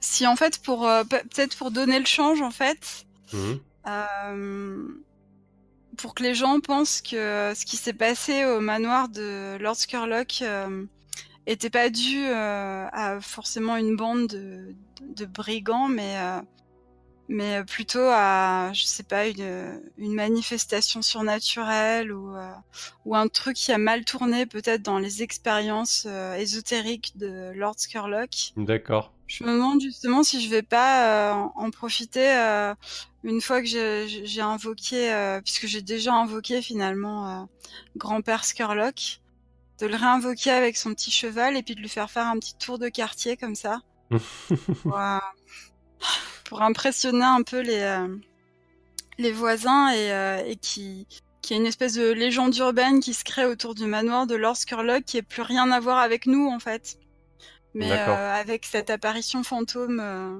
[0.00, 3.60] si en fait pour euh, pe- peut-être pour donner le change en fait, Mhm.
[6.00, 9.76] Euh, pour que les gens pensent que ce qui s'est passé au manoir de Lord
[9.76, 10.84] Skurlock euh,
[11.46, 16.40] était pas dû euh, à forcément une bande de, de brigands, mais euh,
[17.28, 22.50] mais plutôt à je sais pas une, une manifestation surnaturelle ou euh,
[23.04, 27.76] ou un truc qui a mal tourné peut-être dans les expériences euh, ésotériques de Lord
[27.78, 28.52] Skurlock.
[28.56, 29.12] D'accord.
[29.28, 32.74] Je me demande justement si je vais pas euh, en- profiter euh,
[33.22, 37.44] une fois que j'ai invoqué, euh, puisque j'ai déjà invoqué finalement euh,
[37.96, 39.20] grand-père Skurlock,
[39.78, 42.54] de le réinvoquer avec son petit cheval et puis de lui faire faire un petit
[42.56, 43.80] tour de quartier comme ça,
[44.82, 45.18] pour, euh,
[46.44, 48.08] pour impressionner un peu les, euh,
[49.18, 51.06] les voisins et, euh, et qui
[51.42, 54.56] qui est une espèce de légende urbaine qui se crée autour du manoir de Lord
[54.56, 56.98] Skurlock qui est plus rien à voir avec nous en fait.
[57.72, 60.38] Mais euh, avec cette apparition fantôme, euh,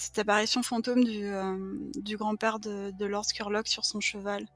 [0.00, 1.56] cette apparition fantôme du, euh,
[1.96, 4.46] du grand-père de, de Lord Skurlock sur son cheval.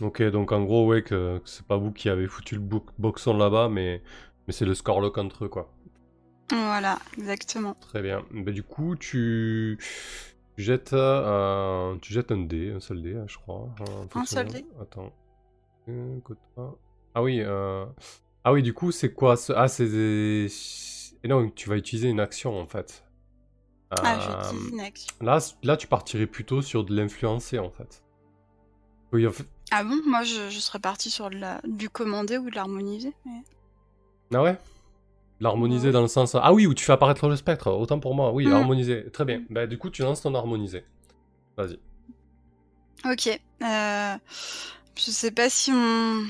[0.00, 2.86] Ok, donc en gros, ouais, que, que c'est pas vous qui avez foutu le bo-
[2.98, 4.02] boxon là-bas, mais,
[4.46, 5.72] mais c'est le Scorlock entre eux, quoi.
[6.50, 7.74] Voilà, exactement.
[7.80, 8.24] Très bien.
[8.30, 9.78] Bah, du coup, tu...
[10.56, 13.68] jettes, euh, tu jettes un dé, un seul dé, hein, je crois.
[13.80, 14.52] Un seul fonctionnel.
[14.52, 15.12] dé Attends.
[17.14, 17.84] Ah oui, euh...
[18.44, 19.52] ah oui, du coup, c'est quoi ce...
[19.52, 20.46] Ah, c'est des...
[21.24, 23.04] Et non, tu vas utiliser une action, en fait.
[24.02, 24.18] Ah,
[24.52, 24.90] Euh.
[25.20, 28.02] Là, là, tu partirais plutôt sur de l'influencer, en fait.
[29.12, 29.46] Oui, en fait...
[29.70, 29.98] Ah bon?
[30.06, 33.12] Moi, je, je serais partie sur de la, du commandé ou de l'harmoniser.
[33.26, 33.42] mais-
[34.34, 34.56] Ah ouais?
[35.40, 35.92] L'harmoniser Ouais.
[35.92, 36.34] dans le sens...
[36.40, 38.32] Ah oui, où tu fais apparaître le spectre, autant pour moi.
[38.32, 38.52] Oui, Mm.
[38.52, 39.10] harmoniser.
[39.10, 39.42] Très bien.
[39.50, 40.84] Bah, du coup, tu lances ton harmoniser.
[41.56, 41.78] Vas-y.
[43.04, 43.26] Ok.
[43.62, 44.14] Euh,
[44.96, 46.22] je sais pas si on.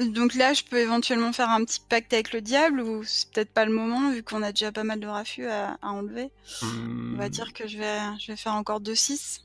[0.00, 3.50] Donc là, je peux éventuellement faire un petit pacte avec le diable ou c'est peut-être
[3.52, 6.30] pas le moment vu qu'on a déjà pas mal de raffus à, à enlever.
[6.62, 9.42] On va Hmm, dire que je vais, je vais faire encore 2-6.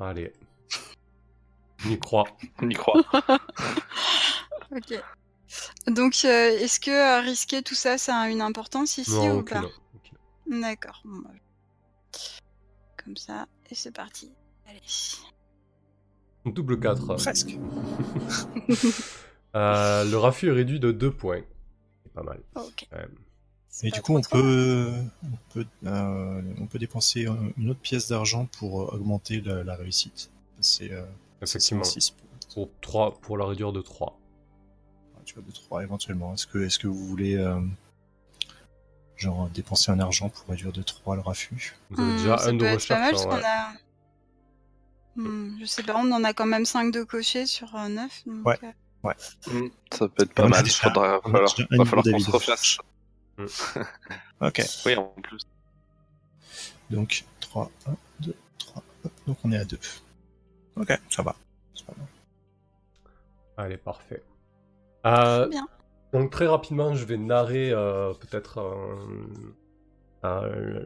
[0.00, 0.32] Allez.
[1.84, 2.24] On y croit.
[2.62, 3.02] On y croit.
[4.70, 5.02] Ok.
[5.86, 9.38] Donc, euh, est-ce que euh, risquer tout ça, ça a une importance ici Non, ou
[9.38, 9.62] aucune.
[9.62, 9.64] pas
[9.94, 10.60] aucune.
[10.60, 11.00] D'accord.
[11.06, 11.30] Bon, bah,
[13.02, 14.30] Comme ça, et c'est parti.
[14.68, 14.82] Allez.
[16.44, 17.14] Double 4.
[17.16, 17.56] Presque.
[19.58, 21.42] Euh, le raffut est réduit de 2 points.
[22.04, 22.40] C'est pas mal.
[22.54, 22.86] Ok.
[22.90, 23.14] quand même.
[23.68, 24.24] C'est Et pas du coup, on mal.
[24.30, 24.92] peut,
[25.24, 29.62] on peut, euh, on peut dépenser euh, une autre pièce d'argent pour euh, augmenter la,
[29.64, 30.30] la réussite.
[30.60, 31.04] C'est euh,
[31.42, 31.84] Effectivement.
[31.84, 32.14] 6
[32.54, 34.18] Pour, 3, pour la réduire de 3.
[35.24, 36.34] tu vois, de 3 éventuellement.
[36.34, 37.60] Est-ce que, est-ce que vous voulez euh,
[39.16, 41.74] genre dépenser un argent pour réduire de 3 le raffut?
[41.90, 43.10] Vous avez Hmm, déjà ça un de peut être pas mal, recherche.
[43.12, 43.44] parce hein, qu'on ouais.
[43.44, 43.72] a...
[45.16, 48.24] Hmm, je sais pas, on en a quand même 5 de cochers sur 9.
[48.44, 48.58] Ouais.
[49.04, 50.64] Mm, Ça peut être pas mal.
[50.66, 52.78] Il faudra, va falloir, qu'on se refasse.
[54.40, 54.62] Ok.
[54.86, 55.40] Oui, en plus.
[56.90, 58.82] Donc 3, 1, 2, 3.
[59.04, 59.78] hop, Donc on est à 2.
[60.76, 61.36] Ok, ça va.
[61.74, 62.06] C'est pas mal.
[63.56, 64.22] Allez, parfait.
[65.06, 65.66] Euh, Bien.
[66.12, 68.58] donc très rapidement, je vais narrer euh, peut-être
[70.22, 70.80] un, un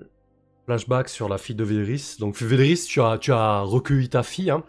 [0.66, 2.16] flashback sur la fille de Véléris.
[2.18, 4.64] Donc Véléris, tu as, tu as recueilli ta fille, hein.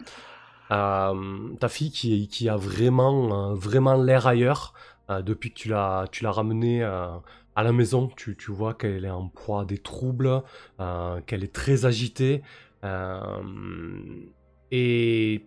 [0.74, 4.74] Euh, ta fille qui, qui a vraiment, euh, vraiment l'air ailleurs
[5.08, 9.10] euh, depuis que tu l'as, tu l'as ramenée à la maison, tu, vois qu'elle est
[9.10, 10.42] en proie à des troubles,
[11.26, 12.42] qu'elle est très agitée.
[14.72, 15.46] et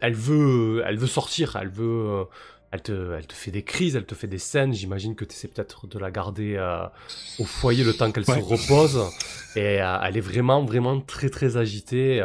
[0.00, 2.26] elle veut, elle veut sortir, elle veut,
[2.72, 4.72] elle te, elle te fait des crises, elle te fait des scènes.
[4.72, 6.58] J'imagine que tu essaies peut-être de la garder
[7.38, 9.00] au foyer le temps qu'elle se repose.
[9.54, 12.20] Et elle est vraiment, vraiment très, très agitée.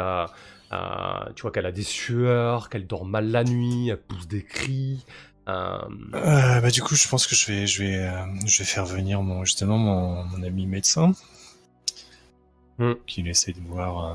[0.70, 5.04] Tu vois qu'elle a des sueurs, qu'elle dort mal la nuit, elle pousse des cris.
[5.48, 5.78] Euh,
[6.14, 6.60] euh...
[6.60, 9.22] bah, du coup, je pense que je vais, je vais, euh, je vais faire venir
[9.22, 11.12] mon, justement mon, mon ami médecin,
[12.78, 12.92] mm.
[13.06, 14.14] qui essaie de voir euh,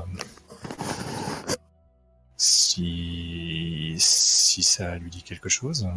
[2.36, 5.88] si, si ça lui dit quelque chose.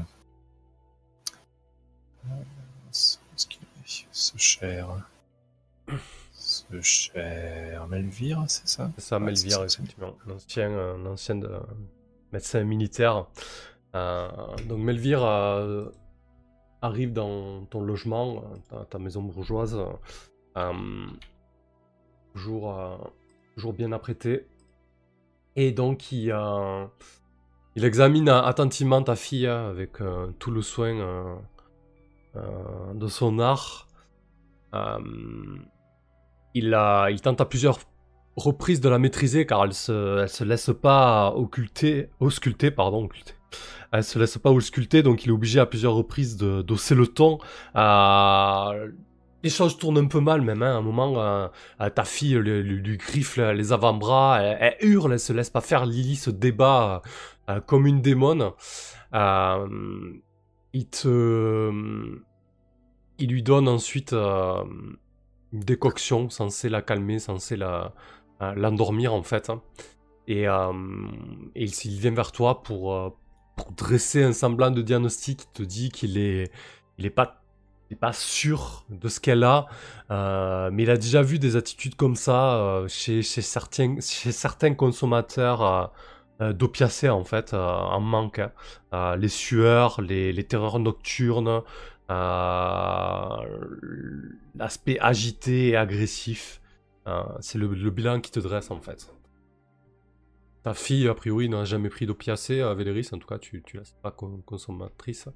[2.91, 4.89] Ce cher,
[6.71, 8.91] ce cher Melvire, c'est ça?
[8.95, 11.39] C'est ça, Melvire, effectivement, un ancien, un ancien
[12.31, 13.25] médecin militaire.
[13.95, 14.29] Euh,
[14.67, 15.89] donc Melvire euh,
[16.81, 19.79] arrive dans ton logement, ta, ta maison bourgeoise,
[20.57, 21.07] euh,
[22.35, 22.99] jour,
[23.57, 24.47] jour bien apprêté.
[25.55, 26.33] Et donc il,
[27.75, 29.97] il examine attentivement ta fille avec
[30.37, 31.41] tout le soin
[32.35, 33.87] de son art.
[36.53, 36.71] Il,
[37.21, 37.79] tente à plusieurs
[38.35, 43.33] reprises de la maîtriser car elle se, se laisse pas occulter, ausculter, pardon, occulter,
[43.91, 47.39] elle se laisse pas ausculter, donc il est obligé à plusieurs reprises d'osser le ton.
[47.75, 48.91] Euh,
[49.41, 50.75] les choses tournent un peu mal même, hein.
[50.75, 51.47] à un moment, euh,
[51.81, 56.15] euh, ta fille lui, griffe les avant-bras, elle, hurle, elle se laisse pas faire, Lily
[56.15, 57.01] se débat
[57.65, 58.51] comme une démone.
[59.13, 61.71] il te...
[63.21, 64.15] Il lui donne ensuite
[65.53, 67.57] décoction censée la calmer, censée
[68.39, 69.51] l'endormir en fait.
[70.27, 73.17] Et, et il, vient vers toi pour,
[73.55, 76.51] pour dresser un semblant de diagnostic, il te dit qu'il est,
[76.97, 77.41] il est pas,
[77.99, 79.67] pas sûr de ce qu'elle a,
[80.11, 84.31] euh, mais il a déjà vu des attitudes comme ça euh, chez, chez, certains, chez
[84.31, 85.91] certains consommateurs
[86.41, 88.39] euh, d'opiacés en fait, en manque.
[88.91, 89.15] Hein.
[89.17, 91.61] les sueurs, les, les terreurs nocturnes,
[94.55, 96.61] l'aspect agité et agressif.
[97.39, 99.11] c'est le, le bilan qui te dresse en fait.
[100.63, 103.77] Ta fille, a priori, n'a jamais pris d'opiacés à Véléris, en tout cas, tu, tu
[103.77, 105.29] la sais pas consommatrice.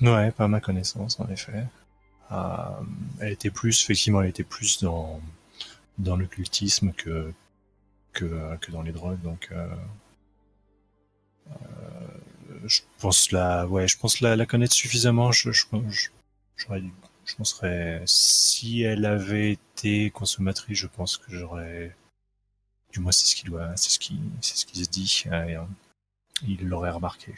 [0.00, 1.66] Ouais, pas ma connaissance, en effet.
[2.32, 2.80] Euh,
[3.20, 5.20] elle était plus, effectivement, elle était plus dans,
[5.98, 7.32] dans l'occultisme que,
[8.14, 9.50] que, que dans les drogues, donc.
[9.52, 9.68] Euh,
[11.50, 11.81] euh,
[12.66, 15.32] je pense la, ouais, je pense la, la connaître suffisamment.
[15.32, 15.66] Je, je,
[16.56, 16.66] je,
[17.24, 21.96] je penserais, si elle avait été consommatrice, je pense que j'aurais
[22.92, 25.24] du moins, c'est ce qui doit, c'est ce qui, c'est ce qui se dit.
[25.26, 25.64] Euh,
[26.46, 27.34] il l'aurait remarqué.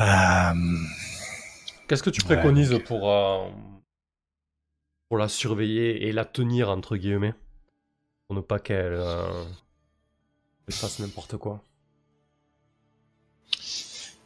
[0.00, 0.54] Euh,
[1.88, 3.48] Qu'est-ce que tu préconises pour euh,
[5.08, 7.34] pour la surveiller et la tenir entre guillemets?
[8.26, 8.98] Pour ne pas qu'elle
[10.70, 11.62] fasse n'importe quoi?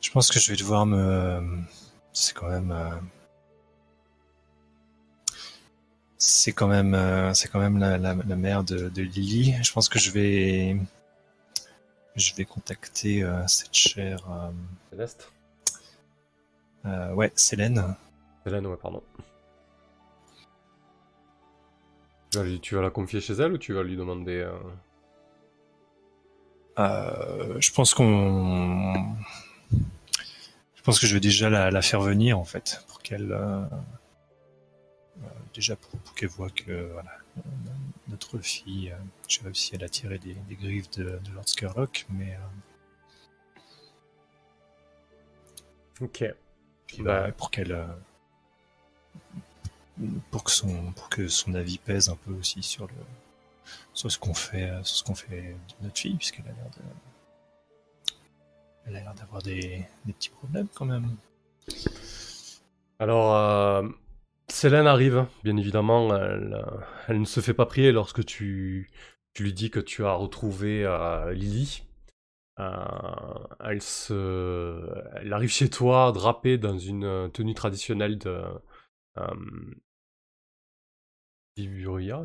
[0.09, 1.60] Je pense que je vais devoir me.
[2.14, 2.72] C'est quand même
[6.16, 9.55] c'est quand même, euh, c'est quand même la, la, mère de, de, Lily.
[9.62, 10.78] Je pense que je vais,
[12.16, 14.24] je vais contacter euh, cette chère.
[14.30, 14.51] Euh,
[14.90, 15.30] Céleste.
[17.14, 17.94] ouais, Célène.
[18.44, 19.02] Célène, ouais, pardon.
[22.30, 24.48] Tu vas, tu vas, la confier chez elle ou tu vas lui demander
[26.78, 28.94] Je pense qu'on,
[30.90, 33.32] pense que je vais déjà la, la faire venir en fait pour qu'elle
[35.59, 37.10] déjà pour, qu'elle voit que voilà,
[38.09, 38.97] notre fille, euh,
[39.27, 42.39] j'ai réussi à la tirer des, griffes de, Lord Skerlock, mais.
[46.01, 46.24] Euh, ok.
[47.01, 47.73] Bah, pour qu'elle.
[47.73, 47.86] Euh,
[50.31, 52.94] pour que son pour que son avis pèse un peu aussi sur le
[53.94, 56.82] sur ce qu'on fait sur ce qu'on fait de notre fille puisqu'elle a l'air de
[58.89, 61.10] elle a l'air d'avoir des, des petits problèmes quand même
[62.98, 63.85] alors
[64.48, 66.15] Célène arrive, bien évidemment.
[66.16, 68.90] Elle, ne se fait pas prier lorsque tu,
[69.39, 71.85] lui dis que tu as retrouvé euh, Lily.
[72.59, 72.74] Euh,
[73.60, 74.82] elle, se,
[75.15, 78.43] elle arrive chez toi drapée dans une tenue traditionnelle de.
[79.19, 79.27] Euh,
[81.56, 82.23] d'Ivuria,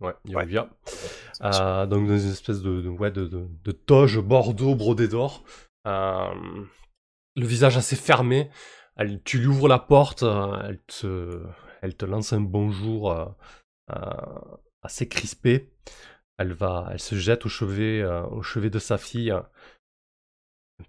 [0.00, 0.14] Ouais,
[1.42, 5.42] euh, donc dans une espèce de, de, de, toge bordeaux brodé d'or.
[5.84, 8.50] Le visage assez fermé
[9.24, 11.42] tu lui ouvres la porte, euh, elle te,
[11.80, 13.24] elle te lance un bonjour euh,
[13.90, 13.96] euh,
[14.82, 15.72] assez crispé.
[16.38, 19.34] Elle va, elle se jette au chevet, au chevet de sa fille.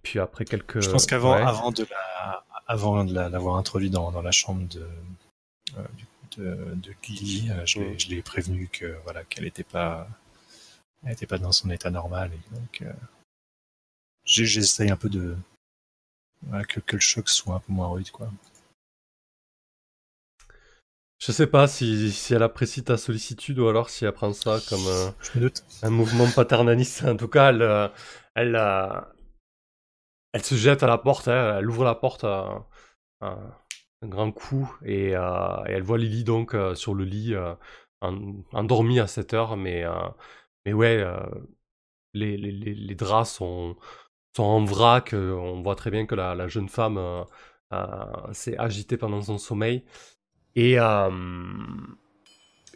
[0.04, 0.82] Puis après quelques.
[0.82, 4.68] Je pense qu'avant, avant de la, avant de la- l'avoir introduit dans, dans la chambre
[4.68, 4.88] de,
[5.78, 5.84] euh,
[6.38, 8.00] de, de Lily, euh, je l'ai- Mm.
[8.00, 10.08] je l'ai prévenu que voilà qu'elle n'était pas,
[11.04, 12.94] elle était pas dans son état normal et donc euh,
[14.26, 15.36] j'essaye un peu de
[16.44, 18.30] voilà, que, que le choc soit un peu moins rude quoi.
[21.20, 24.60] Je sais pas si, si elle apprécie ta sollicitude ou alors si elle prend ça
[24.70, 25.64] comme euh, doute.
[25.82, 27.06] un mouvement paternaliste.
[27.06, 27.92] En tout cas, elle,
[28.36, 28.56] elle,
[30.34, 32.44] elle se jette à la porte, hein, elle ouvre la porte euh,
[33.22, 33.38] un,
[34.02, 37.56] un grand coup et, euh, et elle voit Lily donc euh, sur le lit, euh,
[38.02, 39.86] en- endormie à cette heure, mais,
[40.66, 41.04] mais ouais,
[42.14, 43.76] les, les, les, les draps sont,
[44.36, 45.14] sont en vrac.
[45.14, 47.24] euh, on voit très bien que la, jeune femme euh,
[47.74, 49.84] euh, s'est agitée pendant son sommeil.
[50.56, 50.78] Et,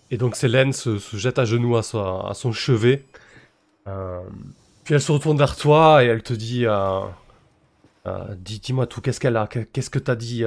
[0.10, 3.06] et donc Célène se, jette à genoux à, son chevet.
[3.86, 6.66] Puis elle se retourne vers toi et elle te dit,
[8.38, 10.44] dis, dis-moi tout, qu'est-ce qu'elle a, Qu'est- qu'est-ce que t'as dit,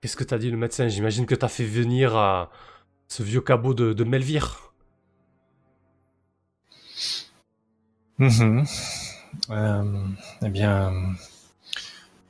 [0.00, 0.88] qu'est-ce que t'as dit le médecin?
[0.88, 2.48] J'imagine que t'as fait venir
[3.06, 4.72] ce vieux cabot de, Melvire.
[8.18, 8.64] Mhm.
[9.50, 10.06] Euh,
[10.42, 10.92] eh bien,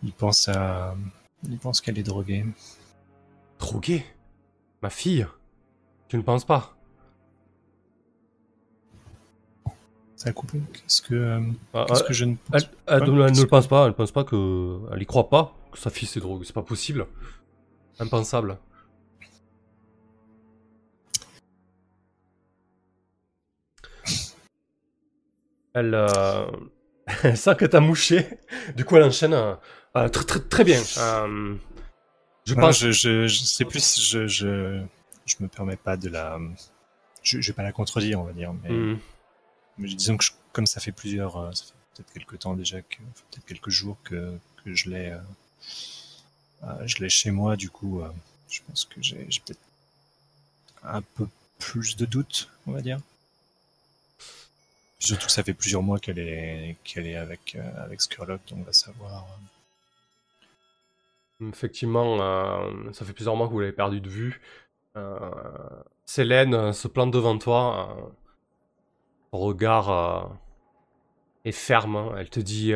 [0.02, 0.94] il pense à,
[1.48, 2.44] il pense qu'elle est droguée.
[3.58, 4.04] Drogué
[4.82, 5.26] Ma fille?
[6.08, 6.74] Tu ne penses pas?
[10.16, 10.60] Ça a coupé.
[10.72, 11.40] Qu'est-ce que, euh,
[11.72, 13.82] Ah, qu'est-ce que je ne Elle, pense elle- pas elle ne Qu'est-ce le pense pas,
[13.84, 14.80] elle ne pense pas que.
[14.92, 17.06] Elle y croit pas que sa fille s'est droguée, c'est pas possible.
[17.98, 18.58] Impensable.
[25.74, 26.46] Elle, euh,
[27.36, 28.26] sent que t'as mouché,
[28.76, 29.54] du coup elle enchaîne euh,
[29.96, 30.80] euh, très, très, très bien.
[30.98, 31.56] Euh,
[32.44, 32.78] je pense.
[32.80, 34.82] je, je, je sais plus, je, je,
[35.26, 36.38] je me permets pas de la,
[37.22, 38.98] je, je vais pas la contredire, on va dire, mais, Hmm.
[39.78, 42.96] mais disons que comme ça fait plusieurs, euh, ça fait peut-être quelques temps déjà que,
[43.10, 45.18] enfin, peut-être quelques jours que, que je l'ai, euh,
[46.64, 48.02] euh, je l'ai chez moi, du coup,
[48.48, 49.60] je pense que j'ai, j'ai peut-être
[50.82, 51.26] un peu
[51.58, 53.00] plus de doutes, on va dire.
[55.00, 58.62] Surtout que ça fait plusieurs mois qu'elle est, qu'elle est avec, euh, avec donc on
[58.62, 59.26] va savoir.
[61.40, 64.40] euh, Effectivement, euh, ça fait plusieurs mois que vous l'avez perdu de vue.
[66.04, 67.96] Célène euh, se plante devant toi.
[69.32, 70.30] son regard
[71.44, 71.96] est ferme.
[71.96, 72.14] hein.
[72.18, 72.72] Elle te dit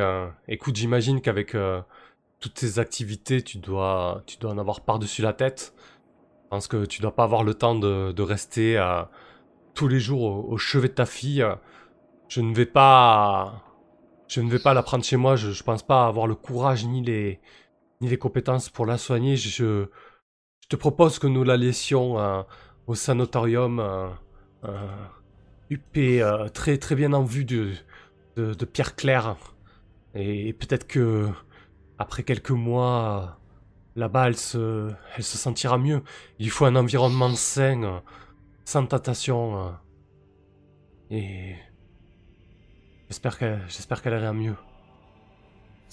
[0.49, 1.57] Écoute, j'imagine qu'avec
[2.41, 5.75] toutes tes activités, tu dois, tu dois en avoir par-dessus la tête.
[6.45, 8.79] Je pense que tu dois pas avoir le temps de, de rester
[9.75, 11.45] tous les jours au chevet de ta fille.
[12.35, 13.63] Je ne vais pas.
[14.27, 15.37] Je ne vais pas la prendre chez moi.
[15.37, 17.41] Je, je pense pas avoir le courage ni les
[18.01, 19.37] ni les compétences pour la soigner.
[19.37, 19.87] Je,
[20.69, 22.43] te propose que nous la laissions euh,
[22.89, 24.09] au sanatorium euh,
[24.65, 25.07] euh,
[25.71, 27.73] UP, euh, très, très bien en vue de,
[28.37, 29.37] de, Pierre Claire.
[30.15, 31.29] Et, peut-être que
[31.99, 33.39] après quelques mois,
[33.97, 36.03] euh, là-bas, elle se, elle se sentira mieux.
[36.41, 38.01] Il faut un environnement sain, euh,
[38.65, 39.69] sans tentation.
[39.69, 39.71] euh,
[41.11, 41.55] et
[43.09, 44.57] j'espère qu'elle, j'espère qu'elle mieux.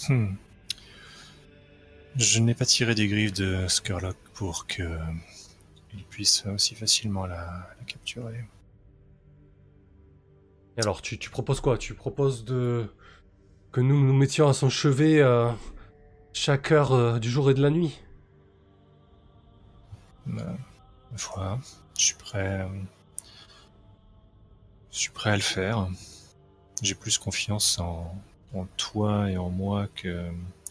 [0.09, 0.35] Hmm.
[2.15, 4.83] Je n'ai pas tiré des griffes de Skurlock pour que
[5.93, 8.45] il puisse aussi facilement la, la capturer.
[10.77, 11.77] Et alors, tu, tu proposes quoi?
[11.77, 12.89] Tu proposes de
[13.71, 15.51] que nous nous mettions à son chevet euh,
[16.33, 17.99] chaque heure euh, du jour et de la nuit?
[20.25, 21.59] Ma ma foi,
[21.97, 22.61] je suis prêt.
[22.61, 22.67] euh,
[24.91, 25.87] Je suis prêt à le faire.
[26.81, 28.15] J'ai plus confiance en,
[28.55, 30.25] en toi et en moi que,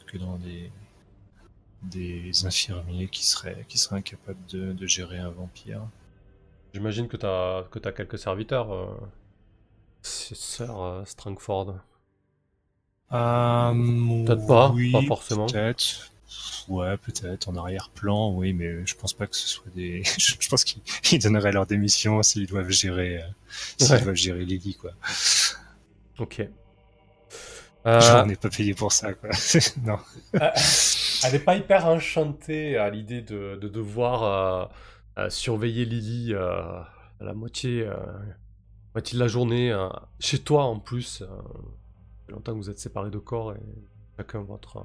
[0.06, 0.70] que dans des,
[1.82, 5.82] des infirmiers qui seraient, qui seraient incapables de, de gérer un vampire.
[6.74, 8.86] J'imagine que t'as que t'as quelques serviteurs, euh,
[10.02, 11.76] sœur euh, Strangford.
[13.12, 15.46] Euh, Peut-être pas, oui, pas forcément.
[15.46, 16.10] Peut-être.
[16.68, 17.48] Ouais, peut-être.
[17.48, 20.02] En arrière-plan, oui, mais je pense pas que ce soit des.
[20.18, 23.26] je pense qu'ils ils donneraient leur démission s'ils doivent gérer, euh,
[23.78, 24.00] s'ils Ouais.
[24.02, 24.92] doivent gérer Lily, quoi.
[26.20, 26.40] Ok.
[27.98, 29.30] Je Euh, n'ai pas payé pour ça, quoi.
[29.84, 29.98] non.
[30.40, 30.50] Euh,
[31.24, 34.66] elle n'est pas hyper enchantée à l'idée de, de devoir euh,
[35.24, 37.96] euh, surveiller Lily euh, à la moitié, euh,
[38.94, 39.88] moitié de la journée, euh,
[40.20, 41.22] chez toi en plus.
[41.22, 41.26] euh,
[42.28, 43.60] longtemps que vous êtes séparés de corps et
[44.18, 44.82] chacun votre, euh,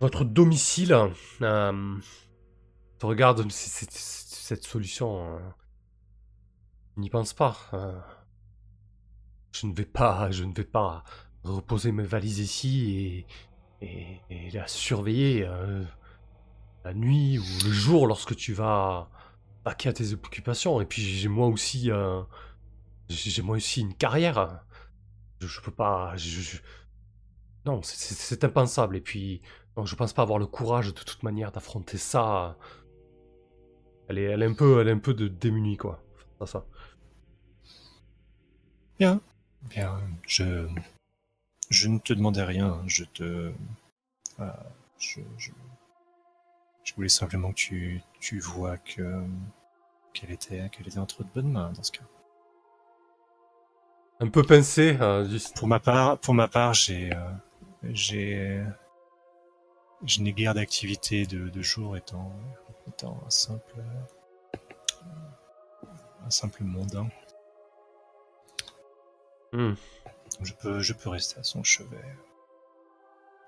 [0.00, 0.96] votre domicile.
[1.42, 1.96] Euh,
[3.00, 5.36] tu regardes cette solution.
[5.36, 5.38] euh,
[6.96, 7.56] n'y pense pas.
[9.52, 11.04] Je ne vais pas, je ne vais pas
[11.44, 13.26] reposer mes valises ici
[13.80, 15.84] et, et, la surveiller euh,
[16.84, 19.10] la nuit ou le jour lorsque tu vas
[19.64, 20.80] vaquer à tes occupations.
[20.80, 22.22] Et puis j'ai moi aussi, euh,
[23.08, 24.60] j'ai moi aussi une carrière.
[25.40, 26.14] Je, je peux pas,
[27.66, 28.96] non, c'est- impensable.
[28.96, 29.42] Et puis
[29.76, 32.56] Donc, je pense pas avoir le courage de toute manière d'affronter ça.
[34.08, 36.02] Elle est, elle est un peu, elle est un peu de démunie quoi.
[36.46, 36.64] Ça.
[38.98, 39.20] Bien.
[39.70, 40.00] Bien.
[40.26, 40.68] Je,
[41.70, 42.82] je ne te demandais rien.
[42.86, 43.52] Je te,
[44.40, 44.52] euh,
[44.98, 45.50] je, je,
[46.84, 49.24] je voulais simplement que tu, tu vois que
[50.14, 52.04] qu'elle était, qu'elle était entre de bonnes mains dans ce cas.
[54.20, 54.96] Un peu pincé.
[55.00, 57.30] euh, juste- Pour ma part, pour ma part, j'ai, euh,
[57.84, 58.64] j'ai,
[60.04, 62.32] je n'ai guère d'activité de, de jour étant,
[62.88, 63.74] étant un simple,
[66.26, 67.08] un simple mondain.
[69.52, 69.74] Hmm.
[70.42, 72.04] Je peux, je peux rester à son chevet.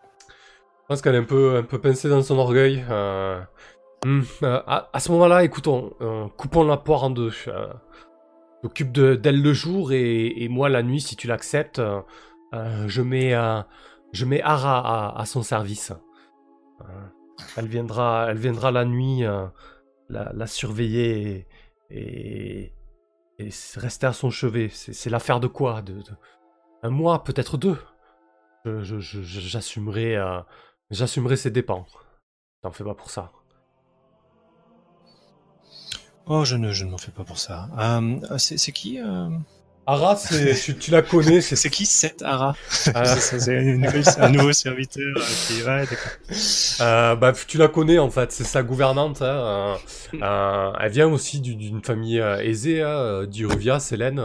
[0.03, 2.85] Je pense qu'elle est un peu, un peu pincée dans son orgueil.
[2.91, 3.41] euh.
[4.05, 7.33] Hmm, euh, à, à ce moment-là, écoutons, euh, coupons la poire en deux.
[7.49, 7.73] Euh,
[8.63, 12.01] T'occupes de- d'elle le jour et, et moi la nuit, si tu l'acceptes, euh,
[12.55, 13.63] euh, je mets, euh,
[14.13, 15.93] je mets Ara à, à son service.
[16.83, 16.85] Euh,
[17.57, 19.47] elle viendra, elle viendra la nuit euh,
[20.11, 21.47] la, la surveiller
[21.91, 22.73] et, et,
[23.41, 24.69] et rester à son chevet.
[24.69, 25.83] C'est l'affaire de quoi?
[26.83, 27.79] Un mois, peut-être deux?
[28.65, 30.41] Je- je- je- je- J'assumerai, euh,
[30.91, 31.87] j'assumerai ses dépens.
[32.63, 33.33] T'en fais pas pour ça.
[36.27, 37.69] Oh, je ne, m'en fais pas pour ça.
[37.79, 39.29] Euh, c'est, c'est qui euh,
[39.87, 42.55] Ara, tu, tu la connais, c'est qui cette Ara
[42.95, 45.85] Euh, C'est un nouveau serviteur euh, qui ouais.
[46.81, 49.21] Euh, bah, tu la connais en fait, c'est sa gouvernante.
[49.23, 49.75] hein, euh,
[50.23, 54.23] euh, elle vient aussi du- d'une famille aisée, hein, d'Iruvia, Célène.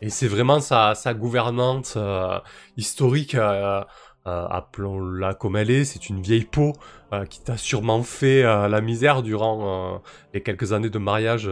[0.00, 2.38] et c'est vraiment sa, sa gouvernante euh,
[2.78, 3.82] historique, euh,
[4.24, 5.84] appelons-la comme elle est.
[5.84, 6.72] C'est une vieille peau
[7.12, 10.00] euh, qui t'a sûrement fait euh, la misère durant
[10.34, 11.48] les quelques années de mariage.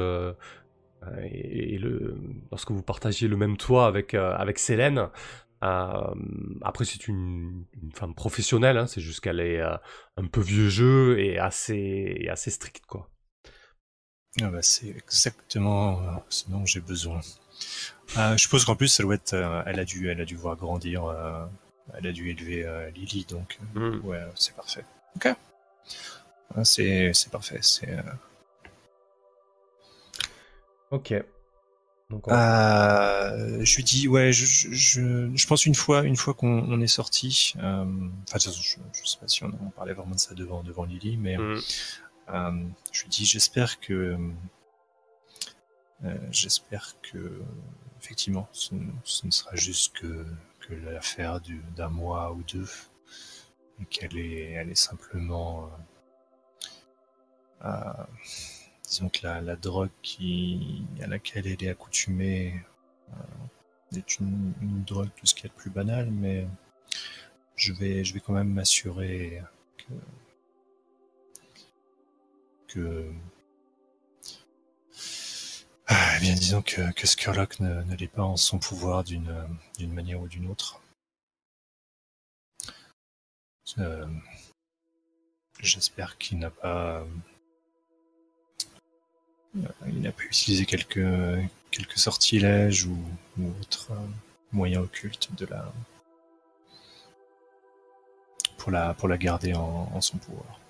[1.07, 2.19] Euh, et, et le,
[2.51, 5.09] lorsque vous partagiez le même toit avec, euh, avec Célène.
[5.65, 6.15] Euh,
[6.63, 9.77] après, c'est une, une femme professionnelle, hein, c'est juste qu'elle est euh,
[10.17, 13.09] un peu vieux jeu et assez, et assez stricte, quoi.
[14.43, 17.21] Ah bah, c'est exactement ce dont j'ai besoin.
[18.19, 20.37] Euh, je suppose qu'en plus, elle, doit être, euh, elle, a dû, elle a dû
[20.37, 21.47] voir grandir, euh,
[21.95, 24.85] elle a dû élever euh, Lily, donc euh, ouais, c'est parfait.
[25.17, 25.35] Ok.
[26.55, 27.59] Ah, c'est, c'est parfait.
[27.63, 28.03] C'est, euh,
[30.97, 31.15] Ok.
[32.11, 32.33] Donc, on-.
[32.33, 36.61] Euh, je lui dis ouais, je, je, je, je pense une fois, une fois qu'on
[36.73, 37.55] on est sorti.
[37.59, 40.21] Euh, enfin, de toute façon, je, je sais pas si on, on parlait vraiment de
[40.21, 41.59] ça devant devant Lily, mais Mm.
[42.29, 44.17] euh, je lui dis j'espère que
[46.05, 47.41] euh, j'espère que
[48.01, 48.75] effectivement ce,
[49.05, 50.27] ce ne sera juste que
[50.61, 52.69] que l'affaire du- d'un mois ou deux
[53.81, 55.71] et qu'elle est elle est simplement
[57.65, 58.05] euh, euh,
[58.97, 62.55] disons que la, drogue qui, à laquelle elle est accoutumée
[63.13, 64.55] euh, est une,
[64.87, 66.47] drogue tout ce a de plus banal, mais
[67.57, 69.43] je vais, je vais quand même m'assurer
[69.77, 69.93] que,
[72.69, 73.13] que
[75.89, 79.47] ah, eh bien disons que, que Skurlock ne, l'est pas en son pouvoir d'une,
[79.79, 80.81] d'une manière ou d'une autre.
[83.79, 84.07] Euh,
[85.61, 87.05] j'espère qu'il n'a pas
[89.87, 91.07] il n'a pas utilisé quelques,
[91.71, 92.97] quelques sortilèges ou,
[93.61, 94.07] autres euh,
[94.53, 95.73] moyens occultes de la
[98.59, 100.61] pour la pour la garder en, son pouvoir.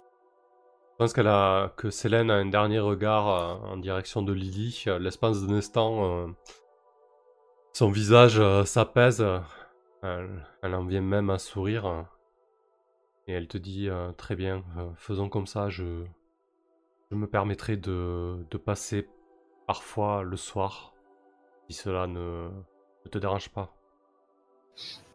[0.93, 4.85] Je pense a, que Célène a un dernier regard euh, en direction de Lily.
[4.87, 6.27] Euh, L'espace d'un instant, euh,
[7.75, 9.21] son visage euh, s'apaise.
[9.21, 9.41] euh,
[10.03, 11.87] elle, elle en vient même à sourire.
[11.87, 12.03] euh,
[13.29, 15.69] et elle te dit euh, Très bien, euh, faisons comme ça.
[15.69, 16.05] Je,
[17.11, 19.09] je me permettrai de, de passer
[19.67, 20.93] parfois le soir,
[21.69, 22.51] si cela ne,
[23.05, 23.75] ne te dérange pas.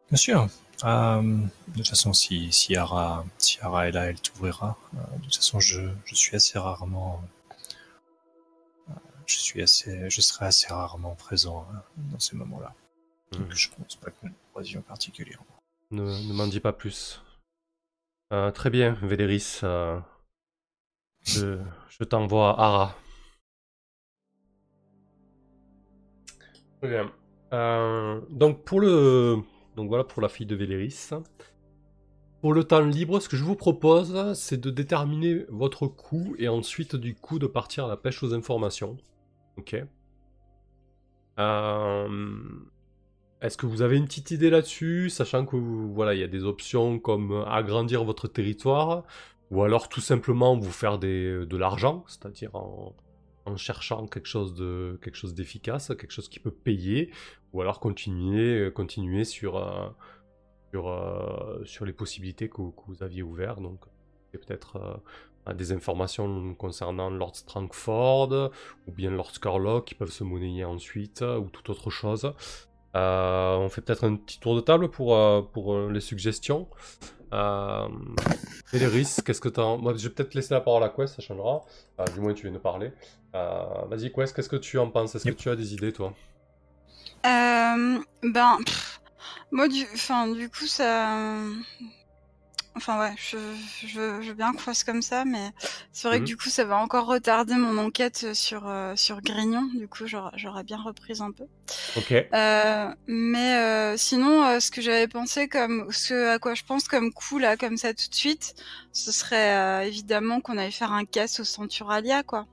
[0.10, 0.48] Bien sûr.
[0.84, 4.78] Euh, de toute façon, si, si Ara, si Ara est là, elle t'ouvrira.
[4.96, 7.22] Euh, de toute façon, je, je suis assez rarement,
[8.90, 8.94] euh,
[9.28, 11.82] je suis assez, je serai assez rarement présent hein,
[12.12, 12.74] dans ces moments-là.
[13.32, 13.56] Donc, Mhm.
[13.56, 15.46] je pense pas que nous croisions particulièrement.
[15.92, 17.22] Ne, ne m'en dis pas plus.
[18.54, 19.60] Très bien, Véléris.
[21.24, 22.96] Je t'envoie Ara.
[26.82, 27.12] Très bien.
[27.54, 29.38] Euh, donc pour le,
[29.76, 31.10] donc voilà pour la fille de Véléris.
[32.42, 36.48] Pour le temps libre, ce que je vous propose, c'est de déterminer votre coût et
[36.48, 38.98] ensuite du coup de partir à la pêche aux informations.
[39.58, 39.76] Ok.
[41.38, 42.40] Euh,
[43.42, 46.44] est-ce que vous avez une petite idée là-dessus, sachant que voilà, il y a des
[46.44, 49.04] options comme agrandir votre territoire,
[49.52, 52.96] ou alors tout simplement vous faire des, de l'argent, c'est-à-dire en,
[53.58, 57.12] cherchant quelque chose de quelque chose d'efficace, quelque chose qui peut payer,
[57.52, 59.90] ou alors continuer continuer sur euh,
[60.72, 63.62] sur, euh, sur les possibilités que, vous aviez ouvertes.
[63.62, 63.82] Donc,
[64.32, 65.02] peut-être
[65.48, 68.52] euh, des informations concernant Lord Strangford
[68.88, 72.34] ou bien Lord Scarlock qui peuvent se monnayer ensuite ou toute autre chose.
[72.96, 76.68] Euh, on fait peut-être un petit tour de table pour, euh, pour euh, les suggestions.
[77.34, 77.88] Euh,
[78.72, 79.78] qu'est-ce que t'as...
[79.78, 81.62] Moi, je vais peut-être laisser la parole à Quest, ça changera.
[82.14, 82.92] du moins, tu viens de parler.
[83.34, 85.16] Vas-y, Quest, qu'est-ce que tu en penses?
[85.16, 86.14] Est-ce que tu as des idées, toi?
[87.24, 88.04] Ben,
[89.52, 91.36] moi, du, enfin, du coup, ça,
[92.76, 93.38] Enfin ouais, je,
[93.86, 95.52] je, veux bien qu'on fasse comme ça, mais
[95.92, 96.26] c'est vrai que Mhm.
[96.26, 99.64] du coup ça va encore retarder mon enquête sur euh, sur Grignon.
[99.76, 101.44] Du coup j'aurais bien repris un peu.
[101.96, 102.12] Ok.
[102.34, 106.88] Euh, mais euh, sinon, euh, ce que j'avais pensé comme ce à quoi je pense
[106.88, 108.56] comme coup là, comme ça tout de suite,
[108.94, 112.48] ce serait euh, évidemment qu'on allait faire un casse au Centuralia quoi.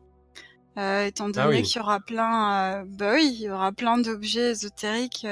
[0.78, 1.62] Euh, étant donné Ah oui.
[1.62, 5.27] qu'il y aura plein, euh, bah oui, il y aura plein d'objets ésotériques.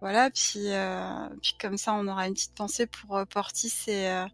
[0.00, 4.08] Voilà, puis, euh, puis comme ça, on aura une petite pensée pour euh, Portis et,
[4.08, 4.26] euh,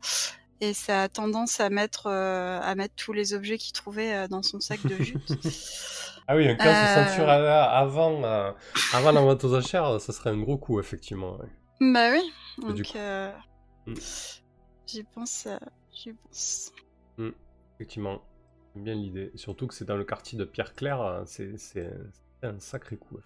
[0.61, 4.61] et ça a tendance à mettre, à mettre tous les objets qu'il trouvait dans son
[4.61, 5.29] sac de jute.
[6.27, 7.05] Ah oui, un casse Euh.
[7.05, 8.23] ceinture avant,
[8.95, 11.37] avant la vente aux enchères, ça serait un gros coup, effectivement.
[11.37, 11.93] ouais.
[11.93, 12.33] bah oui,
[12.67, 12.95] donc
[13.87, 13.93] Mm.
[14.87, 15.47] j'y pense,
[15.93, 16.73] j'y pense.
[17.75, 18.23] Effectivement,
[18.75, 19.33] j'aime bien l'idée.
[19.35, 21.91] Surtout que c'est dans le quartier de Pierre-Claire, c'est
[22.43, 23.19] un sacré coup.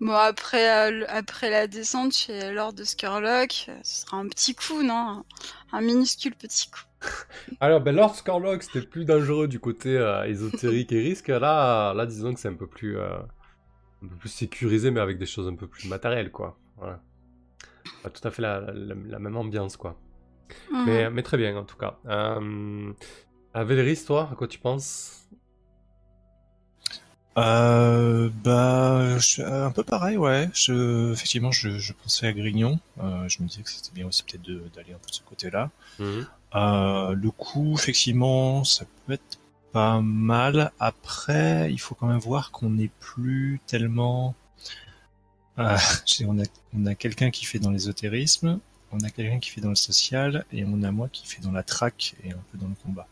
[0.00, 4.54] Bon après, euh, après la descente chez Lord de Skurlock, euh, ce sera un petit
[4.54, 4.94] coup, non?
[4.94, 5.24] Un,
[5.72, 6.82] un minuscule petit coup.
[7.60, 11.28] Alors, ben, Lord Scarlock, c'était plus dangereux du côté euh, ésotérique et risque.
[11.28, 13.18] Là, là, disons que c'est un peu plus, euh,
[14.02, 16.58] un peu plus sécurisé, mais avec des choses un peu plus matérielles, quoi.
[16.76, 17.00] Voilà.
[18.02, 19.98] Pas tout à fait la, la- la même ambiance, quoi.
[20.84, 21.98] Mais, mais très bien, en tout cas.
[22.06, 22.92] Euh,
[23.56, 25.28] euh, Véléris, toi, à quoi tu penses?
[27.36, 30.48] Euh, bah, je- un peu pareil, ouais.
[30.54, 32.78] Je, effectivement, je, je pensais à Grignon.
[33.02, 34.42] Euh, je me disais que c'était bien aussi peut-être
[34.74, 35.70] d'aller un peu de ce côté-là.
[35.98, 36.26] Mhm.
[36.54, 39.38] Euh, le coup, effectivement, ça peut être
[39.72, 40.72] pas mal.
[40.80, 44.34] Après, il faut quand même voir qu'on n'est plus tellement.
[45.58, 45.76] Euh,
[46.26, 46.44] on a,
[46.74, 48.60] on a quelqu'un qui fait dans l'ésotérisme,
[48.92, 51.52] on a quelqu'un qui fait dans le social, et on a moi qui fait dans
[51.52, 53.06] la traque et un peu dans le combat.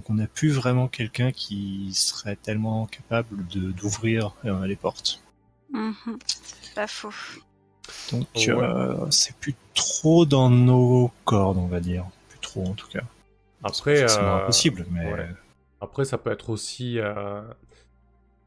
[0.00, 5.22] Donc on n'a plus vraiment quelqu'un qui serait tellement capable de d'ouvrir euh, les portes.
[6.26, 7.12] C'est pas faux.
[8.10, 8.48] Donc Ouais.
[8.48, 12.06] euh, c'est plus trop dans nos cordes, on va dire.
[12.30, 13.02] Plus trop en tout cas.
[13.62, 15.28] Après, c'est euh, impossible, mais ouais.
[15.82, 17.42] Après, ça peut être aussi euh,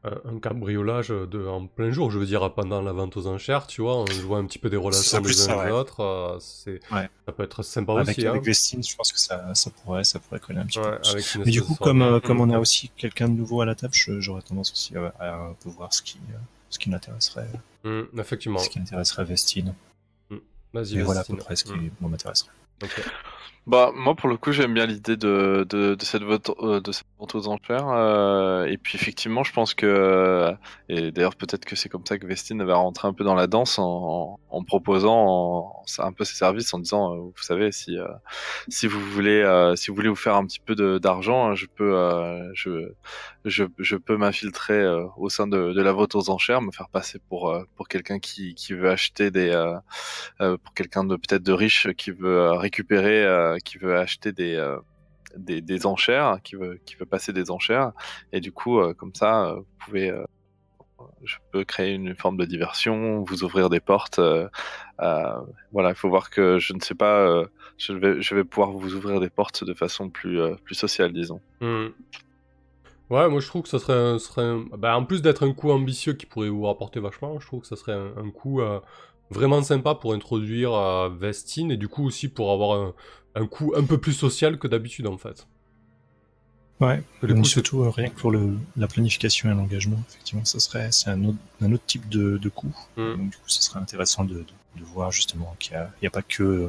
[0.04, 2.10] un un cambriolage de, en plein jour.
[2.10, 4.68] Je veux dire, pendant la vente aux enchères, tu vois, on voit un petit peu
[4.70, 5.78] des relations Ça des ça, uns et des ouais.
[5.78, 6.00] autres.
[6.00, 7.08] euh, c'est, Ouais.
[7.26, 8.26] Ça peut être sympa avec, aussi.
[8.26, 8.44] avec hein.
[8.44, 11.08] Vestine, je pense que ça, ça pourrait, ça pourrait coller un petit Ouais, peu.
[11.08, 13.74] avec Mais du coup, comme, euh, comme on a aussi quelqu'un de nouveau à la
[13.74, 16.36] table, j'aurais tendance aussi à, à voir ce qui, euh,
[16.70, 17.48] ce qui m'intéresserait,
[17.84, 18.58] Hum, effectivement.
[18.58, 19.74] ce qui intéresserait Vestine.
[20.72, 21.36] Vas-y, Et voilà à peu Vestine.
[21.38, 22.50] près ce qui moi, m'intéresserait.
[23.66, 26.92] Bah moi pour le coup j'aime bien l'idée de, de, de cette vote euh, de
[26.92, 30.52] cette vente aux enchères euh, et puis effectivement je pense que euh,
[30.90, 33.46] et d'ailleurs peut-être que c'est comme ça que Vestine va rentrer un peu dans la
[33.46, 38.06] danse en, en proposant un peu ses services en disant euh, vous savez si euh,
[38.68, 39.42] si vous voulez
[39.76, 41.94] si vous voulez vous faire un petit peu d'argent hein, je peux
[42.52, 42.92] je,
[43.46, 44.84] je je peux m'infiltrer
[45.16, 48.54] au sein de, de la vente aux enchères me faire passer pour pour quelqu'un qui
[48.56, 49.50] qui veut acheter des
[50.38, 54.78] pour quelqu'un de peut-être de riche qui veut récupérer, qui veut acheter des, euh,
[55.36, 57.92] des, des enchères, qui veut, qui veut passer des enchères.
[58.32, 60.24] Et du coup, euh, comme ça, euh, vous pouvez, euh,
[61.24, 64.18] je peux créer une forme de diversion, vous ouvrir des portes.
[64.18, 64.48] euh,
[65.00, 65.40] euh,
[65.72, 67.46] voilà, il faut voir que je ne sais pas, euh,
[67.78, 71.12] je vais, je vais pouvoir vous ouvrir des portes de façon plus, euh, plus sociale,
[71.12, 71.40] disons.
[71.60, 71.92] Hum.
[73.10, 75.70] Ouais, moi je trouve que ça serait, un, serait bah, en plus d'être un coup
[75.70, 78.80] ambitieux qui pourrait vous rapporter vachement, je trouve que ça serait un, un coup euh,
[79.30, 82.94] vraiment sympa pour introduire euh, Vestine et du coup aussi pour avoir un,
[83.34, 85.46] un coup un peu plus social que d'habitude en fait.
[86.80, 90.90] Ouais, mais surtout euh, rien que pour le, la planification et l'engagement, effectivement, ça serait
[90.90, 92.74] c'est un autre, un autre type de, de coup.
[92.96, 93.12] Mm.
[93.16, 94.44] Donc du coup, ce serait intéressant de, de,
[94.76, 96.68] de voir justement qu'il n'y a, il y a pas que euh,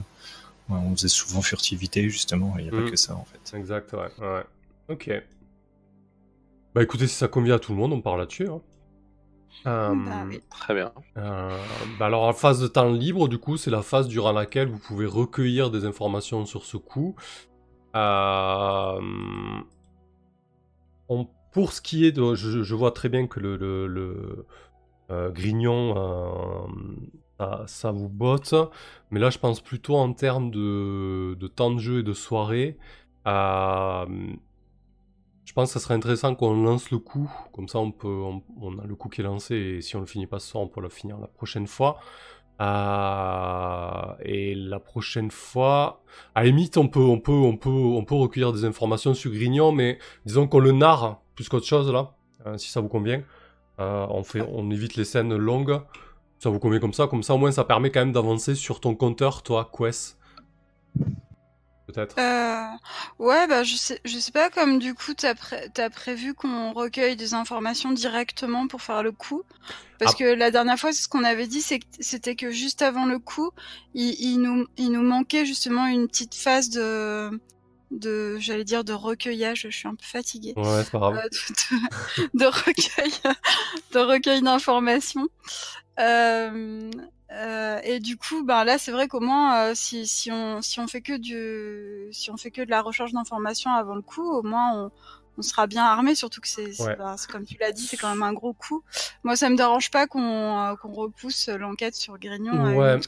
[0.69, 2.85] on faisait souvent furtivité justement, il n'y a Mm.
[2.85, 3.57] pas que ça en fait.
[3.57, 4.09] Exact, ouais.
[4.25, 4.43] ouais.
[4.89, 5.11] Ok.
[6.75, 8.47] Bah écoutez, si ça convient à tout le monde, on part là-dessus.
[8.47, 8.61] hein.
[9.67, 10.39] Euh, Bah oui.
[10.49, 10.91] Très bien.
[11.17, 11.57] Euh,
[11.99, 14.79] bah alors la phase de temps libre, du coup, c'est la phase durant laquelle vous
[14.79, 17.15] pouvez recueillir des informations sur ce coup.
[17.95, 18.99] Euh,
[21.09, 24.45] on- pour ce qui est de, je, je vois très bien que le, le, le,
[25.11, 26.67] euh, Grignon, euh,
[27.39, 28.53] ça, ça vous botte,
[29.11, 32.77] mais là je pense plutôt en termes de, de temps de jeu et de soirée.
[33.27, 34.05] Euh,
[35.45, 38.41] je pense que ça serait intéressant qu'on lance le coup, comme ça on peut, on,
[38.59, 40.63] on a le coup qui est lancé et si on le finit pas ce soir,
[40.63, 41.99] on peut le finir la prochaine fois.
[42.61, 46.01] Euh, et la prochaine fois,
[46.35, 49.31] à la limite, on peut, on peut, on peut, on peut recueillir des informations sur
[49.31, 52.15] Grignon, mais disons qu'on le narre plus qu'autre chose là,
[52.45, 53.21] euh, si ça vous convient.
[53.79, 55.81] Euh, on fait, on évite les scènes longues.
[56.39, 58.79] Ça vous convient comme ça, comme ça au moins ça permet quand même d'avancer sur
[58.79, 60.17] ton compteur, toi, Quest.
[61.87, 62.17] Peut-être.
[62.17, 62.65] Euh,
[63.19, 67.15] ouais, bah je sais, je sais pas, comme du coup pré- t'as prévu qu'on recueille
[67.15, 69.43] des informations directement pour faire le coup?
[69.99, 70.17] Parce Ah.
[70.17, 71.61] que la dernière fois, c'est ce qu'on avait dit,
[71.99, 73.51] c'était que juste avant le coup,
[73.93, 77.39] il, il nous, il nous manquait justement une petite phase de,
[77.91, 80.53] de j'allais dire de recueillage, je suis un peu fatiguée.
[80.57, 81.17] Ouais, c'est pas grave.
[81.23, 83.11] Euh, de, de- de recueil,
[83.93, 85.27] de recueil d'informations.
[85.99, 86.89] Euh,
[87.35, 90.79] euh, et du coup, ben là, c'est vrai qu'au moins, euh, si, si on si
[90.79, 94.25] on fait que du si on fait que de la recherche d'informations avant le coup,
[94.29, 94.91] au moins on,
[95.37, 96.15] on sera bien armé.
[96.15, 96.95] Surtout que c'est Ouais.
[96.95, 98.83] ben, comme tu l'as dit, c'est quand même un gros coup.
[99.23, 102.99] Moi, ça me dérange pas qu'on euh, qu'on repousse l'enquête sur Grignon Ouais.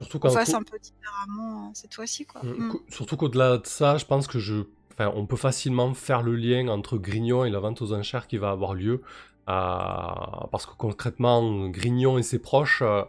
[0.00, 2.42] Surtout qu'on quand fasse un peu différemment euh, cette fois-ci, quoi.
[2.42, 2.78] Mm, Mm.
[2.88, 6.68] Surtout qu'au-delà de ça, je pense que je, enfin, on peut facilement faire le lien
[6.68, 9.02] entre Grignon et la vente aux enchères qui va avoir lieu,
[9.46, 13.02] parce que concrètement, Grignon et ses proches euh,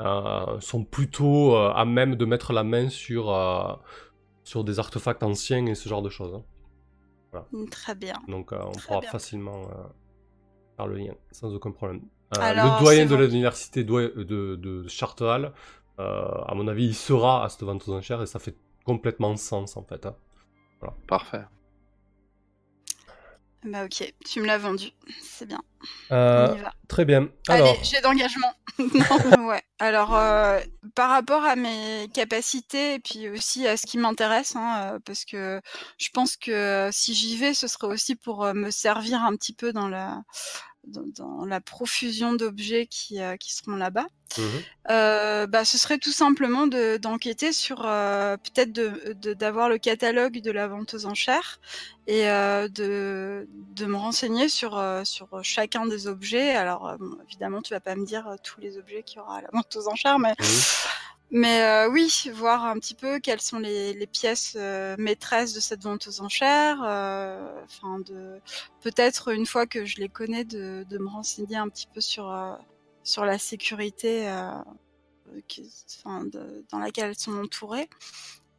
[0.00, 3.72] euh, sont plutôt euh, à même de mettre la main sur euh,
[4.44, 6.34] sur des artefacts anciens et ce genre de choses.
[6.34, 6.42] hein.
[7.52, 8.14] Mm, Très bien.
[8.28, 9.10] Donc, euh, on Très pourra bien.
[9.10, 9.84] facilement euh,
[10.76, 12.02] faire le lien sans aucun problème.
[12.34, 14.86] Euh, Alors, le doyen de l'université de, de
[16.00, 19.36] euh, à mon avis, il sera à cette vente aux enchères et ça fait complètement
[19.36, 20.06] sens en fait.
[20.06, 20.14] hein.
[21.06, 21.44] Parfait.
[23.64, 24.90] Bah ok, tu me l'as vendu,
[25.22, 25.60] c'est bien.
[26.12, 26.72] Euh, On y va.
[26.86, 27.30] très bien.
[27.48, 28.52] Alors, Allez, j'ai d'engagement.
[29.48, 29.62] ouais.
[29.78, 30.60] Alors, euh,
[30.94, 35.24] par rapport à mes capacités et puis aussi à ce qui m'intéresse, hein, euh, parce
[35.24, 35.62] que
[35.96, 39.72] je pense que si j'y vais, ce serait aussi pour me servir un petit peu
[39.72, 40.22] dans la
[40.86, 44.06] dans, dans la profusion d'objets qui, euh, qui seront là-bas.
[44.38, 44.44] mhm.
[44.90, 49.78] Euh, bah, ce serait tout simplement de- d'enquêter sur euh, peut-être de de- d'avoir le
[49.78, 51.58] catalogue de la vente aux enchères
[52.06, 56.50] et de, de me renseigner sur sur chacun des objets.
[56.54, 59.42] Alors bon, évidemment, tu vas pas me dire tous les objets qu'il y aura à
[59.42, 60.46] la vente aux enchères, mais Mhm.
[61.36, 65.82] Mais euh, oui, voir un petit peu quelles sont les, pièces euh, maîtresses de cette
[65.82, 66.80] vente aux enchères.
[66.84, 68.00] euh, Enfin,
[68.80, 72.32] peut-être une fois que je les connais, de, me renseigner un petit peu sur
[73.02, 74.26] sur la sécurité
[76.04, 77.88] dans laquelle elles sont entourées.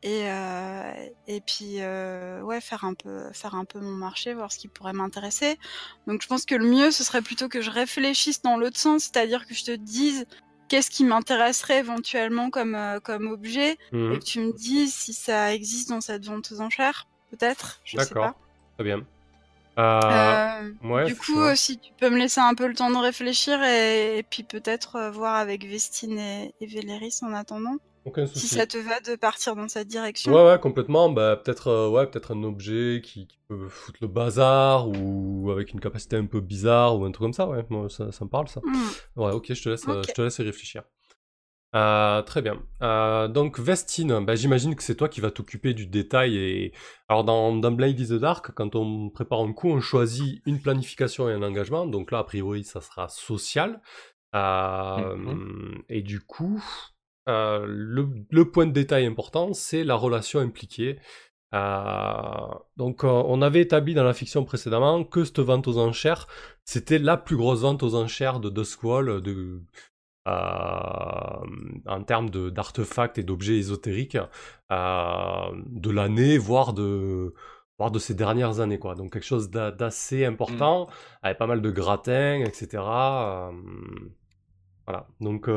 [0.03, 0.25] Et,
[1.27, 4.93] et puis ouais faire un peu faire un peu mon marché voir ce qui pourrait
[4.93, 5.57] m'intéresser
[6.05, 9.05] donc je pense que le mieux ce serait plutôt que je réfléchisse dans l'autre sens
[9.05, 10.27] c'est-à-dire que je te dise
[10.67, 14.13] qu'est-ce qui m'intéresserait éventuellement comme euh, comme objet Mhm.
[14.13, 17.97] et que tu me dises si ça existe dans cette vente aux enchères peut-être je
[17.97, 18.33] sais D'accord.
[18.77, 19.05] Très bien.
[19.77, 22.97] Euh, Euh, ouais, du coup si tu peux me laisser un peu le temps de
[22.97, 27.75] réfléchir et, et puis peut-être voir avec Vestine et, et Véléris en attendant
[28.05, 28.55] aucun si souci.
[28.55, 31.09] ça te va de partir dans cette direction Ouais, ouais, complètement.
[31.09, 35.73] Bah, peut-être, euh, ouais, peut-être un objet qui, qui peut foutre le bazar ou avec
[35.73, 37.47] une capacité un peu bizarre ou un truc comme ça.
[37.47, 38.61] Ouais, moi, ça, ça me parle ça.
[38.63, 39.21] Hmm.
[39.21, 40.83] Ouais, ok, je te laisse, euh, je te laisse y réfléchir.
[41.75, 42.61] Euh, très bien.
[42.83, 46.37] Euh, donc Vestine, bah, j'imagine que c'est toi qui vas t'occuper du détail.
[46.37, 46.73] Et
[47.09, 50.61] alors dans, dans Blade is the Dark, quand on prépare un coup, on choisit une
[50.61, 51.85] planification et un engagement.
[51.85, 53.81] Donc là, a priori, ça sera social.
[54.35, 56.63] Euh, Et du coup,
[57.27, 60.99] euh, le, le point de détail important, c'est la relation impliquée.
[61.53, 66.27] Euh, donc, euh, on avait établi dans la fiction précédemment que cette vente aux enchères,
[66.65, 68.51] c'était la plus grosse vente aux enchères de
[70.27, 70.31] euh,
[71.85, 74.17] en termes d'artefacts et d'objets ésotériques
[74.71, 77.33] de l'année, voire de,
[77.77, 78.79] voire de ces dernières années.
[78.79, 78.95] Quoi.
[78.95, 80.87] Donc, quelque chose d'a- d'assez important,
[81.21, 82.83] avec pas mal de gratins, etc.
[84.87, 85.07] voilà.
[85.21, 85.47] Donc,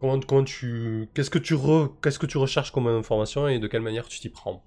[0.00, 3.66] comment, comment tu, qu'est-ce que tu re- qu'est-ce que tu recherches comme information et de
[3.66, 4.62] quelle manière tu t'y prends?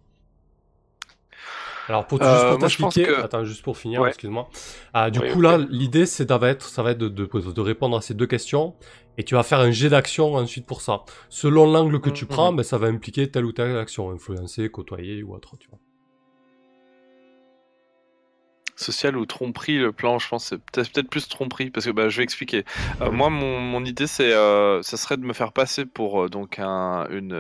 [1.90, 4.10] Alors, pour, Euh, juste pour t'expliquer, que- attends, juste pour finir, Ouais.
[4.10, 4.50] excuse-moi.
[4.94, 7.26] Ah, du Oui, coup, là, l'idée, c'est ça va être, ça va être de, de,
[7.26, 8.76] de répondre à ces deux questions
[9.18, 11.04] et tu vas faire un jet d'action ensuite pour ça.
[11.30, 12.30] Selon l'angle que tu Mhm.
[12.30, 15.80] prends, ben, ça va impliquer telle ou telle action, influencer, côtoyer ou autre, tu vois.
[18.82, 22.18] Social ou tromperie, le plan, je pense, c'est peut-être plus tromperie, parce que bah, je
[22.18, 22.66] vais expliquer.
[23.02, 26.30] Euh, moi, mon, mon idée, c'est, euh, ça serait de me faire passer pour euh,
[26.30, 27.36] donc un, une,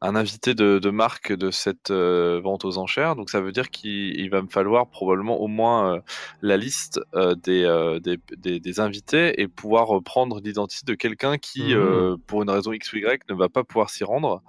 [0.00, 3.16] un invité de, de marque de cette vente aux enchères.
[3.16, 6.00] Donc, ça veut dire qu'il il va me falloir probablement au moins
[6.42, 7.00] la liste
[7.44, 12.50] des, des, des, des invités et pouvoir prendre l'identité de quelqu'un qui, euh, pour une
[12.50, 14.42] raison X ou Y, ne va pas pouvoir s'y rendre.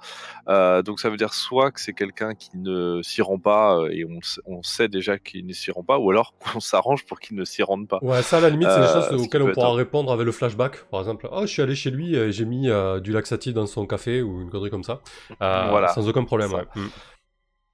[0.48, 4.20] Donc, ça veut dire soit que c'est quelqu'un qui ne s'y rend pas et on,
[4.46, 7.46] on sait déjà qu'il ne s'y rend pas, ou alors qu'on s'arrange pour qu'ils ne
[7.46, 8.00] s'y rendent pas.
[8.02, 10.26] Ouais, ça à la limite, c'est des Euh, choses auxquelles on pourra être- répondre avec
[10.26, 10.84] le flashback.
[10.90, 13.66] Par exemple, oh, je suis allé chez lui et j'ai mis euh, du laxatif dans
[13.66, 15.00] son café ou une connerie comme ça.
[15.42, 16.64] Euh, Voilà, Sans aucun problème, ouais.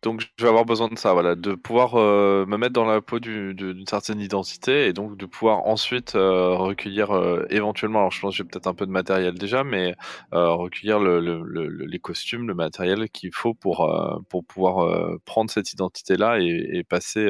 [0.03, 2.99] Donc je vais avoir besoin de ça, voilà, de pouvoir euh, me mettre dans la
[3.01, 8.11] peau du- d'une certaine identité et donc de pouvoir ensuite euh, recueillir euh, éventuellement, alors
[8.11, 9.95] je pense que j'ai peut-être un peu de matériel déjà, mais
[10.31, 13.89] recueillir le- le- le- le- les costumes, le matériel qu'il faut pour,
[14.29, 17.25] pour pouvoir prendre cette identité-là et, et passer,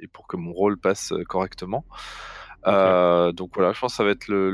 [0.00, 1.84] et pour que mon rôle passe correctement.
[2.64, 4.50] Donc voilà, je pense que ça va être le,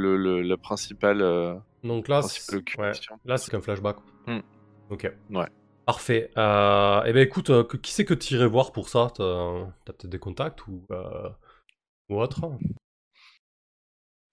[1.22, 1.54] euh,
[1.84, 2.92] Donc là, c'est- ouais.
[3.50, 3.96] qu'un flashback.
[4.26, 4.38] Hmm.
[4.90, 5.10] Ok.
[5.30, 5.46] Ouais.
[5.88, 6.30] Parfait.
[6.36, 9.08] Euh, eh ben écoute, euh, qui c'est que tu irais voir pour ça?
[9.16, 11.30] T'as peut-être des contacts ou, euh,
[12.10, 12.42] ou autre?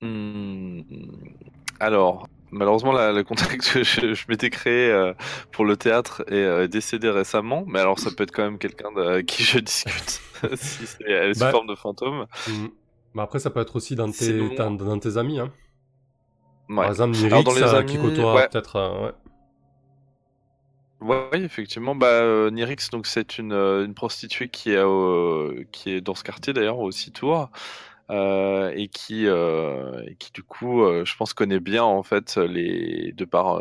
[0.01, 0.81] Hmm,
[1.79, 5.13] Alors, malheureusement, la- le contact que je, je m'étais créé
[5.53, 9.01] pour le théâtre est décédé récemment, mais alors ça peut être quand même quelqu'un de-
[9.01, 10.21] avec qui je discute,
[10.55, 11.51] si c'est sous Bah.
[11.51, 12.25] forme de fantôme.
[12.49, 12.67] Hmm.
[13.13, 15.39] Mais après, ça peut être aussi dans tes, Sinon- dans, dans tes amis.
[15.39, 15.53] Hein.
[16.67, 16.75] Ouais.
[16.75, 18.49] Par exemple, Nirix, dans les amis, qui côtoie ouais.
[18.49, 18.77] peut-être.
[19.05, 19.13] ouais.
[21.07, 21.93] Oui, effectivement.
[21.95, 26.15] Bah, euh, Nirix, donc c'est une, euh, une prostituée qui est, au- qui est dans
[26.15, 27.49] ce quartier d'ailleurs, au Tours,
[28.11, 33.11] euh, et qui, euh, qui du coup, euh, je pense connaît bien en fait les,
[33.13, 33.59] de par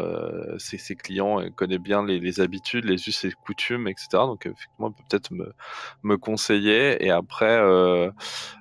[0.58, 4.08] ses, clients, et connaît bien les, habitudes, les us et coutumes, etc.
[4.12, 5.52] Donc effectivement, elle peut peut-être me,
[6.02, 7.58] me conseiller et après,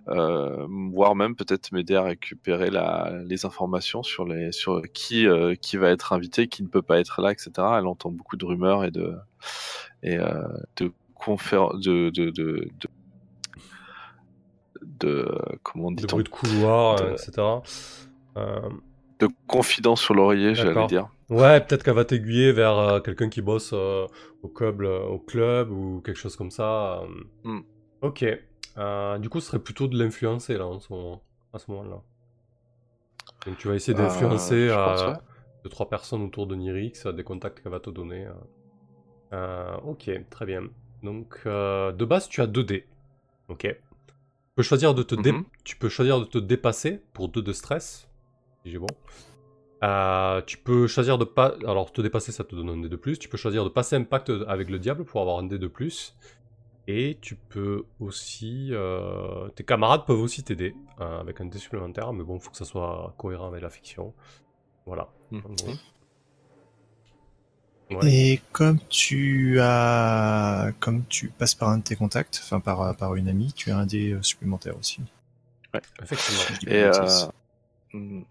[0.07, 5.27] voire même peut-être m'aider à récupérer la, les informations sur les sur qui
[5.61, 7.51] qui va être invité, qui ne peut pas être là, etc.
[7.77, 9.15] Elle entend beaucoup de rumeurs et de
[10.01, 10.91] et de
[11.27, 12.69] de, de, de
[14.99, 15.27] de
[15.63, 17.31] comment De dit-on bruit de couloir, de- euh, etc.
[18.37, 18.69] Euh,
[19.19, 21.09] de confidences sur l'oreiller, j'allais dire.
[21.29, 24.07] Ouais, peut-être qu'elle va t'aiguiller vers euh, quelqu'un qui bosse euh,
[24.41, 27.01] au, club, au club ou quelque chose comme ça.
[27.43, 27.61] Hmm.
[28.01, 28.25] Ok.
[29.19, 31.21] Du coup, ce serait plutôt de l'influencer là en ce moment,
[31.53, 32.01] à ce moment-là.
[33.45, 35.13] Donc tu vas essayer d'influencer ouais.
[35.63, 38.27] deux trois personnes autour de Nirix, des contacts qu'elle va te donner.
[39.31, 40.63] ok, très bien.
[41.03, 42.87] Donc de base, tu as 2 dés.
[43.47, 43.67] Ok.
[44.53, 45.45] Tu peux choisir de te, dé- Mhm.
[45.63, 48.07] tu peux choisir de te dépasser pour 2 de stress.
[48.63, 48.85] Si j'ai bon.
[49.83, 51.55] Euh, tu peux choisir de pas.
[51.65, 53.17] Alors, te dépasser, ça te donne un dé de plus.
[53.17, 56.15] Tu peux choisir de passer impact avec le diable pour avoir un dé de plus.
[56.87, 58.69] Et tu peux aussi.
[58.73, 62.51] euh, Tes camarades peuvent aussi t'aider euh, avec un dé supplémentaire, mais bon, il faut
[62.51, 64.13] que ça soit cohérent avec la fiction.
[64.85, 65.09] Voilà.
[65.31, 65.41] Mhm.
[67.91, 68.11] Ouais.
[68.11, 73.15] Et comme tu as, comme tu passes par un de tes contacts, enfin par, par
[73.15, 75.01] une amie, tu as un dé euh, supplémentaire aussi.
[76.01, 76.41] Effectivement.
[76.53, 77.27] Je dis pas Et euh,
[77.93, 78.21] hmm,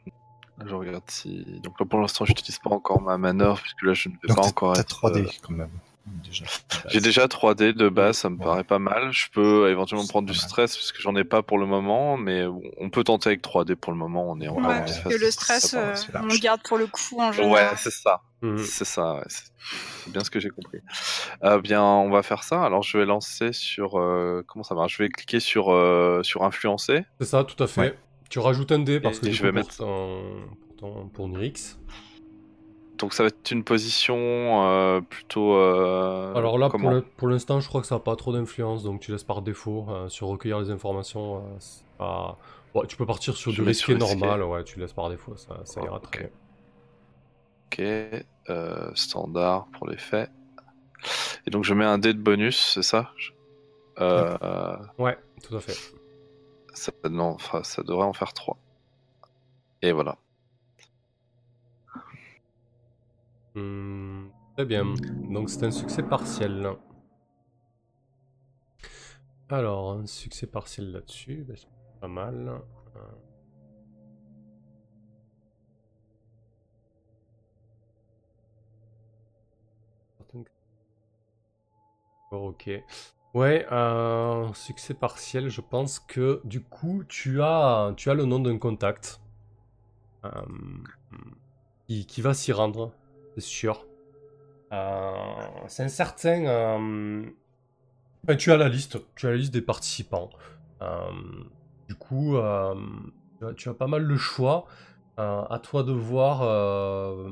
[0.65, 1.45] je regarde si.
[1.63, 4.29] Donc là, pour l'instant, je n'utilise pas encore ma manœuvre, puisque là, je ne vais
[4.29, 4.89] Donc pas encore t'as être.
[4.89, 5.71] 3 euh, dés quand même.
[6.25, 6.45] Déjà.
[6.89, 8.45] J'ai déjà 3D de base, ça me Ouais.
[8.45, 9.13] paraît pas mal.
[9.13, 12.45] Je peux éventuellement prendre du stress parce que j'en ai pas pour le moment, mais
[12.79, 14.29] on peut tenter avec 3D pour le moment.
[14.31, 16.87] On est encore Ouais, parce que le ça stress, euh, on le garde pour le
[16.87, 17.77] coup en Ouais, général.
[17.79, 18.23] c'est ça.
[18.41, 18.59] Mhm.
[18.59, 20.81] C'est ça, ouais, c'est bien ce que j'ai compris.
[21.45, 22.65] Euh, bien, on va faire ça.
[22.65, 23.99] Alors, je vais lancer sur.
[24.01, 24.97] euh, comment ça marche?
[24.97, 27.05] Je vais cliquer sur, euh, sur influencer.
[27.21, 27.81] C'est ça, tout à fait.
[27.81, 27.99] Ouais.
[28.29, 31.09] Tu rajoutes un dé parce Et que je coup, vais pour, mettre- ton- pour, ton-
[31.09, 31.79] pour Nirix.
[33.03, 35.57] Donc, ça va être une position euh, plutôt.
[35.57, 38.33] euh, Alors là, pour comment le- pour l'instant, je crois que ça n'a pas trop
[38.33, 41.43] d'influence, donc tu laisses par défaut euh, sur recueillir les informations.
[41.59, 42.39] c'est pas-
[42.75, 45.61] Ouais, tu peux partir sur Je du risqué normal, ouais, tu laisses par défaut, ça,
[45.65, 46.29] ça Ah, ira très bien.
[47.67, 47.83] Ok,
[48.95, 50.31] standard pour les faits.
[51.47, 53.13] Et donc, je mets un dé de bonus, c'est ça?
[54.99, 55.77] Ouais, tout à fait.
[56.75, 58.59] ça, non, ça devrait en faire 3.
[59.83, 60.17] Et voilà.
[63.55, 64.95] Hmm, très bien.
[65.31, 66.77] Donc c'est un succès partiel.
[69.49, 71.69] Alors, un succès partiel là-dessus, bah, c'est
[72.01, 72.61] pas mal.
[72.97, 73.01] Euh,
[82.31, 82.71] ok.
[83.35, 88.41] Ouais, un succès partiel, je pense que du coup, tu as, tu as le nom
[88.41, 89.21] d'un contact
[90.25, 90.31] euh,
[91.87, 92.93] qui, qui va s'y rendre,
[93.35, 93.87] c'est sûr.
[94.73, 95.13] Euh,
[95.69, 96.47] c'est un certain.
[96.47, 97.25] euh,
[98.25, 100.31] enfin, tu as la liste, tu as la liste des participants.
[100.81, 101.11] Euh,
[101.89, 102.75] du coup, euh,
[103.39, 104.67] tu, as, tu as pas mal le choix.
[105.19, 107.31] Euh, à toi de voir euh,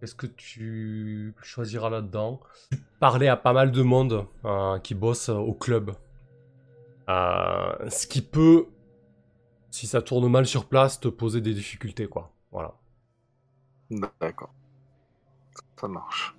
[0.00, 2.40] qu'est-ce que tu choisiras là-dedans.
[2.98, 5.92] Parler à pas mal de monde euh, qui bosse au club.
[7.08, 8.66] Euh, ce qui peut,
[9.70, 12.32] si ça tourne mal sur place, te poser des difficultés, quoi.
[12.50, 12.74] Voilà.
[14.20, 14.52] D'accord.
[15.82, 16.34] Ça marche.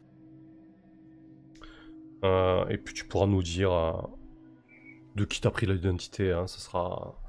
[2.24, 3.92] Euh, et puis tu pourras nous dire euh,
[5.16, 7.20] de qui t'a pris l'identité, hein, ce sera...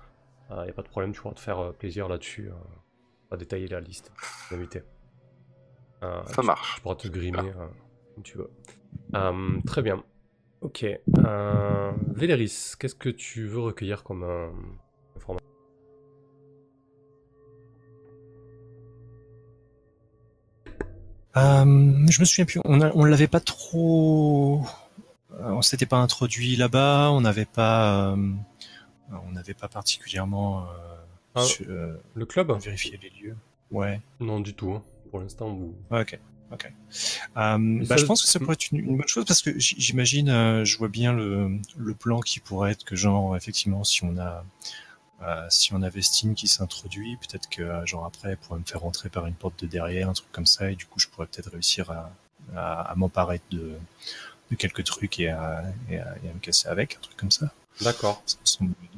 [0.51, 2.49] Il n'y a pas de problème, tu pourras te faire euh, plaisir là-dessus.
[2.51, 4.13] euh, on va détailler la liste
[4.49, 4.83] d'invités.
[6.05, 6.77] Euh, Ça tu- marche.
[6.77, 7.67] Tu pourras te grimer euh,
[8.15, 8.51] comme tu veux.
[9.17, 10.05] Euh, très bien.
[10.61, 10.85] Ok.
[10.85, 14.49] Euh, Véléris, qu'est-ce que tu veux recueillir comme euh,
[15.17, 15.45] information?
[21.37, 22.61] Euh, je me souviens plus.
[22.65, 24.65] On, on l'avait pas trop.
[25.41, 27.11] euh, On s'était pas introduit là-bas.
[27.13, 28.13] On n'avait pas.
[28.13, 28.33] euh,
[29.27, 30.65] On n'avait pas particulièrement euh,
[31.35, 31.43] Ah.
[31.43, 33.37] su- euh, Le club vérifié les lieux.
[33.71, 34.01] Ouais.
[34.21, 34.73] Non, du tout.
[34.73, 34.83] hein.
[35.11, 35.75] Pour l'instant, vous...
[35.91, 36.19] Ok.
[36.53, 36.67] Ok.
[36.67, 38.43] Euh, ça- bah, je pense que ça Hmm.
[38.43, 41.95] pourrait être une, une bonne chose parce que j'imagine, euh, je vois bien le, le
[41.95, 44.45] plan qui pourrait être que genre effectivement si on a
[45.23, 48.81] euh, si on a Vestine qui s'introduit, peut-être que genre après elle pourrait me faire
[48.81, 51.27] rentrer par une porte de derrière, un truc comme ça, et du coup je pourrais
[51.27, 52.11] peut-être réussir à,
[52.55, 53.73] à, à m'emparer de,
[54.51, 57.31] de quelques trucs et à, et, à, et à me casser avec, un truc comme
[57.31, 57.53] ça.
[57.81, 58.23] D'accord.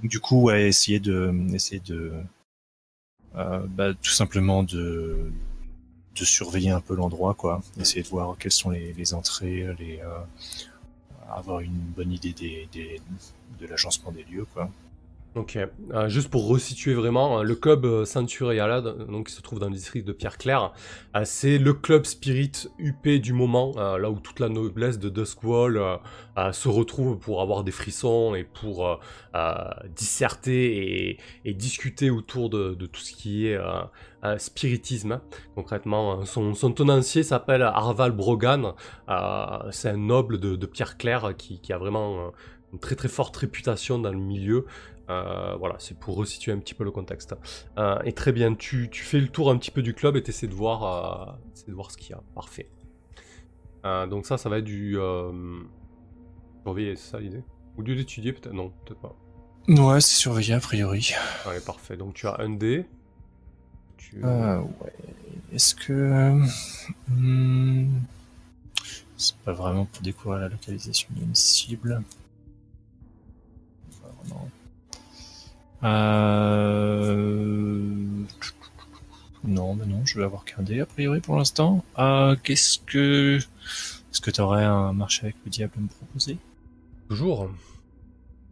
[0.02, 2.12] Du coup, ouais, essayer de, essayer de,
[3.36, 5.32] euh, bah, tout simplement de,
[6.14, 7.62] de surveiller un peu l'endroit, quoi.
[7.80, 10.18] Essayer de voir quelles sont les, les entrées, les, euh,
[11.30, 13.00] avoir une bonne idée des, des,
[13.58, 14.70] de l'agencement des lieux, quoi.
[15.36, 15.58] Ok,
[15.92, 19.66] Euh, juste pour resituer vraiment, euh, le club euh, Centuriala, donc qui se trouve dans
[19.68, 20.72] le district de Pierre-Claire,
[21.24, 25.80] c'est le club spirit UP du moment, là où toute la noblesse de Duskwall
[26.52, 29.00] se retrouve pour avoir des frissons et pour
[29.94, 33.58] disserter et, discuter autour de, tout ce qui est
[34.38, 35.12] spiritisme.
[35.12, 35.22] hein.
[35.54, 38.72] Concrètement, euh, son, tenancier s'appelle Arval Brogan,
[39.70, 42.32] c'est un noble de, Pierre-Claire qui, a vraiment
[42.76, 44.66] une très très forte réputation dans le milieu.
[45.08, 47.34] Euh, voilà, c'est pour resituer un petit peu le contexte.
[47.78, 50.22] Euh, et très bien, tu, tu fais le tour un petit peu du club et
[50.22, 51.32] tu essaies de voir, euh,
[51.68, 52.20] de voir ce qu'il y a.
[52.34, 52.68] Parfait.
[54.10, 54.98] Donc ça, ça va être du...
[56.64, 57.44] Surveiller, c'est ça l'idée?
[57.78, 58.52] Ou du d'étudier peut-être?
[58.52, 59.14] Non, peut-être pas.
[59.68, 61.12] Ouais, c'est surveillé a priori.
[61.44, 61.96] Allez, parfait.
[61.96, 62.84] Donc tu as un dé.
[63.96, 64.24] Tu...
[64.24, 64.92] Euh, ouais.
[65.52, 66.32] Est-ce que,
[67.08, 67.88] hmm,
[69.16, 72.02] c'est pas vraiment pour découvrir la localisation d'une cible.
[74.28, 74.48] Vraiment.
[77.26, 77.76] Euh...
[79.44, 81.84] Non, mais non, je vais avoir qu'un dé a priori pour l'instant.
[81.98, 86.38] Euh, qu'est-ce que, est-ce que t'aurais un marché avec le diable à me proposer?
[87.08, 87.48] Toujours.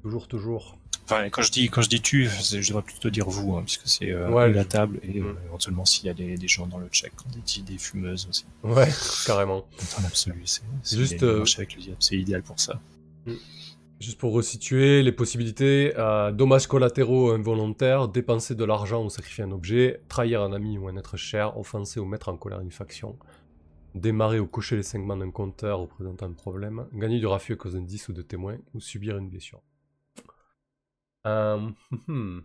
[0.02, 0.76] Toujours, toujours.
[1.06, 3.86] Enfin, quand je dis quand je dis tu, je devrais plutôt dire vous, hein, puisque
[3.88, 5.36] c'est euh, Ouais, la table et euh, Mm.
[5.46, 8.26] éventuellement s'il y a des, des gens dans le chat qui ont des idées fumeuses
[8.30, 8.44] aussi.
[8.62, 8.88] Ouais,
[9.26, 9.66] carrément.
[9.96, 10.62] Dans l'absolu, c'est
[10.96, 12.80] Juste, euh, marché avec le diable, c'est idéal pour ça.
[14.04, 19.50] Juste pour resituer les possibilités, euh, dommages collatéraux involontaires, dépenser de l'argent ou sacrifier un
[19.50, 23.18] objet, trahir un ami ou un être cher, offenser ou mettre en colère une faction,
[23.94, 27.56] démarrer ou cocher les segments d'un compteur ou présenter un problème, gagner du raffut à
[27.56, 29.62] cause d'indices ou de témoins, ou subir une blessure.
[31.26, 31.70] Euh,
[32.06, 32.40] hmm.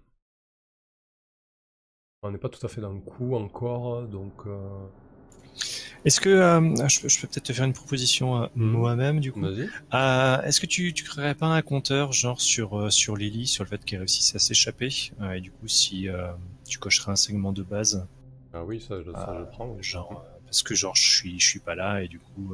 [2.22, 4.46] On n'est pas tout à fait dans le coup encore, donc...
[4.48, 4.88] euh,
[6.06, 8.72] Est-ce que euh, je, peux- je peux peut-être te faire une proposition euh, Mm.
[8.72, 9.70] moi-même du coup Vas-y.
[9.94, 13.64] Euh, Est-ce que tu, tu créerais pas un compteur genre sur euh, sur Lily, sur
[13.66, 14.90] le fait qu'elle réussisse à s'échapper
[15.36, 16.08] et du coup si
[16.66, 18.08] tu cocherais un segment de base,
[18.54, 19.68] Ah oui, ça, je, ça, je Ah, le prends.
[19.72, 19.84] oui.
[19.84, 22.54] genre parce que genre je suis je suis pas là et du coup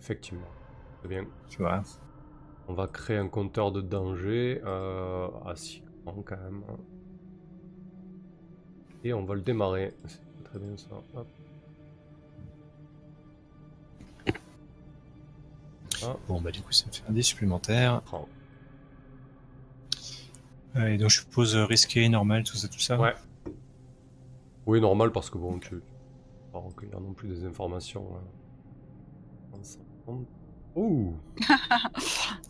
[0.00, 0.48] Effectivement.
[1.00, 1.24] Très bien.
[1.50, 1.82] tu vois.
[2.68, 6.62] On va créer un compteur de danger à 6 grands quand même.
[9.04, 9.92] Et on va le démarrer.
[10.06, 10.86] C'est très bien ça.
[11.14, 11.26] Hop.
[16.06, 18.02] Ah, Bon bah du coup ça me fait un dé supplémentaire.
[20.76, 22.98] Euh, et donc je suppose euh, risqué, normal, tout ça, tout ça.
[22.98, 23.14] Ouais.
[24.66, 25.80] Oui, normal parce que bon, tu vas
[26.52, 28.06] pas recueillir non plus des informations.
[28.16, 29.58] hein.
[29.62, 30.26] 150.
[30.74, 31.14] Ouh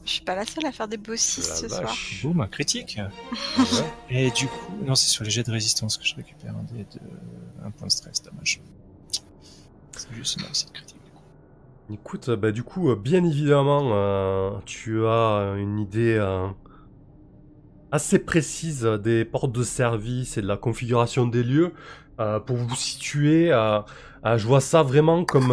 [0.05, 1.83] Je suis pas la seule à faire des beaux 6 la ce soir.
[1.83, 2.23] vache.
[2.23, 3.01] Boum, un critique.
[3.59, 3.65] Ouais.
[4.11, 6.85] Et du coup, non, c'est sur les jets de résistance que je récupère un dé
[6.85, 7.01] de
[7.65, 8.61] un point de stress, dommage.
[9.97, 10.92] C'est juste une réussite critique.
[11.91, 16.47] Écoute, bah, du coup, euh, bien évidemment, euh, tu as une idée euh,
[17.91, 21.73] assez précise des portes de service et de la configuration des lieux.
[22.21, 23.81] Euh, pour vous situer, euh,
[24.25, 25.51] euh, je vois ça vraiment comme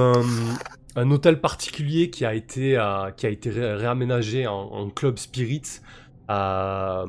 [0.95, 3.09] un, hôtel particulier qui a été, euh,
[3.45, 5.81] réaménagé en, club spirit.
[6.29, 7.07] Euh,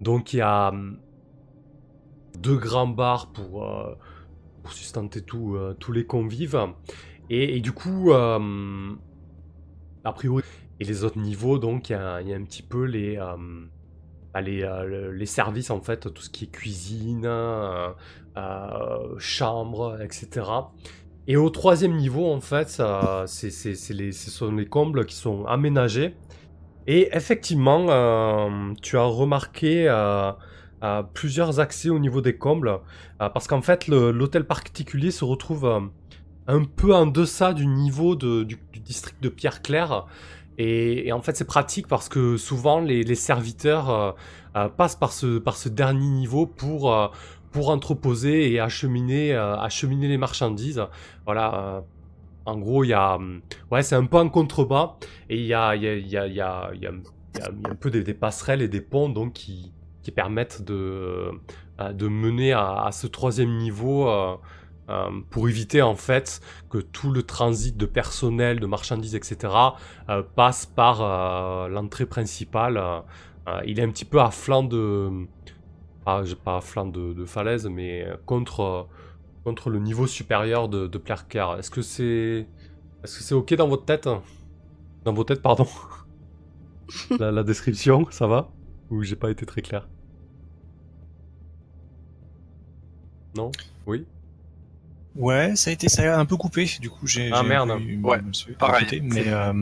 [0.00, 0.72] donc il y a
[2.38, 3.94] deux grands bars pour, euh,
[4.70, 6.58] sustenter euh, tous les convives.
[7.30, 8.94] Et, du coup, euh,
[10.04, 10.42] a priori,
[10.80, 13.36] et les autres niveaux, donc il y, a un petit peu les, euh,
[14.34, 17.90] bah, euh, le- les services, en fait, tout ce qui est cuisine, euh,
[19.18, 20.50] chambre, etc.
[21.26, 23.24] Et au troisième niveau, en fait, ça-
[23.90, 26.16] les, ce sont les combles qui sont aménagés.
[26.86, 27.86] Et effectivement,
[28.82, 30.32] tu as remarqué euh,
[31.14, 32.80] plusieurs accès au niveau des combles,
[33.18, 35.90] parce qu'en fait, l'hôtel particulier se retrouve
[36.46, 40.06] un peu en deçà du niveau du, district de Pierre-Claire.
[40.58, 44.12] Et, et en fait, c'est pratique parce que souvent, les, serviteurs euh,
[44.56, 47.08] euh, passent par ce, par ce dernier niveau pour, euh,
[47.50, 50.82] pour entreposer et acheminer, acheminer les marchandises.
[51.24, 51.82] Voilà.
[52.46, 53.16] en gros, y a.
[53.16, 53.40] hum,
[53.70, 54.96] Ouais, c'est un peu en contrebas.
[55.28, 56.92] Et il y a, y, a, y, a, y, a,
[57.68, 59.72] un peu des, passerelles et des ponts donc, qui,
[60.02, 61.30] qui permettent de,
[61.92, 64.08] de mener à ce troisième niveau
[64.90, 69.52] euh, pour éviter en fait que tout le transit de personnel, de marchandises, etc.
[70.10, 72.80] euh, passe par euh, l'entrée principale.
[73.66, 75.26] Il est un petit peu à flanc de...
[76.04, 78.88] Pas, pas à flanc de, falaise, mais contre,
[79.44, 81.00] contre le niveau supérieur de, de.
[81.58, 82.46] Est-ce que c'est...
[83.02, 84.08] Est-ce que c'est ok dans votre tête?
[85.04, 85.66] Dans vos têtes, pardon.
[87.18, 88.50] la, la description, ça va?
[88.90, 89.86] Ou j'ai pas été très clair?
[93.36, 93.50] Non?
[93.86, 94.06] Oui?
[95.14, 96.68] Ouais, ça a été ça a un peu coupé.
[96.80, 97.30] Du coup, j'ai.
[97.32, 97.78] Ah, j'ai merde.
[97.78, 98.82] pu- Ouais, me suis pareil.
[98.82, 99.52] écouté, Mais euh,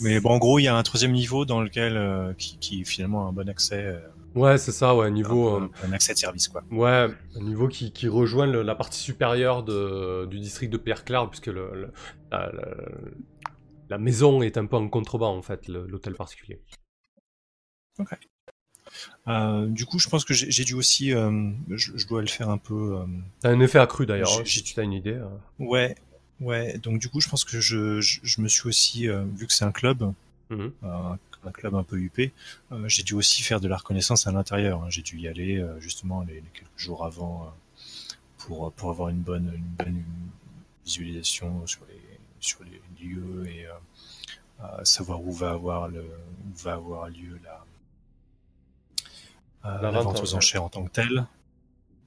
[0.00, 2.84] mais bon, en gros, il y a un troisième niveau dans lequel euh, qui, qui
[2.84, 4.00] finalement a un bon accès, euh,
[4.34, 5.56] Ouais, c'est ça, ouais, un, niveau...
[5.56, 6.64] euh, un accès de service quoi.
[6.70, 11.28] Ouais, un niveau qui, qui rejoint le- la partie supérieure de, du district de Pierre-Claire,
[11.28, 11.92] puisque le, le-
[12.30, 12.76] la, la-
[13.90, 16.62] la maison est un peu en contrebas, en fait, l'hôtel particulier.
[19.28, 22.50] Euh, du coup, je pense que j'ai dû aussi, euh, je, je dois le faire
[22.50, 22.98] un peu.
[23.00, 23.06] euh,
[23.40, 25.12] T'as un effet accru, d'ailleurs, J'ai- hein, si tu as une idée.
[25.14, 25.28] euh.
[25.58, 25.94] Ouais,
[26.40, 26.78] ouais.
[26.78, 29.52] Donc du coup, je pense que je, je, je me suis aussi, euh, vu que
[29.52, 30.12] c'est un club,
[30.50, 30.72] Mhm.
[30.84, 32.32] un club un peu huppé,
[32.86, 34.82] j'ai dû aussi faire de la reconnaissance à l'intérieur.
[34.82, 34.90] hein.
[34.90, 37.52] J'ai dû y aller justement les, les quelques jours avant
[38.38, 40.02] pour pour avoir une bonne une bonne
[40.84, 42.00] visualisation sur les
[42.40, 43.66] sur les lieux et
[44.84, 47.64] savoir où va avoir le où va avoir lieu la
[49.64, 51.26] La la, vente, vente aux enchères en tant que telle.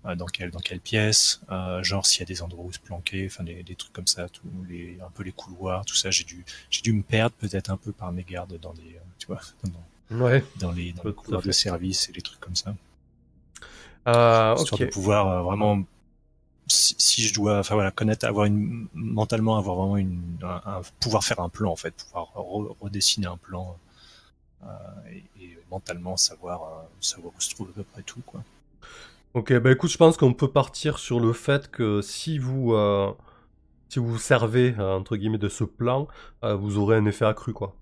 [0.06, 2.80] euh, dans quelle dans quelle pièce, euh, genre s'il y a des endroits où se
[2.80, 6.12] planquer, enfin des, des trucs comme ça, tous les un peu les couloirs, tout ça.
[6.12, 9.00] J'ai dû j'ai dû me perdre peut-être un peu par mes gardes dans des euh,
[9.20, 10.44] tu vois dans, Ouais.
[10.56, 12.76] dans les dans Tout les couloirs de service et les trucs comme ça,
[14.08, 14.80] Euh, histoire ok.
[14.80, 15.84] de pouvoir euh, vraiment
[16.68, 20.82] si, si je dois enfin voilà connaître avoir une mentalement avoir vraiment une un, un-
[21.00, 23.85] pouvoir faire un plan en fait, pouvoir re- redessiner un plan euh,
[25.12, 28.42] et, et mentalement savoir euh, savoir où se trouve à peu près tout quoi.
[29.34, 33.14] Ok, bah écoute, je pense qu'on peut partir sur le fait que si vous, euh,
[33.90, 36.08] si vous servez, euh, entre guillemets, de ce plan,
[36.44, 37.76] euh, vous aurez un effet accru, quoi.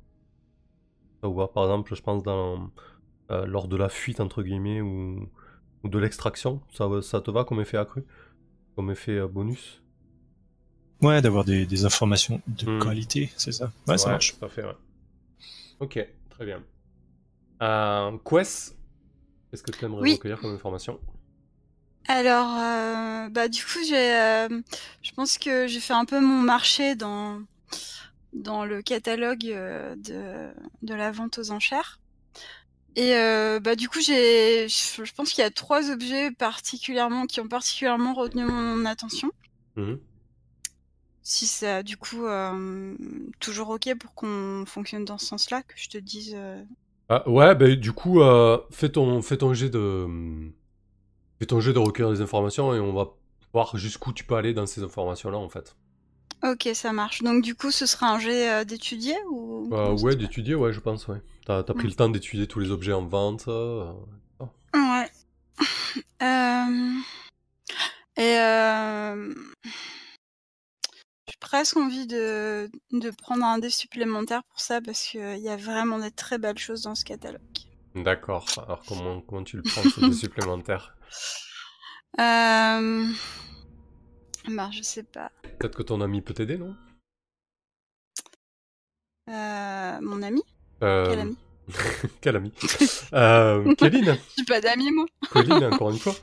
[1.22, 2.69] Ça vous va, par exemple, je pense, dans,
[3.31, 5.30] euh, lors de la fuite, entre guillemets, ou,
[5.84, 8.05] ou de l'extraction, ça, te va comme effet accru?
[8.76, 9.81] Comme effet euh, bonus?
[11.01, 12.80] Ouais, d'avoir des, des informations de Hmm.
[12.80, 13.72] qualité, c'est ça.
[13.88, 14.38] Ouais, ça marche.
[14.39, 14.76] Tout à fait, ouais.
[15.80, 15.99] Ok,
[16.30, 16.64] très bien.
[17.64, 18.77] Euh, Quest,
[19.52, 20.11] qu'est-ce que tu aimerais Oui.
[20.14, 20.99] recueillir comme information
[22.07, 24.49] Alors, euh, bah du coup, j'ai, euh,
[25.02, 27.41] je pense que j'ai fait un peu mon marché dans
[28.34, 30.53] dans le catalogue euh, de
[30.84, 31.99] de la vente aux enchères.
[32.95, 33.14] Et
[33.61, 37.48] bah du coup, j'ai, je je pense qu'il y a trois objets particulièrement qui ont
[37.48, 39.31] particulièrement retenu mon attention.
[39.76, 39.99] Mhm.
[41.23, 42.26] Si c'est du coup
[43.40, 46.38] toujours ok pour qu'on fonctionne dans ce sens-là, que je te dise.
[47.09, 50.07] Ah, ouais, bah, du coup, euh, fais, ton, fais ton jet de.
[51.39, 53.09] Fais ton jet de recueillir des informations et on va
[53.53, 55.75] voir jusqu'où tu peux aller dans ces informations-là, en fait.
[56.43, 57.21] Ok, ça marche.
[57.23, 60.73] Donc du coup, ce sera un jet euh, d'étudier ou Euh, ça ouais, d'étudier, ouais,
[60.73, 61.21] je pense, ouais.
[61.45, 63.45] T'as, pris le temps d'étudier tous les objets en vente.
[63.47, 63.91] euh,
[64.73, 65.09] Ouais.
[66.21, 66.99] Euh,
[68.17, 69.34] Et euh,
[71.43, 72.71] presque envie de...
[72.91, 76.57] de prendre un dé supplémentaire pour ça parce qu'il y a vraiment des très belles
[76.57, 77.41] choses dans ce catalogue.
[77.95, 78.47] D'accord.
[78.65, 80.95] Alors, comment, comment tu le prends, ce dé supplémentaire?
[82.19, 83.07] Euh...
[84.49, 85.31] Bah, je sais pas.
[85.59, 86.75] Peut-être que ton ami peut t'aider, non?
[89.29, 90.41] Euh, Mon ami?
[90.81, 91.37] Euh, Quel ami?
[92.21, 92.51] Quel ami?
[93.13, 95.05] Euh, Kéline J'ai pas d'amis, moi.
[95.33, 96.15] Kéline, encore une fois.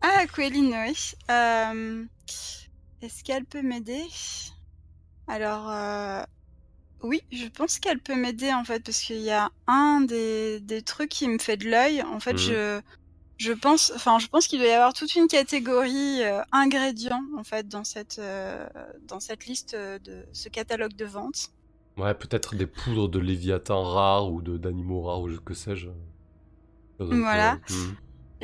[0.00, 1.12] Ah, Quéline, oui.
[1.30, 2.04] Euh,
[3.04, 4.02] Est-ce qu'elle peut m'aider?
[5.26, 6.22] Alors, euh,
[7.02, 10.82] oui, je pense qu'elle peut m'aider en fait, parce qu'il y a un des, des
[10.82, 12.02] trucs qui me fait de l'œil.
[12.02, 12.38] En fait, Mhm.
[12.38, 12.80] je,
[13.38, 17.44] je pense, enfin, je pense qu'il doit y avoir toute une catégorie euh, ingrédients en
[17.44, 18.66] fait dans cette, euh,
[19.08, 21.50] dans cette liste euh, de ce catalogue de vente.
[21.98, 25.88] Ouais, peut-être des poudres de léviathan rares ou de, d'animaux rares ou que sais-je.
[26.98, 27.58] Peu- Voilà.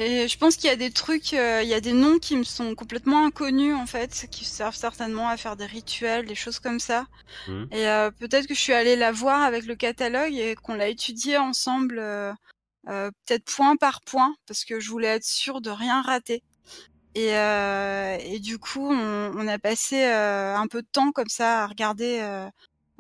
[0.00, 2.34] Et je pense qu'il y a des trucs, euh, il y a des noms qui
[2.34, 6.58] me sont complètement inconnus en fait, qui servent certainement à faire des rituels, des choses
[6.58, 7.06] comme ça.
[7.46, 7.68] Mhm.
[7.70, 10.88] Et euh, peut-être que je suis allée la voir avec le catalogue et qu'on l'a
[10.88, 12.32] étudié ensemble, euh,
[12.88, 16.42] euh, peut-être point par point, parce que je voulais être sûre de rien rater.
[17.14, 21.28] Et, euh, et du coup, on, on a passé euh, un peu de temps comme
[21.28, 22.48] ça à regarder, euh,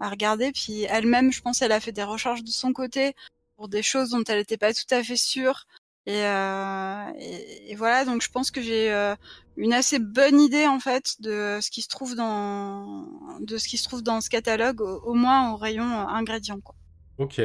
[0.00, 0.52] à regarder.
[0.52, 3.14] Puis elle-même, je pense, elle a fait des recherches de son côté
[3.56, 5.66] pour des choses dont elle n'était pas tout à fait sûre.
[6.06, 9.14] Et, euh, et, et voilà, donc je pense que j'ai euh,
[9.56, 13.06] une assez bonne idée en fait de ce qui se trouve dans
[13.40, 16.60] de ce qui se trouve dans ce catalogue, au, au moins au rayon euh, ingrédients.
[16.60, 16.74] Quoi.
[17.18, 17.40] Ok.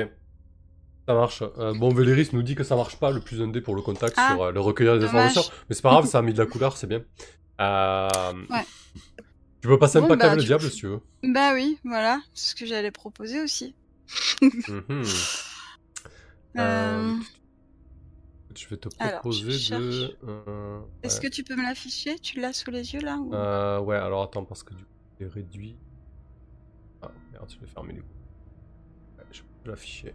[1.07, 1.43] Ça marche.
[1.59, 4.15] Euh, bon, Véléris nous dit que ça marche pas le plus indé pour le contact
[4.17, 5.43] Ah, sur le recueillir des informations.
[5.69, 7.03] Mais c'est pas grave, ça a mis de la couleur, c'est bien.
[7.59, 8.65] Ouais.
[9.61, 10.99] Tu veux passer un Bon, pack bah, avec le diable si tu veux.
[11.23, 13.75] Bah oui, voilà, c'est ce que j'allais proposer aussi.
[14.41, 15.03] Mhm.
[16.57, 17.15] Euh, Euh,
[18.57, 20.17] Je vais te proposer je de.
[20.23, 22.17] euh, Est-ce que tu peux me l'afficher?
[22.19, 24.89] Tu l'as sous les yeux là ou- Euh, ouais, alors attends, parce que du coup,
[25.19, 25.77] c'est réduit.
[27.01, 28.09] Ah merde, je l'ai fermé du coup.
[29.17, 30.13] Ouais, je peux l'afficher.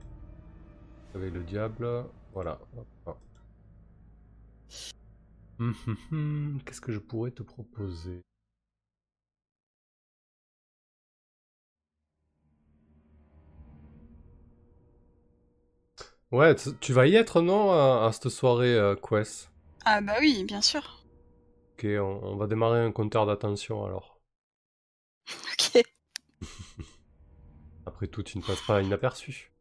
[1.14, 1.86] Avec le diable,
[2.32, 2.58] voilà.
[5.60, 8.22] Hum, hum, hum, Qu'est-ce que je pourrais te proposer?
[16.32, 19.52] Ouais, tu vas y être, non, à, à cette soirée euh, Quest?
[19.84, 21.04] Ah bah oui, bien sûr.
[21.74, 24.20] Ok, on, on va démarrer un compteur d'attention alors.
[25.52, 25.82] Ok.
[27.84, 29.52] Après tout, tu ne passes pas inaperçu.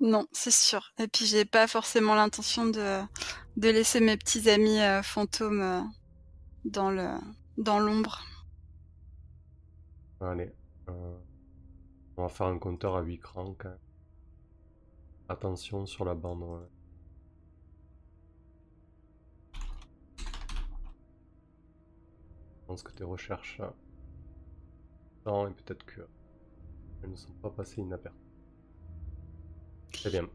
[0.00, 0.92] Non, c'est sûr.
[0.98, 3.02] Et puis j'ai pas forcément l'intention de,
[3.56, 5.80] de laisser mes petits amis euh, fantômes euh,
[6.64, 7.08] dans le
[7.58, 8.24] dans l'ombre.
[10.20, 10.52] Allez.
[12.18, 13.78] on va faire un compteur à 8 crans quand même.
[15.28, 16.42] Attention sur la bande.
[16.42, 16.66] ouais.
[22.60, 23.70] Je pense que tes recherches euh,
[25.26, 26.00] non, et peut-être que
[27.02, 28.18] elles ne sont pas passées inaperçues.
[29.92, 30.28] Très bien.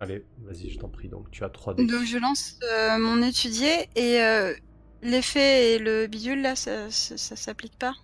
[0.00, 1.08] Allez, vas-y, je t'en prie.
[1.08, 1.86] Donc tu as 3 dés.
[1.86, 4.54] Donc je lance euh, mon étudier et euh,
[5.02, 7.94] l'effet et le bidule là, ça, ça, ça s'applique pas?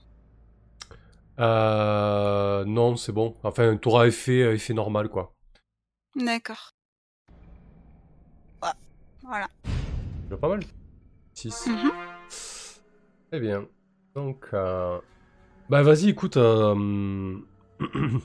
[1.41, 3.35] Euh, non, c'est bon.
[3.43, 5.35] Enfin, tu auras effet, euh, effet normal quoi.
[6.19, 6.73] D'accord.
[8.63, 8.69] Ouais.
[9.23, 9.49] Voilà.
[10.31, 10.61] C'est pas mal?
[11.35, 11.67] 6.
[11.67, 11.91] Mhm.
[13.31, 13.67] Très bien.
[14.15, 14.99] Donc, euh,
[15.69, 16.37] bah vas-y, écoute.
[16.37, 17.39] euh,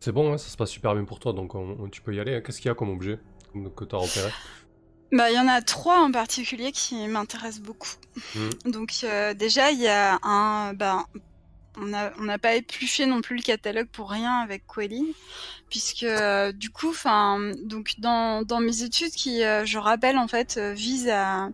[0.00, 2.14] C'est bon, hein, ça se passe super bien pour toi, donc on- on- tu peux
[2.14, 2.34] y aller.
[2.36, 2.40] hein.
[2.40, 3.18] Qu'est-ce qu'il y a comme objet
[3.76, 4.30] que tu as repéré?
[5.12, 7.88] Bah il y en a trois en particulier qui m'intéressent beaucoup.
[8.36, 8.72] Mhm.
[8.72, 11.04] Donc euh, déjà il y a un bah
[11.76, 15.12] on n'a pas épluché non plus le catalogue pour rien avec Quelling
[15.68, 20.26] puisque euh, du coup enfin donc dans dans mes études qui euh, je rappelle en
[20.26, 21.50] fait euh, visent à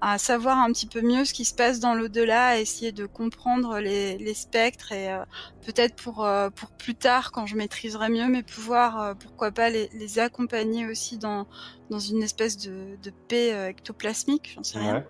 [0.00, 3.06] à savoir un petit peu mieux ce qui se passe dans l'au-delà, à essayer de
[3.06, 5.24] comprendre les, spectres et euh,
[5.66, 9.88] peut-être pour pour plus tard quand je maîtriserai mieux mes pouvoirs, euh, pourquoi pas les,
[9.94, 11.46] les accompagner aussi dans
[11.90, 12.96] dans une espèce de,
[13.28, 15.04] paix ectoplasmique, j'en sais rien.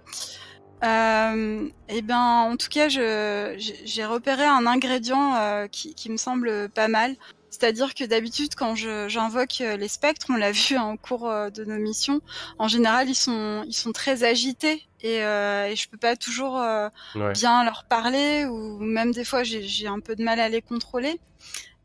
[0.84, 6.68] Euh, et ben, en tout cas, j'ai repéré un ingrédient euh, qui, qui me semble
[6.70, 7.16] pas mal.
[7.50, 11.50] C'est-à-dire que d'habitude, quand j'invoque euh, les spectres, on l'a vu hein, au cours euh,
[11.50, 12.20] de nos missions,
[12.58, 16.60] en général, ils sont, ils sont très agités et, euh, et je peux pas toujours
[16.60, 17.32] euh, Ouais.
[17.32, 20.62] bien leur parler ou même des fois, j'ai, j'ai un peu de mal à les
[20.62, 21.18] contrôler.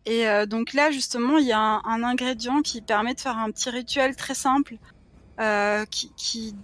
[0.05, 3.37] Et euh, donc là, justement, il y a un, un ingrédient qui permet de faire
[3.37, 4.75] un petit rituel très simple,
[5.39, 6.55] euh, qui, qui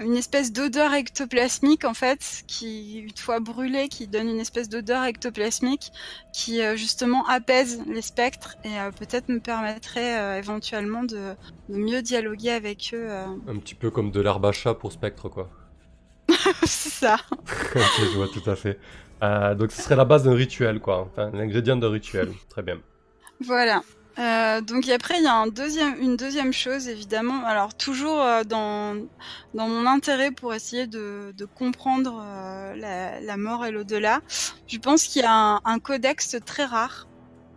[0.00, 5.04] une espèce d'odeur ectoplasmique en fait, qui une fois brûlée, qui donne une espèce d'odeur
[5.04, 5.92] ectoplasmique,
[6.32, 11.34] qui euh, justement apaise les spectres et euh, peut-être me permettrait euh, éventuellement de,
[11.68, 13.06] de mieux dialoguer avec eux.
[13.08, 13.26] euh.
[13.48, 15.50] Un petit peu comme de l'herbe à chat pour spectre, quoi.
[16.64, 17.16] C'est ça.
[17.40, 18.78] ok, je vois tout à fait.
[19.56, 21.02] Donc, ce serait la base d'un rituel, quoi.
[21.02, 22.32] Enfin, l'ingrédient d'un rituel.
[22.48, 22.78] Très bien.
[23.40, 23.82] Voilà.
[24.18, 27.44] Euh, donc après il y a un deuxième, une deuxième chose évidemment.
[27.46, 28.94] Alors toujours euh, dans
[29.54, 34.20] dans mon intérêt pour essayer de, de comprendre euh, la, la mort et l'au-delà,
[34.66, 37.08] je pense qu'il y a un, un codex très rare.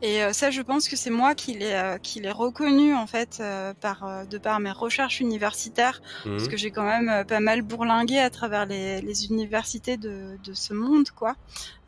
[0.02, 3.08] Et euh, ça, je pense que c'est moi qui l'ai euh, qui l'ai reconnu en
[3.08, 6.50] fait euh, par euh, de par mes recherches universitaires, parce Mhm.
[6.52, 10.74] que j'ai quand même pas mal bourlingué à travers les, les universités de, de ce
[10.74, 11.36] monde, quoi,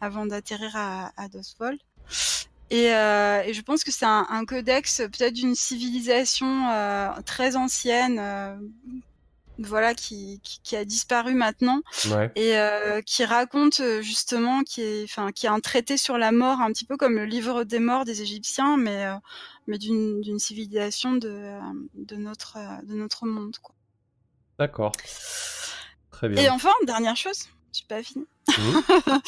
[0.01, 1.79] avant d'atterrir à, à Dosvold.
[2.69, 7.55] Et, euh, et je pense que c'est un, un codex peut-être d'une civilisation euh, très
[7.55, 8.55] ancienne, euh,
[9.59, 12.31] voilà, qui, qui, qui a disparu maintenant Ouais.
[12.35, 12.53] et
[13.05, 16.85] qui raconte justement, qui est, enfin, qui a un traité sur la mort, un petit
[16.85, 19.07] peu comme le livre des morts des Égyptiens, mais
[19.65, 21.57] mais d'une civilisation de
[21.95, 23.55] de notre de notre monde.
[24.59, 24.91] D'accord.
[26.11, 26.43] Très bien.
[26.43, 28.25] Et enfin, dernière chose, je suis pas fini.
[28.57, 28.83] Mhm.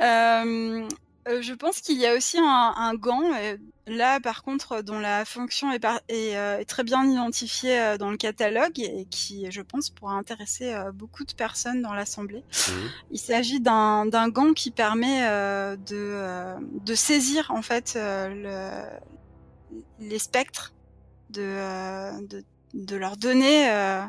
[0.00, 0.88] Euh,
[1.28, 3.56] euh, je pense qu'il y a aussi un, un gant, euh,
[3.86, 7.96] là par contre, dont la fonction est, par- est, euh, est très bien identifiée euh,
[7.98, 12.44] dans le catalogue et qui, je pense, pourra intéresser euh, beaucoup de personnes dans l'Assemblée.
[12.68, 12.90] Mhm.
[13.10, 18.90] Il s'agit d'un gant qui permet euh, de, euh, de saisir en fait euh,
[19.70, 20.72] le, les spectres,
[21.30, 22.44] de, euh, de,
[22.74, 23.70] de leur donner.
[23.70, 24.02] euh,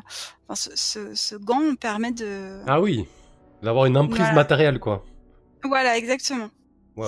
[0.48, 2.60] enfin, ce, ce, ce gant permet de.
[2.66, 3.06] Ah oui,
[3.62, 4.34] d'avoir une emprise Voilà.
[4.34, 5.04] matérielle, quoi.
[5.64, 6.50] Voilà, exactement.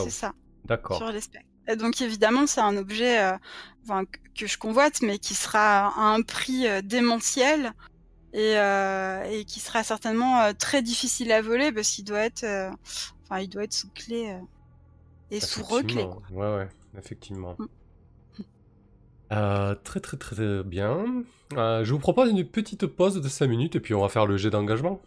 [0.05, 0.33] C'est ça.
[0.65, 0.97] d'accord.
[0.97, 1.45] sur les specs.
[1.69, 3.37] Et donc évidemment, c'est un objet euh,
[3.85, 4.05] enfin,
[4.35, 7.73] que- je convoite, mais qui sera à un prix euh, démentiel
[8.33, 12.45] et, euh, et qui sera certainement très difficile à voler parce qu'il doit être,
[13.25, 14.35] enfin, il doit être sous clé
[15.31, 16.05] et sous reclé.
[16.05, 16.23] Quoi.
[16.31, 17.57] Ouais, ouais, effectivement.
[17.59, 17.67] Mm.
[19.31, 21.05] Euh, très très très très bien.
[21.55, 24.25] Euh, je vous propose une petite pause de 5 minutes et puis on va faire
[24.27, 25.01] le jet d'engagement.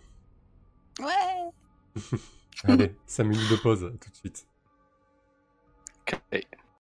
[1.00, 1.96] Ouais.
[2.66, 4.46] Allez, 5 minutes de pause tout de suite.
[6.08, 6.61] Ok.